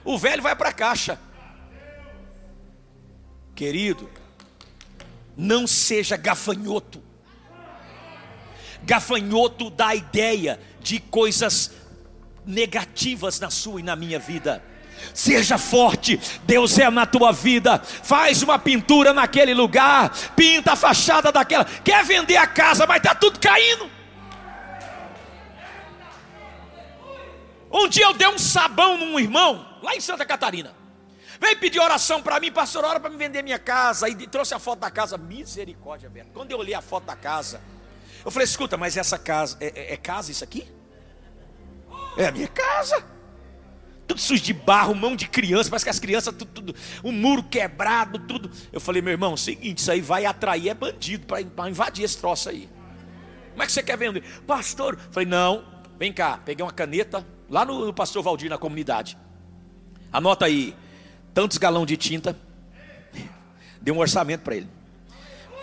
O 0.05 0.19
velho 0.19 0.43
vai 0.43 0.57
para 0.57 0.71
a 0.71 0.73
caixa. 0.73 1.17
Querido, 3.55 4.11
não 5.37 5.65
seja 5.65 6.17
gafanhoto. 6.17 7.08
Gafanhoto 8.89 9.69
dá 9.69 9.89
a 9.89 9.95
ideia 9.95 10.59
de 10.81 10.99
coisas 10.99 11.73
negativas 12.47 13.39
na 13.39 13.51
sua 13.51 13.81
e 13.81 13.83
na 13.83 13.95
minha 13.95 14.19
vida. 14.19 14.65
Seja 15.13 15.59
forte, 15.59 16.19
Deus 16.45 16.79
é 16.79 16.91
na 16.91 17.05
tua 17.05 17.31
vida. 17.31 17.79
Faz 17.79 18.43
uma 18.43 18.59
pintura 18.59 19.13
naquele 19.13 19.53
lugar, 19.53 20.11
pinta 20.35 20.73
a 20.73 20.77
fachada 20.77 21.31
daquela. 21.31 21.67
Quer 21.67 22.03
vender 22.03 22.39
a 22.39 22.47
casa, 22.47 22.87
mas 22.87 22.97
está 22.97 23.15
tudo 23.15 23.39
caindo. 23.39 23.91
Um 27.71 27.87
dia 27.89 28.07
eu 28.07 28.15
dei 28.15 28.29
um 28.29 28.39
sabão 28.39 28.97
num 28.97 29.21
irmão, 29.21 29.67
lá 29.83 29.95
em 29.95 30.01
Santa 30.01 30.25
Catarina. 30.25 30.75
Veio 31.39 31.59
pedir 31.61 31.79
oração 31.79 32.23
para 32.23 32.41
mim, 32.41 32.51
pastor, 32.51 32.87
ora 32.87 32.99
para 32.99 33.11
me 33.11 33.19
vender 33.19 33.43
minha 33.43 33.59
casa. 33.59 34.09
E 34.09 34.27
trouxe 34.27 34.55
a 34.55 34.59
foto 34.59 34.79
da 34.79 34.91
casa, 34.91 35.19
misericórdia, 35.19 36.09
velho. 36.09 36.31
Quando 36.33 36.51
eu 36.53 36.59
olhei 36.59 36.75
a 36.75 36.81
foto 36.81 37.05
da 37.05 37.15
casa, 37.15 37.61
eu 38.29 38.33
falei: 38.33 38.45
escuta, 38.45 38.77
mas 38.77 38.97
essa 38.97 39.19
casa, 39.19 39.57
é, 39.61 39.73
é, 39.75 39.95
é 39.95 39.97
casa 39.97 40.31
isso 40.31 40.45
aqui? 40.45 40.67
É 42.17 42.27
a 42.27 42.33
minha 42.33 42.49
casa. 42.49 43.05
Tudo 44.07 44.21
sujo 44.21 44.43
de 44.43 44.55
barro, 44.55 44.95
mão 44.95 45.15
de 45.15 45.29
criança, 45.29 45.69
parece 45.69 45.85
que 45.85 45.91
as 45.91 45.99
crianças, 45.99 46.35
tudo, 46.35 46.51
tudo 46.51 46.75
um 47.05 47.13
muro 47.13 47.43
quebrado, 47.43 48.19
tudo. 48.19 48.51
Eu 48.73 48.81
falei, 48.81 49.03
meu 49.03 49.13
irmão, 49.13 49.37
seguinte, 49.37 49.79
isso 49.79 49.91
aí 49.91 50.01
vai 50.01 50.25
atrair 50.25 50.71
é 50.71 50.75
bandido 50.75 51.27
para 51.27 51.69
invadir 51.69 52.05
esse 52.05 52.17
troço 52.17 52.49
aí. 52.49 52.69
Como 53.51 53.63
é 53.63 53.67
que 53.67 53.73
você 53.73 53.83
quer 53.83 53.99
vender? 53.99 54.23
Pastor, 54.47 54.95
eu 54.95 55.13
falei, 55.13 55.29
não, 55.29 55.65
vem 55.99 56.13
cá, 56.13 56.39
peguei 56.43 56.65
uma 56.65 56.73
caneta 56.73 57.27
lá 57.51 57.65
no, 57.65 57.87
no 57.87 57.93
pastor 57.93 58.23
Valdir 58.23 58.49
na 58.49 58.57
comunidade. 58.57 59.19
Anota 60.13 60.47
aí, 60.47 60.75
tantos 61.35 61.59
galão 61.59 61.85
de 61.85 61.97
tinta. 61.97 62.39
Deu 63.83 63.95
um 63.95 63.99
orçamento 63.99 64.43
para 64.43 64.57
ele. 64.57 64.78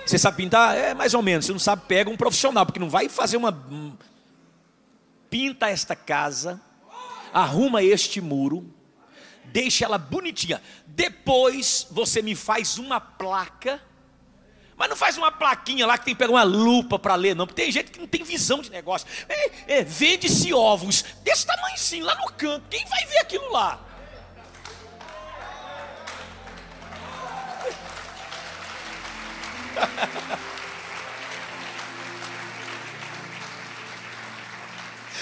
Você 0.05 0.19
sabe 0.19 0.37
pintar? 0.37 0.77
É 0.77 0.93
mais 0.93 1.13
ou 1.13 1.21
menos. 1.21 1.45
Você 1.45 1.51
não 1.51 1.59
sabe, 1.59 1.83
pega 1.87 2.09
um 2.09 2.17
profissional, 2.17 2.65
porque 2.65 2.79
não 2.79 2.89
vai 2.89 3.09
fazer 3.09 3.37
uma 3.37 3.51
pinta 5.29 5.69
esta 5.69 5.95
casa, 5.95 6.61
arruma 7.33 7.83
este 7.83 8.21
muro, 8.21 8.73
deixa 9.45 9.85
ela 9.85 9.97
bonitinha. 9.97 10.61
Depois 10.85 11.87
você 11.89 12.21
me 12.21 12.35
faz 12.35 12.77
uma 12.77 12.99
placa, 12.99 13.81
mas 14.77 14.89
não 14.89 14.95
faz 14.95 15.17
uma 15.17 15.31
plaquinha 15.31 15.87
lá 15.87 15.97
que 15.97 16.05
tem 16.05 16.13
que 16.13 16.19
pegar 16.19 16.31
uma 16.31 16.43
lupa 16.43 16.99
para 16.99 17.15
ler, 17.15 17.35
não, 17.35 17.47
porque 17.47 17.63
tem 17.63 17.71
gente 17.71 17.91
que 17.91 17.99
não 17.99 18.07
tem 18.07 18.23
visão 18.23 18.61
de 18.61 18.69
negócio. 18.69 19.07
É, 19.27 19.79
é, 19.79 19.83
Vende-se 19.83 20.53
ovos 20.53 21.03
desse 21.23 21.45
tamanho 21.45 21.77
sim, 21.77 22.01
lá 22.01 22.15
no 22.15 22.31
canto. 22.31 22.65
Quem 22.69 22.85
vai 22.85 23.05
ver 23.05 23.19
aquilo 23.19 23.51
lá? 23.51 23.79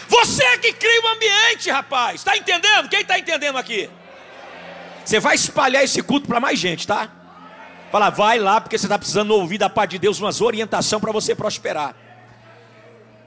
Você 0.07 0.57
que 0.59 0.73
cria 0.73 1.01
o 1.01 1.07
ambiente, 1.07 1.69
rapaz. 1.71 2.21
Está 2.21 2.37
entendendo? 2.37 2.87
Quem 2.89 3.01
está 3.01 3.17
entendendo 3.17 3.57
aqui? 3.57 3.89
Você 5.03 5.19
vai 5.19 5.35
espalhar 5.35 5.83
esse 5.83 6.01
culto 6.01 6.27
para 6.27 6.39
mais 6.39 6.57
gente, 6.59 6.87
tá? 6.87 7.09
Fala, 7.91 8.09
vai 8.09 8.39
lá, 8.39 8.61
porque 8.61 8.77
você 8.77 8.85
está 8.85 8.97
precisando 8.97 9.31
ouvir 9.31 9.57
da 9.57 9.69
parte 9.69 9.91
de 9.91 9.99
Deus 9.99 10.19
umas 10.19 10.39
orientação 10.41 10.99
para 10.99 11.11
você 11.11 11.35
prosperar. 11.35 11.95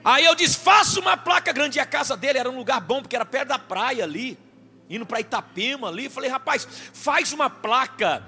Aí 0.05 0.24
eu 0.24 0.35
disse: 0.35 0.59
faça 0.59 0.99
uma 1.01 1.16
placa 1.16 1.53
grande. 1.53 1.79
E 1.79 1.81
a 1.81 1.87
casa 1.87 2.16
dele 2.16 2.39
era 2.39 2.51
um 2.51 2.57
lugar 2.57 2.81
bom, 2.81 3.01
porque 3.03 3.16
era 3.16 3.24
perto 3.24 3.49
da 3.49 3.59
praia 3.59 4.05
ali, 4.05 4.39
indo 4.89 5.05
para 5.05 5.20
Itapema 5.20 5.89
ali. 5.89 6.09
Falei, 6.09 6.31
rapaz, 6.31 6.66
faz 6.93 7.33
uma 7.33 7.51
placa 7.51 8.22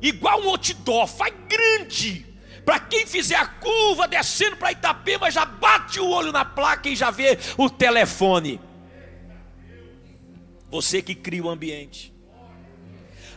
igual 0.00 0.40
um 0.40 0.48
outdoor, 0.48 1.06
faz 1.06 1.34
grande 1.48 2.33
para 2.64 2.80
quem 2.80 3.06
fizer 3.06 3.36
a 3.36 3.46
curva 3.46 4.08
descendo 4.08 4.56
para 4.56 4.72
Itapema, 4.72 5.30
já 5.30 5.44
bate 5.44 6.00
o 6.00 6.08
olho 6.08 6.32
na 6.32 6.44
placa 6.44 6.88
e 6.88 6.96
já 6.96 7.10
vê 7.10 7.38
o 7.58 7.68
telefone. 7.68 8.60
Você 10.70 11.02
que 11.02 11.14
cria 11.14 11.44
o 11.44 11.50
ambiente. 11.50 12.12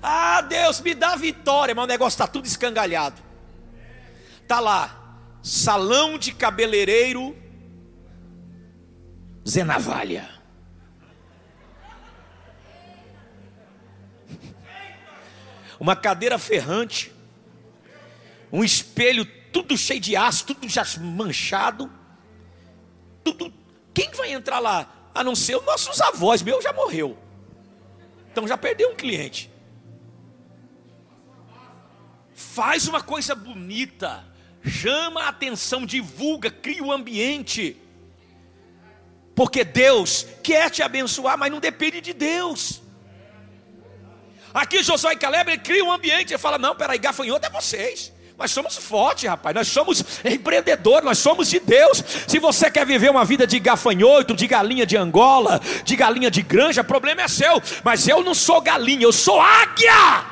Ah, 0.01 0.41
Deus, 0.41 0.79
me 0.81 0.93
dá 0.93 1.15
vitória, 1.15 1.75
mas 1.75 1.83
o 1.83 1.87
negócio 1.87 2.15
está 2.15 2.27
tudo 2.27 2.45
escangalhado. 2.45 3.21
Tá 4.47 4.59
lá, 4.59 5.19
salão 5.43 6.17
de 6.17 6.31
cabeleireiro 6.31 7.35
Zé 9.47 9.63
Navalha. 9.63 10.29
Uma 15.79 15.95
cadeira 15.95 16.37
ferrante, 16.37 17.13
um 18.51 18.63
espelho 18.63 19.25
tudo 19.51 19.77
cheio 19.77 19.99
de 19.99 20.15
aço, 20.15 20.45
tudo 20.45 20.69
já 20.69 20.83
manchado. 20.99 21.91
Tudo. 23.23 23.53
Quem 23.93 24.11
vai 24.11 24.31
entrar 24.31 24.59
lá? 24.59 25.09
A 25.13 25.23
não 25.23 25.35
ser 25.35 25.57
os 25.57 25.65
nossos 25.65 25.99
avós, 25.99 26.41
meu 26.41 26.61
já 26.61 26.71
morreu. 26.71 27.17
Então 28.31 28.47
já 28.47 28.57
perdeu 28.57 28.91
um 28.91 28.95
cliente. 28.95 29.49
Faz 32.33 32.87
uma 32.87 33.01
coisa 33.01 33.33
bonita, 33.33 34.23
chama 34.63 35.23
a 35.23 35.29
atenção, 35.29 35.85
divulga, 35.85 36.51
cria 36.51 36.83
o 36.83 36.91
ambiente. 36.91 37.75
Porque 39.33 39.63
Deus 39.63 40.27
quer 40.43 40.69
te 40.69 40.83
abençoar, 40.83 41.37
mas 41.37 41.51
não 41.51 41.59
depende 41.59 41.99
de 41.99 42.13
Deus. 42.13 42.81
Aqui 44.53 44.83
Josué 44.83 45.13
e 45.13 45.17
Caleb 45.17 45.51
ele 45.51 45.61
cria 45.61 45.83
um 45.83 45.91
ambiente, 45.91 46.33
ele 46.33 46.37
fala: 46.37 46.57
"Não, 46.57 46.75
peraí, 46.75 46.99
gafanhoto 46.99 47.45
é 47.45 47.49
vocês". 47.49 48.13
Nós 48.37 48.51
somos 48.51 48.77
fortes, 48.77 49.27
rapaz. 49.27 49.55
Nós 49.55 49.67
somos 49.67 50.03
empreendedores, 50.23 51.03
nós 51.03 51.17
somos 51.17 51.49
de 51.49 51.59
Deus. 51.59 52.03
Se 52.27 52.37
você 52.37 52.69
quer 52.69 52.85
viver 52.85 53.09
uma 53.09 53.25
vida 53.25 53.47
de 53.47 53.59
gafanhoto, 53.59 54.35
de 54.35 54.45
galinha 54.45 54.85
de 54.85 54.95
Angola, 54.95 55.59
de 55.83 55.95
galinha 55.95 56.29
de 56.29 56.43
granja, 56.43 56.83
problema 56.83 57.23
é 57.23 57.27
seu. 57.27 57.61
Mas 57.83 58.07
eu 58.07 58.23
não 58.23 58.35
sou 58.35 58.61
galinha, 58.61 59.03
eu 59.03 59.11
sou 59.11 59.41
águia. 59.41 60.23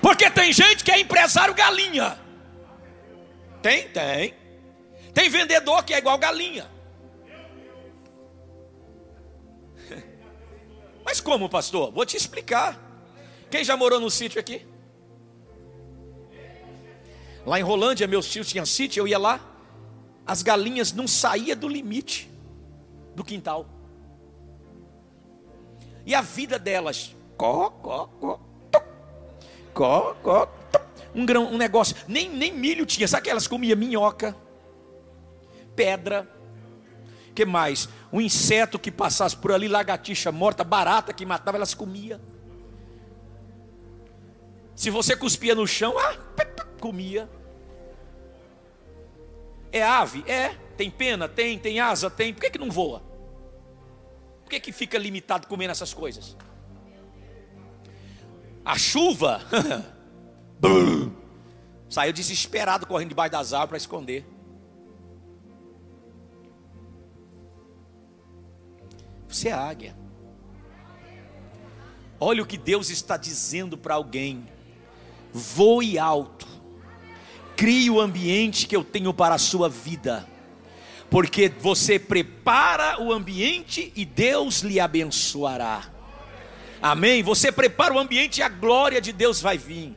Porque 0.00 0.30
tem 0.30 0.52
gente 0.52 0.84
que 0.84 0.92
é 0.92 1.00
empresário 1.00 1.52
galinha. 1.52 2.16
Tem, 3.60 3.88
tem. 3.88 4.34
Tem 5.12 5.28
vendedor 5.28 5.82
que 5.82 5.92
é 5.92 5.98
igual 5.98 6.16
galinha. 6.16 6.70
Mas 11.04 11.20
como, 11.20 11.48
pastor? 11.48 11.90
Vou 11.90 12.06
te 12.06 12.16
explicar. 12.16 12.87
Quem 13.50 13.64
já 13.64 13.76
morou 13.76 14.00
no 14.00 14.10
sítio 14.10 14.40
aqui? 14.40 14.66
Lá 17.46 17.58
em 17.58 17.62
Rolândia, 17.62 18.06
meus 18.06 18.28
tios 18.28 18.48
tinham 18.48 18.66
sítio, 18.66 19.00
eu 19.00 19.08
ia 19.08 19.18
lá, 19.18 19.40
as 20.26 20.42
galinhas 20.42 20.92
não 20.92 21.08
saíam 21.08 21.56
do 21.56 21.66
limite 21.66 22.30
do 23.14 23.24
quintal. 23.24 23.66
E 26.04 26.14
a 26.14 26.20
vida 26.20 26.58
delas, 26.58 27.14
có, 27.36 27.70
có, 27.70 28.06
có, 28.20 28.40
có, 29.72 30.14
có, 30.22 30.48
um 31.14 31.24
grão, 31.24 31.44
um 31.44 31.56
negócio, 31.56 31.96
nem, 32.06 32.28
nem 32.28 32.52
milho 32.52 32.84
tinha, 32.84 33.08
sabe 33.08 33.24
que 33.24 33.30
elas 33.30 33.46
comiam 33.46 33.78
minhoca, 33.78 34.36
pedra, 35.74 36.28
que 37.34 37.44
mais? 37.46 37.88
Um 38.12 38.20
inseto 38.20 38.78
que 38.78 38.90
passasse 38.90 39.36
por 39.36 39.52
ali, 39.52 39.68
lagartixa 39.68 40.30
morta, 40.30 40.64
barata 40.64 41.12
que 41.12 41.24
matava, 41.24 41.56
elas 41.56 41.74
comiam. 41.74 42.20
Se 44.78 44.90
você 44.90 45.16
cuspia 45.16 45.56
no 45.56 45.66
chão, 45.66 45.98
ah, 45.98 46.16
comia. 46.80 47.28
É 49.72 49.82
ave? 49.82 50.22
É. 50.30 50.50
Tem 50.76 50.88
pena? 50.88 51.28
Tem. 51.28 51.58
Tem 51.58 51.80
asa? 51.80 52.08
Tem. 52.08 52.32
Por 52.32 52.42
que, 52.42 52.50
que 52.50 52.58
não 52.60 52.70
voa? 52.70 53.02
Por 54.44 54.50
que, 54.50 54.60
que 54.60 54.70
fica 54.70 54.96
limitado 54.96 55.48
comendo 55.48 55.72
essas 55.72 55.92
coisas? 55.92 56.36
A 58.64 58.78
chuva 58.78 59.40
saiu 61.90 62.12
desesperado 62.12 62.86
correndo 62.86 63.08
debaixo 63.08 63.32
das 63.32 63.52
árvores 63.52 63.84
para 63.84 63.96
esconder. 63.96 64.24
Você 69.26 69.48
é 69.48 69.52
águia. 69.52 69.96
Olha 72.20 72.44
o 72.44 72.46
que 72.46 72.56
Deus 72.56 72.90
está 72.90 73.16
dizendo 73.16 73.76
para 73.76 73.94
alguém 73.94 74.46
voe 75.32 75.98
alto, 75.98 76.46
crie 77.56 77.90
o 77.90 78.00
ambiente 78.00 78.66
que 78.66 78.76
eu 78.76 78.84
tenho 78.84 79.12
para 79.12 79.34
a 79.34 79.38
sua 79.38 79.68
vida, 79.68 80.28
porque 81.10 81.52
você 81.60 81.98
prepara 81.98 83.00
o 83.00 83.12
ambiente 83.12 83.92
e 83.96 84.04
Deus 84.04 84.60
lhe 84.60 84.78
abençoará. 84.78 85.82
Amém? 86.80 87.22
Você 87.22 87.50
prepara 87.50 87.94
o 87.94 87.98
ambiente 87.98 88.38
e 88.38 88.42
a 88.42 88.48
glória 88.48 89.00
de 89.00 89.12
Deus 89.12 89.40
vai 89.40 89.58
vir. 89.58 89.96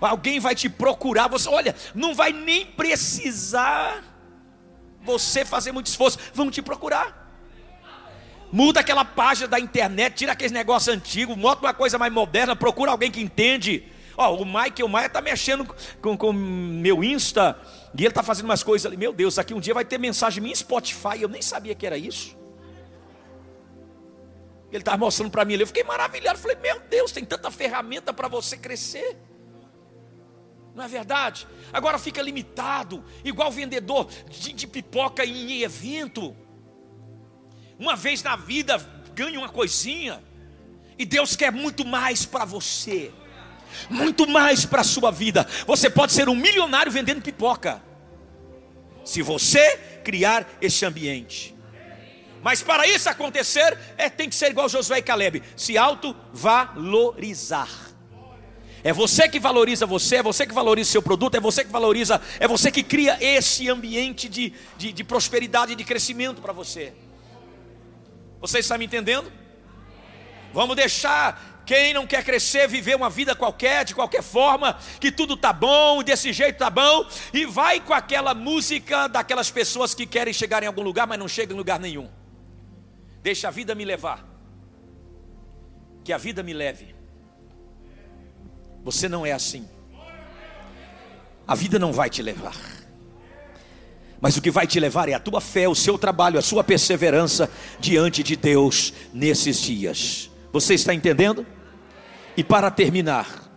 Alguém 0.00 0.38
vai 0.38 0.54
te 0.54 0.68
procurar, 0.68 1.28
você, 1.28 1.48
olha, 1.48 1.74
não 1.94 2.14
vai 2.14 2.30
nem 2.30 2.66
precisar 2.66 4.04
você 5.02 5.44
fazer 5.44 5.72
muito 5.72 5.86
esforço, 5.86 6.18
vão 6.34 6.50
te 6.50 6.60
procurar. 6.60 7.22
Muda 8.52 8.80
aquela 8.80 9.04
página 9.04 9.48
da 9.48 9.58
internet, 9.58 10.14
tira 10.14 10.32
aqueles 10.32 10.52
negócios 10.52 10.94
antigos, 10.94 11.36
bota 11.36 11.66
uma 11.66 11.74
coisa 11.74 11.98
mais 11.98 12.12
moderna, 12.12 12.54
procura 12.54 12.90
alguém 12.90 13.10
que 13.10 13.20
entende. 13.20 13.84
Ó, 14.16 14.34
o 14.36 14.44
Michael 14.44 14.88
Maia 14.88 15.06
está 15.06 15.20
mexendo 15.20 15.66
com 16.00 16.30
o 16.30 16.32
meu 16.32 17.02
Insta 17.02 17.58
e 17.96 18.02
ele 18.02 18.08
está 18.08 18.22
fazendo 18.22 18.44
umas 18.46 18.62
coisas 18.62 18.86
ali. 18.86 18.96
Meu 18.96 19.12
Deus, 19.12 19.38
aqui 19.38 19.54
um 19.54 19.60
dia 19.60 19.74
vai 19.74 19.84
ter 19.84 19.98
mensagem 19.98 20.42
minha 20.42 20.52
em 20.52 20.56
Spotify. 20.56 21.20
Eu 21.20 21.28
nem 21.28 21.42
sabia 21.42 21.74
que 21.74 21.86
era 21.86 21.98
isso. 21.98 22.36
Ele 24.70 24.82
estava 24.82 24.98
mostrando 24.98 25.30
para 25.30 25.44
mim 25.44 25.54
ali. 25.54 25.62
Eu 25.62 25.66
fiquei 25.66 25.84
maravilhado. 25.84 26.38
Falei, 26.38 26.56
meu 26.60 26.80
Deus, 26.80 27.12
tem 27.12 27.24
tanta 27.24 27.50
ferramenta 27.50 28.12
para 28.12 28.28
você 28.28 28.56
crescer. 28.56 29.16
Não 30.74 30.84
é 30.84 30.88
verdade? 30.88 31.46
Agora 31.72 31.98
fica 31.98 32.20
limitado, 32.20 33.04
igual 33.24 33.52
vendedor 33.52 34.08
de, 34.28 34.52
de 34.52 34.66
pipoca 34.66 35.24
em 35.24 35.62
evento. 35.62 36.36
Uma 37.78 37.94
vez 37.94 38.22
na 38.22 38.34
vida 38.34 38.78
ganha 39.14 39.38
uma 39.38 39.48
coisinha. 39.48 40.22
E 40.98 41.04
Deus 41.04 41.36
quer 41.36 41.52
muito 41.52 41.84
mais 41.84 42.24
para 42.24 42.44
você 42.44 43.12
muito 43.90 44.26
mais 44.26 44.64
para 44.64 44.80
a 44.80 44.84
sua 44.84 45.10
vida. 45.10 45.46
Você 45.66 45.88
pode 45.90 46.12
ser 46.12 46.28
um 46.28 46.34
milionário 46.34 46.90
vendendo 46.90 47.22
pipoca, 47.22 47.82
se 49.04 49.22
você 49.22 49.76
criar 50.04 50.46
esse 50.60 50.84
ambiente. 50.84 51.54
Mas 52.42 52.62
para 52.62 52.86
isso 52.86 53.08
acontecer, 53.08 53.78
é, 53.96 54.10
tem 54.10 54.28
que 54.28 54.34
ser 54.34 54.50
igual 54.50 54.68
Josué 54.68 54.98
e 54.98 55.02
Caleb: 55.02 55.42
se 55.56 55.78
auto-valorizar. 55.78 57.68
É 58.82 58.92
você 58.92 59.26
que 59.26 59.40
valoriza 59.40 59.86
você, 59.86 60.16
é 60.16 60.22
você 60.22 60.46
que 60.46 60.52
valoriza 60.52 60.90
seu 60.90 61.00
produto, 61.00 61.36
é 61.36 61.40
você 61.40 61.64
que 61.64 61.72
valoriza, 61.72 62.20
é 62.38 62.46
você 62.46 62.70
que 62.70 62.82
cria 62.82 63.16
esse 63.18 63.66
ambiente 63.70 64.28
de, 64.28 64.52
de, 64.76 64.92
de 64.92 65.02
prosperidade 65.02 65.72
e 65.72 65.74
de 65.74 65.84
crescimento 65.84 66.42
para 66.42 66.52
você. 66.52 66.92
Você 68.42 68.58
está 68.58 68.76
me 68.76 68.84
entendendo? 68.84 69.32
Vamos 70.52 70.76
deixar 70.76 71.53
quem 71.64 71.94
não 71.94 72.06
quer 72.06 72.24
crescer, 72.24 72.68
viver 72.68 72.94
uma 72.94 73.10
vida 73.10 73.34
qualquer, 73.34 73.84
de 73.84 73.94
qualquer 73.94 74.22
forma, 74.22 74.78
que 75.00 75.10
tudo 75.10 75.36
tá 75.36 75.52
bom, 75.52 76.02
desse 76.02 76.32
jeito 76.32 76.58
tá 76.58 76.70
bom, 76.70 77.06
e 77.32 77.46
vai 77.46 77.80
com 77.80 77.94
aquela 77.94 78.34
música 78.34 79.08
daquelas 79.08 79.50
pessoas 79.50 79.94
que 79.94 80.06
querem 80.06 80.32
chegar 80.32 80.62
em 80.62 80.66
algum 80.66 80.82
lugar, 80.82 81.06
mas 81.06 81.18
não 81.18 81.28
chegam 81.28 81.54
em 81.54 81.58
lugar 81.58 81.80
nenhum. 81.80 82.08
Deixa 83.22 83.48
a 83.48 83.50
vida 83.50 83.74
me 83.74 83.84
levar. 83.84 84.24
Que 86.04 86.12
a 86.12 86.18
vida 86.18 86.42
me 86.42 86.52
leve. 86.52 86.94
Você 88.82 89.08
não 89.08 89.24
é 89.24 89.32
assim. 89.32 89.66
A 91.46 91.54
vida 91.54 91.78
não 91.78 91.92
vai 91.92 92.10
te 92.10 92.22
levar. 92.22 92.54
Mas 94.20 94.36
o 94.36 94.42
que 94.42 94.50
vai 94.50 94.66
te 94.66 94.80
levar 94.80 95.08
é 95.08 95.14
a 95.14 95.20
tua 95.20 95.40
fé, 95.40 95.68
o 95.68 95.74
seu 95.74 95.98
trabalho, 95.98 96.38
a 96.38 96.42
sua 96.42 96.64
perseverança 96.64 97.50
diante 97.78 98.22
de 98.22 98.36
Deus 98.36 98.92
nesses 99.12 99.60
dias. 99.60 100.30
Você 100.52 100.74
está 100.74 100.94
entendendo? 100.94 101.46
E 102.36 102.42
para 102.42 102.70
terminar, 102.70 103.50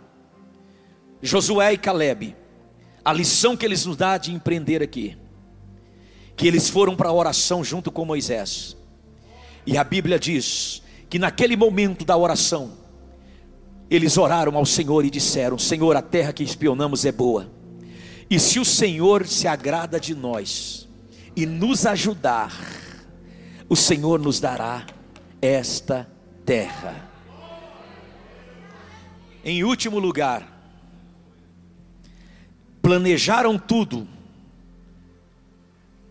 Josué 1.22 1.74
e 1.74 1.78
Caleb, 1.78 2.36
a 3.04 3.12
lição 3.12 3.58
que 3.58 3.66
eles 3.66 3.86
nos 3.86 3.98
dá 3.98 4.18
de 4.18 4.32
empreender 4.32 4.84
aqui, 4.84 5.18
que 6.36 6.48
eles 6.48 6.70
foram 6.70 6.96
para 6.96 7.10
a 7.10 7.14
oração 7.14 7.64
junto 7.64 7.92
com 7.92 8.06
Moisés. 8.06 8.78
E 9.66 9.78
a 9.78 9.84
Bíblia 9.84 10.20
diz 10.20 10.84
que 11.10 11.18
naquele 11.18 11.56
momento 11.56 12.06
da 12.06 12.16
oração, 12.16 12.74
eles 13.90 14.18
oraram 14.18 14.56
ao 14.56 14.66
Senhor 14.66 15.06
e 15.06 15.10
disseram: 15.10 15.58
Senhor, 15.58 15.96
a 15.96 16.02
terra 16.02 16.34
que 16.34 16.44
espionamos 16.44 17.06
é 17.06 17.12
boa. 17.12 17.50
E 18.30 18.40
se 18.40 18.60
o 18.60 18.66
Senhor 18.66 19.26
se 19.26 19.48
agrada 19.48 20.00
de 20.00 20.14
nós 20.14 20.88
e 21.36 21.46
nos 21.46 21.86
ajudar, 21.86 22.54
o 23.70 23.76
Senhor 23.76 24.20
nos 24.20 24.40
dará 24.40 24.86
esta 25.42 26.10
terra. 26.46 27.07
Em 29.48 29.64
último 29.64 29.98
lugar, 29.98 30.46
planejaram 32.82 33.58
tudo, 33.58 34.06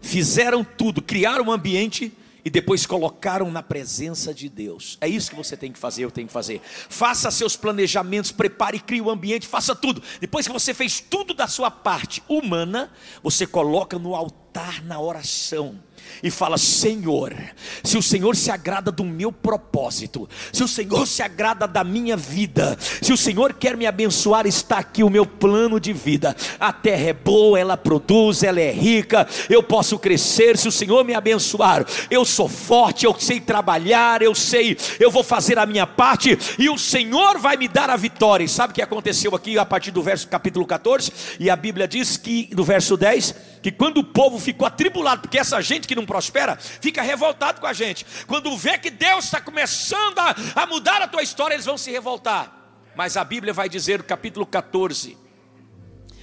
fizeram 0.00 0.64
tudo, 0.64 1.02
criaram 1.02 1.44
um 1.44 1.52
ambiente 1.52 2.10
e 2.42 2.48
depois 2.48 2.86
colocaram 2.86 3.50
na 3.52 3.62
presença 3.62 4.32
de 4.32 4.48
Deus. 4.48 4.96
É 5.02 5.06
isso 5.06 5.28
que 5.28 5.36
você 5.36 5.54
tem 5.54 5.70
que 5.70 5.78
fazer, 5.78 6.04
eu 6.04 6.10
tenho 6.10 6.26
que 6.26 6.32
fazer. 6.32 6.62
Faça 6.64 7.30
seus 7.30 7.58
planejamentos, 7.58 8.32
prepare, 8.32 8.80
crie 8.80 9.02
o 9.02 9.10
ambiente, 9.10 9.46
faça 9.46 9.76
tudo. 9.76 10.02
Depois 10.18 10.46
que 10.46 10.52
você 10.54 10.72
fez 10.72 10.98
tudo 10.98 11.34
da 11.34 11.46
sua 11.46 11.70
parte 11.70 12.22
humana, 12.26 12.90
você 13.22 13.46
coloca 13.46 13.98
no 13.98 14.16
altar 14.16 14.82
na 14.82 14.98
oração 14.98 15.78
e 16.22 16.30
fala: 16.30 16.58
Senhor, 16.58 17.34
se 17.82 17.96
o 17.96 18.02
Senhor 18.02 18.36
se 18.36 18.50
agrada 18.50 18.90
do 18.90 19.04
meu 19.04 19.30
propósito, 19.30 20.28
se 20.52 20.62
o 20.62 20.68
Senhor 20.68 21.06
se 21.06 21.22
agrada 21.22 21.66
da 21.66 21.84
minha 21.84 22.16
vida, 22.16 22.76
se 22.80 23.12
o 23.12 23.16
Senhor 23.16 23.54
quer 23.54 23.76
me 23.76 23.86
abençoar, 23.86 24.46
está 24.46 24.78
aqui 24.78 25.02
o 25.02 25.10
meu 25.10 25.26
plano 25.26 25.78
de 25.78 25.92
vida. 25.92 26.36
A 26.58 26.72
terra 26.72 27.10
é 27.10 27.12
boa, 27.12 27.58
ela 27.58 27.76
produz, 27.76 28.42
ela 28.42 28.60
é 28.60 28.70
rica, 28.70 29.26
eu 29.48 29.62
posso 29.62 29.98
crescer. 29.98 30.56
Se 30.56 30.68
o 30.68 30.72
Senhor 30.72 31.04
me 31.04 31.14
abençoar, 31.14 31.86
eu 32.10 32.24
sou 32.24 32.48
forte, 32.48 33.06
eu 33.06 33.14
sei 33.18 33.40
trabalhar, 33.40 34.22
eu 34.22 34.34
sei, 34.34 34.76
eu 34.98 35.10
vou 35.10 35.22
fazer 35.22 35.58
a 35.58 35.66
minha 35.66 35.86
parte 35.86 36.38
e 36.58 36.68
o 36.68 36.78
Senhor 36.78 37.38
vai 37.38 37.56
me 37.56 37.68
dar 37.68 37.90
a 37.90 37.96
vitória. 37.96 38.44
E 38.44 38.48
sabe 38.48 38.72
o 38.72 38.74
que 38.74 38.82
aconteceu 38.82 39.34
aqui 39.34 39.58
a 39.58 39.64
partir 39.64 39.90
do 39.90 40.02
verso 40.02 40.28
capítulo 40.28 40.66
14? 40.66 41.12
E 41.38 41.50
a 41.50 41.56
Bíblia 41.56 41.86
diz 41.86 42.16
que 42.16 42.48
no 42.52 42.64
verso 42.64 42.96
10 42.96 43.34
que 43.66 43.72
quando 43.72 43.98
o 43.98 44.04
povo 44.04 44.38
ficou 44.38 44.64
atribulado, 44.64 45.22
porque 45.22 45.36
essa 45.36 45.60
gente 45.60 45.88
que 45.88 45.96
não 45.96 46.06
prospera 46.06 46.56
fica 46.56 47.02
revoltado 47.02 47.60
com 47.60 47.66
a 47.66 47.72
gente. 47.72 48.06
Quando 48.24 48.56
vê 48.56 48.78
que 48.78 48.90
Deus 48.90 49.24
está 49.24 49.40
começando 49.40 50.20
a, 50.20 50.36
a 50.54 50.66
mudar 50.66 51.02
a 51.02 51.08
tua 51.08 51.20
história, 51.20 51.56
eles 51.56 51.66
vão 51.66 51.76
se 51.76 51.90
revoltar. 51.90 52.70
Mas 52.94 53.16
a 53.16 53.24
Bíblia 53.24 53.52
vai 53.52 53.68
dizer 53.68 53.98
no 53.98 54.04
capítulo 54.04 54.46
14 54.46 55.18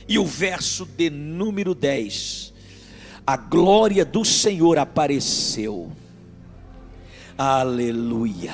e 0.08 0.18
o 0.18 0.26
verso 0.26 0.86
de 0.86 1.10
número 1.10 1.76
10: 1.76 2.54
a 3.28 3.36
glória 3.36 4.06
do 4.06 4.24
Senhor 4.24 4.78
apareceu. 4.78 5.92
Aleluia. 7.38 8.54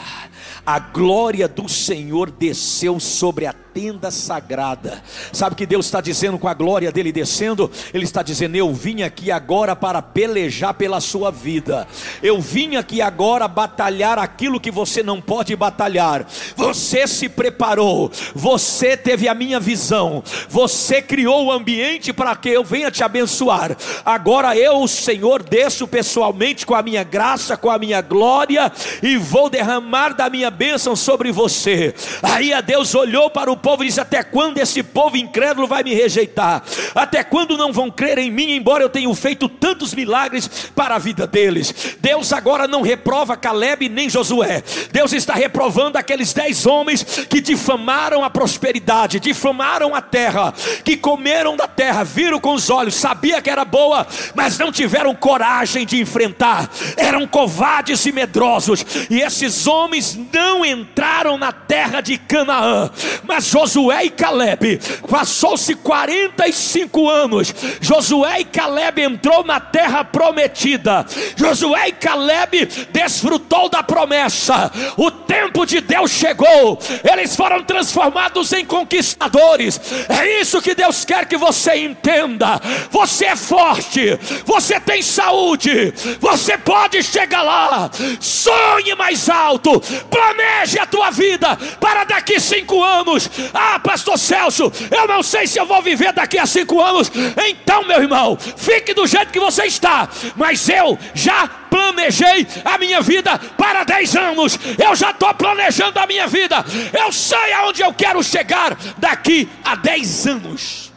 A 0.65 0.79
glória 0.79 1.47
do 1.47 1.69
Senhor 1.69 2.31
desceu 2.31 2.99
sobre 2.99 3.45
a 3.45 3.53
tenda 3.79 4.11
sagrada. 4.11 5.01
Sabe 5.31 5.55
que 5.55 5.65
Deus 5.65 5.85
está 5.85 6.01
dizendo 6.01 6.37
com 6.37 6.49
a 6.49 6.53
glória 6.53 6.91
dele 6.91 7.13
descendo? 7.13 7.71
Ele 7.93 8.03
está 8.03 8.21
dizendo: 8.21 8.57
Eu 8.57 8.73
vim 8.73 9.03
aqui 9.03 9.31
agora 9.31 9.73
para 9.73 10.01
pelejar 10.01 10.73
pela 10.73 10.99
sua 10.99 11.31
vida. 11.31 11.87
Eu 12.21 12.41
vim 12.41 12.75
aqui 12.75 13.01
agora 13.01 13.47
batalhar 13.47 14.19
aquilo 14.19 14.59
que 14.59 14.69
você 14.69 15.01
não 15.01 15.21
pode 15.21 15.55
batalhar. 15.55 16.25
Você 16.57 17.07
se 17.07 17.29
preparou, 17.29 18.11
você 18.35 18.97
teve 18.97 19.29
a 19.29 19.33
minha 19.33 19.61
visão, 19.61 20.21
você 20.49 21.01
criou 21.01 21.45
o 21.45 21.51
ambiente 21.51 22.11
para 22.11 22.35
que 22.35 22.49
eu 22.49 22.65
venha 22.65 22.91
te 22.91 23.01
abençoar. 23.01 23.77
Agora 24.03 24.57
eu, 24.57 24.81
o 24.81 24.87
Senhor, 24.89 25.41
desço 25.41 25.87
pessoalmente 25.87 26.65
com 26.65 26.75
a 26.75 26.83
minha 26.83 27.03
graça, 27.03 27.55
com 27.55 27.69
a 27.69 27.79
minha 27.79 28.01
glória 28.01 28.69
e 29.01 29.15
vou 29.15 29.49
derramar 29.49 30.13
da 30.13 30.29
minha 30.29 30.51
bênção 30.51 30.97
sobre 30.97 31.31
você. 31.31 31.95
Aí 32.21 32.51
a 32.51 32.59
Deus 32.59 32.93
olhou 32.93 33.29
para 33.29 33.49
o 33.49 33.68
povo 33.69 33.85
disse: 33.85 34.01
Até 34.01 34.23
quando 34.23 34.57
esse 34.57 34.81
povo 34.81 35.15
incrédulo 35.15 35.67
vai 35.67 35.83
me 35.83 35.93
rejeitar? 35.93 36.63
Até 36.95 37.23
quando 37.23 37.55
não 37.55 37.71
vão 37.71 37.91
crer 37.91 38.17
em 38.17 38.31
mim, 38.31 38.55
embora 38.55 38.83
eu 38.83 38.89
tenha 38.89 39.13
feito 39.13 39.47
tantos 39.47 39.93
milagres 39.93 40.71
para 40.75 40.95
a 40.95 40.99
vida 40.99 41.27
deles? 41.27 41.97
Deus 41.99 42.33
agora 42.33 42.67
não 42.67 42.81
reprova 42.81 43.37
Caleb 43.37 43.87
nem 43.87 44.09
Josué. 44.09 44.63
Deus 44.91 45.13
está 45.13 45.35
reprovando 45.35 45.99
aqueles 45.99 46.33
dez 46.33 46.65
homens 46.65 47.03
que 47.29 47.39
difamaram 47.39 48.23
a 48.23 48.29
prosperidade, 48.29 49.19
difamaram 49.19 49.93
a 49.93 50.01
terra, 50.01 50.51
que 50.83 50.97
comeram 50.97 51.55
da 51.55 51.67
terra, 51.67 52.03
viram 52.03 52.39
com 52.39 52.55
os 52.55 52.71
olhos, 52.71 52.95
sabia 52.95 53.39
que 53.39 53.51
era 53.51 53.63
boa, 53.63 54.07
mas 54.33 54.57
não 54.57 54.71
tiveram 54.71 55.13
coragem 55.13 55.85
de 55.85 56.01
enfrentar. 56.01 56.71
Eram 56.97 57.27
covardes 57.27 58.03
e 58.07 58.11
medrosos. 58.11 58.83
E 59.11 59.21
esses 59.21 59.67
homens 59.67 60.17
não 60.33 60.65
entraram 60.65 61.37
na 61.37 61.51
terra 61.51 62.01
de 62.01 62.17
Canaã, 62.17 62.89
mas 63.23 63.48
Josué 63.49 64.05
e 64.05 64.09
Caleb, 64.11 64.79
passou-se 65.09 65.73
45 65.73 67.09
anos. 67.09 67.53
Josué 67.81 68.41
e 68.41 68.45
Caleb 68.45 69.01
entrou 69.01 69.43
na 69.43 69.59
terra 69.59 70.03
prometida. 70.03 71.03
Josué 71.35 71.89
e 71.89 71.93
Caleb 71.93 72.67
desfrutou 72.91 73.67
da 73.67 73.81
promessa. 73.81 74.71
O 74.95 75.09
tempo 75.09 75.65
de 75.65 75.81
Deus 75.81 76.11
chegou. 76.11 76.79
Eles 77.03 77.35
foram 77.35 77.63
transformados 77.63 78.53
em 78.53 78.63
conquistadores. 78.63 79.81
É 80.07 80.41
isso 80.41 80.61
que 80.61 80.75
Deus 80.75 81.03
quer 81.03 81.25
que 81.25 81.37
você 81.37 81.75
entenda. 81.75 82.61
Você 82.91 83.25
é 83.25 83.35
forte, 83.35 84.19
você 84.45 84.79
tem 84.79 85.01
saúde, 85.01 85.91
você 86.19 86.55
pode 86.55 87.01
chegar 87.01 87.41
lá. 87.41 87.89
Sonhe 88.19 88.93
mais 88.95 89.27
alto, 89.27 89.81
planeje 90.09 90.77
a 90.77 90.85
tua 90.85 91.09
vida 91.09 91.57
para 91.79 92.03
daqui 92.03 92.39
cinco 92.39 92.83
anos 92.83 93.38
ah, 93.53 93.79
pastor 93.79 94.17
Celso, 94.17 94.71
eu 94.91 95.07
não 95.07 95.23
sei 95.23 95.47
se 95.47 95.59
eu 95.59 95.65
vou 95.65 95.81
viver 95.81 96.13
daqui 96.13 96.37
a 96.37 96.45
cinco 96.45 96.81
anos. 96.81 97.11
Então, 97.47 97.85
meu 97.85 98.01
irmão, 98.01 98.37
fique 98.37 98.93
do 98.93 99.07
jeito 99.07 99.31
que 99.31 99.39
você 99.39 99.65
está. 99.65 100.09
Mas 100.35 100.67
eu 100.69 100.97
já 101.13 101.47
planejei 101.47 102.47
a 102.65 102.77
minha 102.77 103.01
vida 103.01 103.37
para 103.57 103.83
dez 103.83 104.15
anos. 104.15 104.57
Eu 104.77 104.95
já 104.95 105.11
estou 105.11 105.33
planejando 105.33 105.99
a 105.99 106.07
minha 106.07 106.27
vida. 106.27 106.63
Eu 106.97 107.11
sei 107.11 107.53
aonde 107.53 107.81
eu 107.81 107.93
quero 107.93 108.23
chegar 108.23 108.77
daqui 108.97 109.49
a 109.63 109.75
dez 109.75 110.27
anos. 110.27 110.91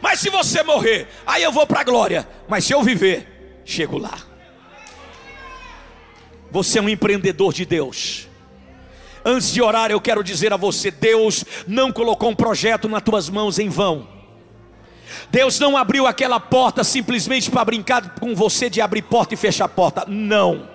Mas 0.00 0.20
se 0.20 0.30
você 0.30 0.62
morrer, 0.62 1.08
aí 1.26 1.42
eu 1.42 1.50
vou 1.50 1.66
para 1.66 1.80
a 1.80 1.84
glória. 1.84 2.28
Mas 2.48 2.64
se 2.64 2.72
eu 2.72 2.82
viver, 2.82 3.62
chego 3.64 3.98
lá. 3.98 4.16
Você 6.50 6.78
é 6.78 6.82
um 6.82 6.88
empreendedor 6.88 7.52
de 7.52 7.64
Deus. 7.64 8.28
Antes 9.28 9.52
de 9.52 9.60
orar, 9.60 9.90
eu 9.90 10.00
quero 10.00 10.22
dizer 10.22 10.52
a 10.52 10.56
você: 10.56 10.88
Deus 10.88 11.44
não 11.66 11.90
colocou 11.90 12.30
um 12.30 12.34
projeto 12.34 12.88
nas 12.88 13.02
tuas 13.02 13.28
mãos 13.28 13.58
em 13.58 13.68
vão. 13.68 14.06
Deus 15.32 15.58
não 15.58 15.76
abriu 15.76 16.06
aquela 16.06 16.38
porta 16.38 16.84
simplesmente 16.84 17.50
para 17.50 17.64
brincar 17.64 18.14
com 18.20 18.36
você 18.36 18.70
de 18.70 18.80
abrir 18.80 19.02
porta 19.02 19.34
e 19.34 19.36
fechar 19.36 19.66
porta. 19.66 20.04
Não. 20.06 20.68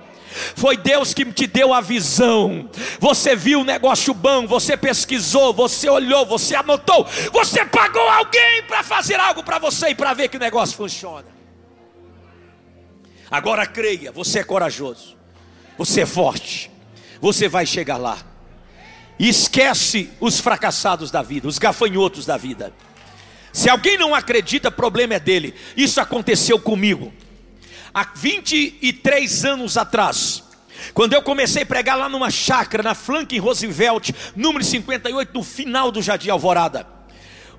Foi 0.53 0.75
Deus 0.75 1.13
que 1.13 1.23
te 1.31 1.47
deu 1.47 1.73
a 1.73 1.79
visão. 1.79 2.69
Você 2.99 3.37
viu 3.37 3.61
o 3.61 3.63
negócio 3.63 4.13
bom, 4.13 4.45
você 4.45 4.75
pesquisou, 4.75 5.53
você 5.53 5.89
olhou, 5.89 6.25
você 6.25 6.53
anotou, 6.53 7.07
você 7.31 7.63
pagou 7.63 8.05
alguém 8.09 8.63
para 8.67 8.83
fazer 8.83 9.17
algo 9.17 9.43
para 9.43 9.59
você 9.59 9.89
e 9.89 9.95
para 9.95 10.13
ver 10.13 10.27
que 10.27 10.35
o 10.35 10.39
negócio 10.41 10.75
funciona. 10.75 11.27
Agora 13.29 13.65
creia, 13.65 14.11
você 14.11 14.39
é 14.39 14.43
corajoso, 14.43 15.15
você 15.77 16.01
é 16.01 16.05
forte, 16.05 16.69
você 17.21 17.47
vai 17.47 17.65
chegar 17.65 17.95
lá 17.95 18.30
e 19.19 19.29
esquece 19.29 20.09
os 20.19 20.39
fracassados 20.39 21.11
da 21.11 21.21
vida, 21.21 21.47
os 21.47 21.59
gafanhotos 21.59 22.25
da 22.25 22.37
vida. 22.37 22.73
Se 23.53 23.69
alguém 23.69 23.97
não 23.97 24.15
acredita, 24.15 24.71
problema 24.71 25.15
é 25.15 25.19
dele. 25.19 25.53
Isso 25.75 25.99
aconteceu 25.99 26.57
comigo. 26.59 27.13
Há 27.93 28.07
23 28.15 29.45
anos 29.45 29.77
atrás, 29.77 30.43
quando 30.93 31.13
eu 31.13 31.21
comecei 31.21 31.63
a 31.63 31.65
pregar 31.65 31.97
lá 31.97 32.07
numa 32.07 32.31
chácara, 32.31 32.81
na 32.81 32.95
Flank 32.95 33.37
Roosevelt, 33.37 34.11
número 34.35 34.63
58, 34.63 35.33
no 35.33 35.43
final 35.43 35.91
do 35.91 36.01
Jardim 36.01 36.29
Alvorada. 36.29 36.87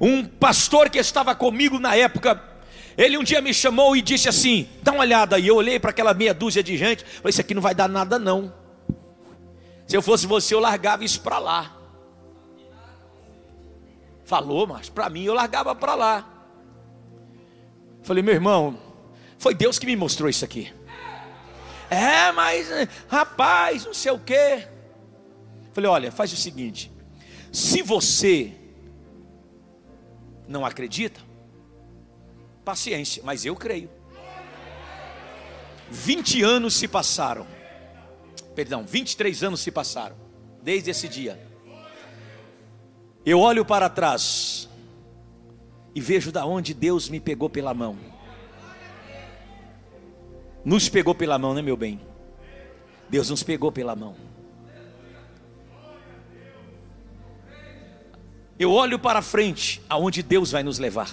Um 0.00 0.24
pastor 0.24 0.88
que 0.88 0.98
estava 0.98 1.34
comigo 1.34 1.78
na 1.78 1.94
época, 1.94 2.42
ele 2.96 3.16
um 3.16 3.22
dia 3.22 3.40
me 3.40 3.52
chamou 3.54 3.94
e 3.94 4.02
disse 4.02 4.28
assim: 4.28 4.66
dá 4.82 4.92
uma 4.92 5.02
olhada. 5.02 5.38
E 5.38 5.46
eu 5.46 5.56
olhei 5.56 5.78
para 5.78 5.90
aquela 5.90 6.14
meia 6.14 6.34
dúzia 6.34 6.62
de 6.62 6.76
gente, 6.76 7.04
falei: 7.04 7.30
Isso 7.30 7.40
aqui 7.40 7.54
não 7.54 7.62
vai 7.62 7.74
dar 7.74 7.88
nada, 7.88 8.18
não. 8.18 8.52
Se 9.92 9.96
eu 9.98 10.00
fosse 10.00 10.26
você, 10.26 10.54
eu 10.54 10.58
largava 10.58 11.04
isso 11.04 11.20
para 11.20 11.38
lá. 11.38 11.76
Falou, 14.24 14.66
mas 14.66 14.88
para 14.88 15.10
mim 15.10 15.24
eu 15.24 15.34
largava 15.34 15.74
para 15.74 15.94
lá. 15.94 16.46
Falei, 18.02 18.22
meu 18.22 18.32
irmão, 18.32 18.80
foi 19.36 19.54
Deus 19.54 19.78
que 19.78 19.84
me 19.84 19.94
mostrou 19.94 20.30
isso 20.30 20.46
aqui. 20.46 20.72
É, 21.90 22.32
mas 22.32 22.68
rapaz, 23.06 23.84
não 23.84 23.92
sei 23.92 24.12
o 24.12 24.18
quê. 24.18 24.66
Falei, 25.74 25.90
olha, 25.90 26.10
faz 26.10 26.32
o 26.32 26.36
seguinte: 26.36 26.90
se 27.52 27.82
você 27.82 28.50
não 30.48 30.64
acredita, 30.64 31.20
paciência, 32.64 33.22
mas 33.22 33.44
eu 33.44 33.54
creio. 33.54 33.90
20 35.90 36.42
anos 36.42 36.72
se 36.76 36.88
passaram 36.88 37.46
perdão, 38.54 38.84
23 38.84 39.42
anos 39.42 39.60
se 39.60 39.70
passaram, 39.70 40.16
desde 40.62 40.90
esse 40.90 41.08
dia. 41.08 41.40
Eu 43.24 43.40
olho 43.40 43.64
para 43.64 43.88
trás 43.88 44.68
e 45.94 46.00
vejo 46.00 46.32
da 46.32 46.44
onde 46.44 46.74
Deus 46.74 47.08
me 47.08 47.20
pegou 47.20 47.48
pela 47.48 47.72
mão. 47.72 47.96
Nos 50.64 50.88
pegou 50.88 51.14
pela 51.14 51.38
mão, 51.38 51.54
né, 51.54 51.62
meu 51.62 51.76
bem? 51.76 52.00
Deus 53.08 53.30
nos 53.30 53.42
pegou 53.42 53.70
pela 53.70 53.94
mão. 53.94 54.16
Eu 58.58 58.70
olho 58.72 58.98
para 58.98 59.20
frente, 59.20 59.82
aonde 59.88 60.22
Deus 60.22 60.52
vai 60.52 60.62
nos 60.62 60.78
levar. 60.78 61.10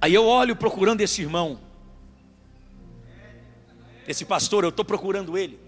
Aí 0.00 0.12
eu 0.12 0.26
olho 0.26 0.54
procurando 0.54 1.00
esse 1.00 1.22
irmão. 1.22 1.58
Esse 4.06 4.24
pastor, 4.24 4.64
eu 4.64 4.70
estou 4.70 4.84
procurando 4.84 5.36
ele. 5.36 5.58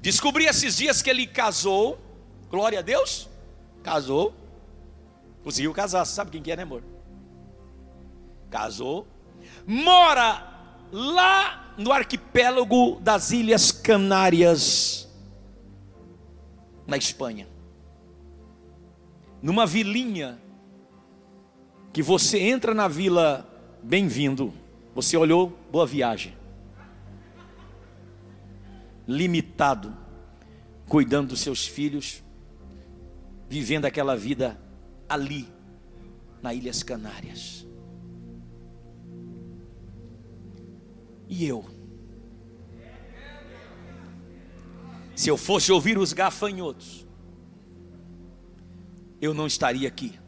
Descobri 0.00 0.46
esses 0.46 0.76
dias 0.76 1.02
que 1.02 1.10
ele 1.10 1.26
casou. 1.26 1.98
Glória 2.50 2.78
a 2.78 2.82
Deus. 2.82 3.28
Casou. 3.82 4.34
Conseguiu 5.44 5.72
casar. 5.72 6.04
Sabe 6.04 6.30
quem 6.30 6.42
que 6.42 6.50
é, 6.50 6.56
né, 6.56 6.62
amor? 6.62 6.82
Casou. 8.50 9.06
Mora 9.66 10.46
lá 10.90 11.74
no 11.76 11.92
arquipélago 11.92 12.98
das 13.00 13.30
Ilhas 13.30 13.70
Canárias, 13.70 15.08
na 16.86 16.96
Espanha. 16.96 17.48
Numa 19.40 19.66
vilinha 19.66 20.38
que 21.92 22.02
você 22.02 22.38
entra 22.38 22.74
na 22.74 22.88
vila 22.88 23.48
bem-vindo. 23.82 24.52
Você 24.94 25.16
olhou, 25.16 25.56
boa 25.70 25.86
viagem. 25.86 26.39
Limitado, 29.10 29.96
cuidando 30.86 31.30
dos 31.30 31.40
seus 31.40 31.66
filhos, 31.66 32.22
vivendo 33.48 33.84
aquela 33.84 34.16
vida 34.16 34.60
ali, 35.08 35.48
na 36.40 36.54
Ilhas 36.54 36.84
Canárias. 36.84 37.66
E 41.28 41.44
eu? 41.44 41.64
Se 45.16 45.28
eu 45.28 45.36
fosse 45.36 45.72
ouvir 45.72 45.98
os 45.98 46.12
gafanhotos, 46.12 47.04
eu 49.20 49.34
não 49.34 49.46
estaria 49.46 49.88
aqui. 49.88 50.18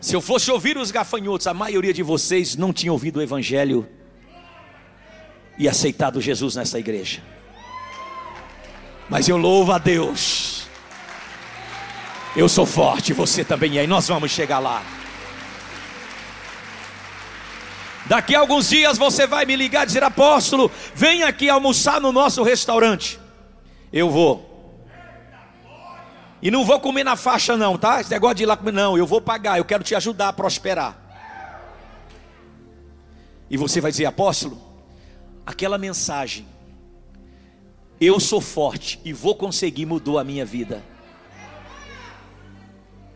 Se 0.00 0.14
eu 0.14 0.20
fosse 0.20 0.50
ouvir 0.50 0.76
os 0.76 0.90
gafanhotos, 0.90 1.46
a 1.46 1.54
maioria 1.54 1.94
de 1.94 2.02
vocês 2.02 2.56
não 2.56 2.72
tinha 2.72 2.92
ouvido 2.92 3.18
o 3.18 3.22
Evangelho 3.22 3.88
e 5.56 5.68
aceitado 5.68 6.20
Jesus 6.20 6.56
nessa 6.56 6.78
igreja. 6.78 7.22
Mas 9.08 9.28
eu 9.28 9.36
louvo 9.36 9.72
a 9.72 9.78
Deus. 9.78 10.66
Eu 12.36 12.48
sou 12.48 12.66
forte, 12.66 13.12
você 13.12 13.44
também 13.44 13.78
é, 13.78 13.84
e 13.84 13.86
nós 13.86 14.08
vamos 14.08 14.30
chegar 14.30 14.58
lá. 14.58 14.82
Daqui 18.06 18.34
a 18.34 18.40
alguns 18.40 18.68
dias 18.68 18.98
você 18.98 19.26
vai 19.26 19.46
me 19.46 19.56
ligar 19.56 19.84
e 19.84 19.86
dizer: 19.86 20.02
Apóstolo, 20.02 20.70
vem 20.94 21.22
aqui 21.22 21.48
almoçar 21.48 22.00
no 22.00 22.12
nosso 22.12 22.42
restaurante. 22.42 23.18
Eu 23.92 24.10
vou. 24.10 24.52
E 26.42 26.50
não 26.50 26.64
vou 26.64 26.78
comer 26.78 27.04
na 27.04 27.16
faixa, 27.16 27.56
não, 27.56 27.78
tá? 27.78 28.00
Esse 28.00 28.10
negócio 28.10 28.34
de 28.34 28.42
ir 28.42 28.46
lá 28.46 28.56
comer, 28.56 28.72
não. 28.72 28.98
Eu 28.98 29.06
vou 29.06 29.20
pagar, 29.20 29.56
eu 29.56 29.64
quero 29.64 29.82
te 29.82 29.94
ajudar 29.94 30.28
a 30.28 30.32
prosperar. 30.32 30.94
E 33.48 33.56
você 33.56 33.80
vai 33.80 33.90
dizer, 33.90 34.04
apóstolo, 34.04 34.73
aquela 35.46 35.78
mensagem, 35.78 36.46
eu 38.00 38.18
sou 38.18 38.40
forte 38.40 39.00
e 39.04 39.12
vou 39.12 39.34
conseguir, 39.34 39.86
mudou 39.86 40.18
a 40.18 40.24
minha 40.24 40.44
vida. 40.44 40.82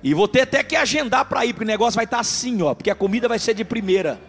E 0.02 0.14
vou 0.14 0.28
ter 0.28 0.42
até 0.42 0.62
que 0.62 0.76
agendar 0.76 1.24
para 1.24 1.44
ir, 1.44 1.52
porque 1.52 1.64
o 1.64 1.66
negócio 1.66 1.96
vai 1.96 2.04
estar 2.04 2.20
assim, 2.20 2.62
ó, 2.62 2.74
porque 2.74 2.90
a 2.90 2.94
comida 2.94 3.28
vai 3.28 3.38
ser 3.38 3.54
de 3.54 3.64
primeira. 3.64 4.20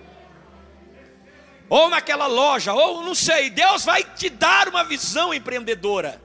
Ou 1.70 1.90
naquela 1.90 2.26
loja, 2.26 2.74
ou 2.74 3.04
não 3.04 3.14
sei, 3.14 3.52
Deus 3.52 3.86
vai 3.86 4.04
te 4.04 4.30
dar 4.30 4.68
uma 4.68 4.84
visão 4.84 5.32
empreendedora. 5.32 6.20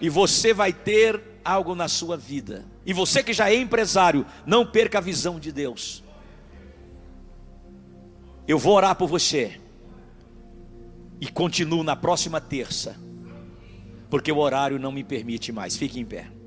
E 0.00 0.08
você 0.08 0.54
vai 0.54 0.72
ter 0.72 1.20
algo 1.44 1.74
na 1.74 1.88
sua 1.88 2.16
vida. 2.16 2.64
E 2.86 2.92
você 2.92 3.22
que 3.22 3.32
já 3.32 3.50
é 3.50 3.56
empresário, 3.56 4.24
não 4.46 4.64
perca 4.64 4.98
a 4.98 5.00
visão 5.00 5.40
de 5.40 5.50
Deus. 5.50 6.04
Eu 8.46 8.58
vou 8.58 8.76
orar 8.76 8.94
por 8.94 9.08
você. 9.08 9.60
E 11.20 11.26
continuo 11.26 11.82
na 11.82 11.96
próxima 11.96 12.40
terça. 12.40 12.96
Porque 14.08 14.32
o 14.32 14.38
horário 14.38 14.78
não 14.78 14.92
me 14.92 15.04
permite 15.04 15.52
mais. 15.52 15.76
Fique 15.76 16.00
em 16.00 16.04
pé. 16.04 16.37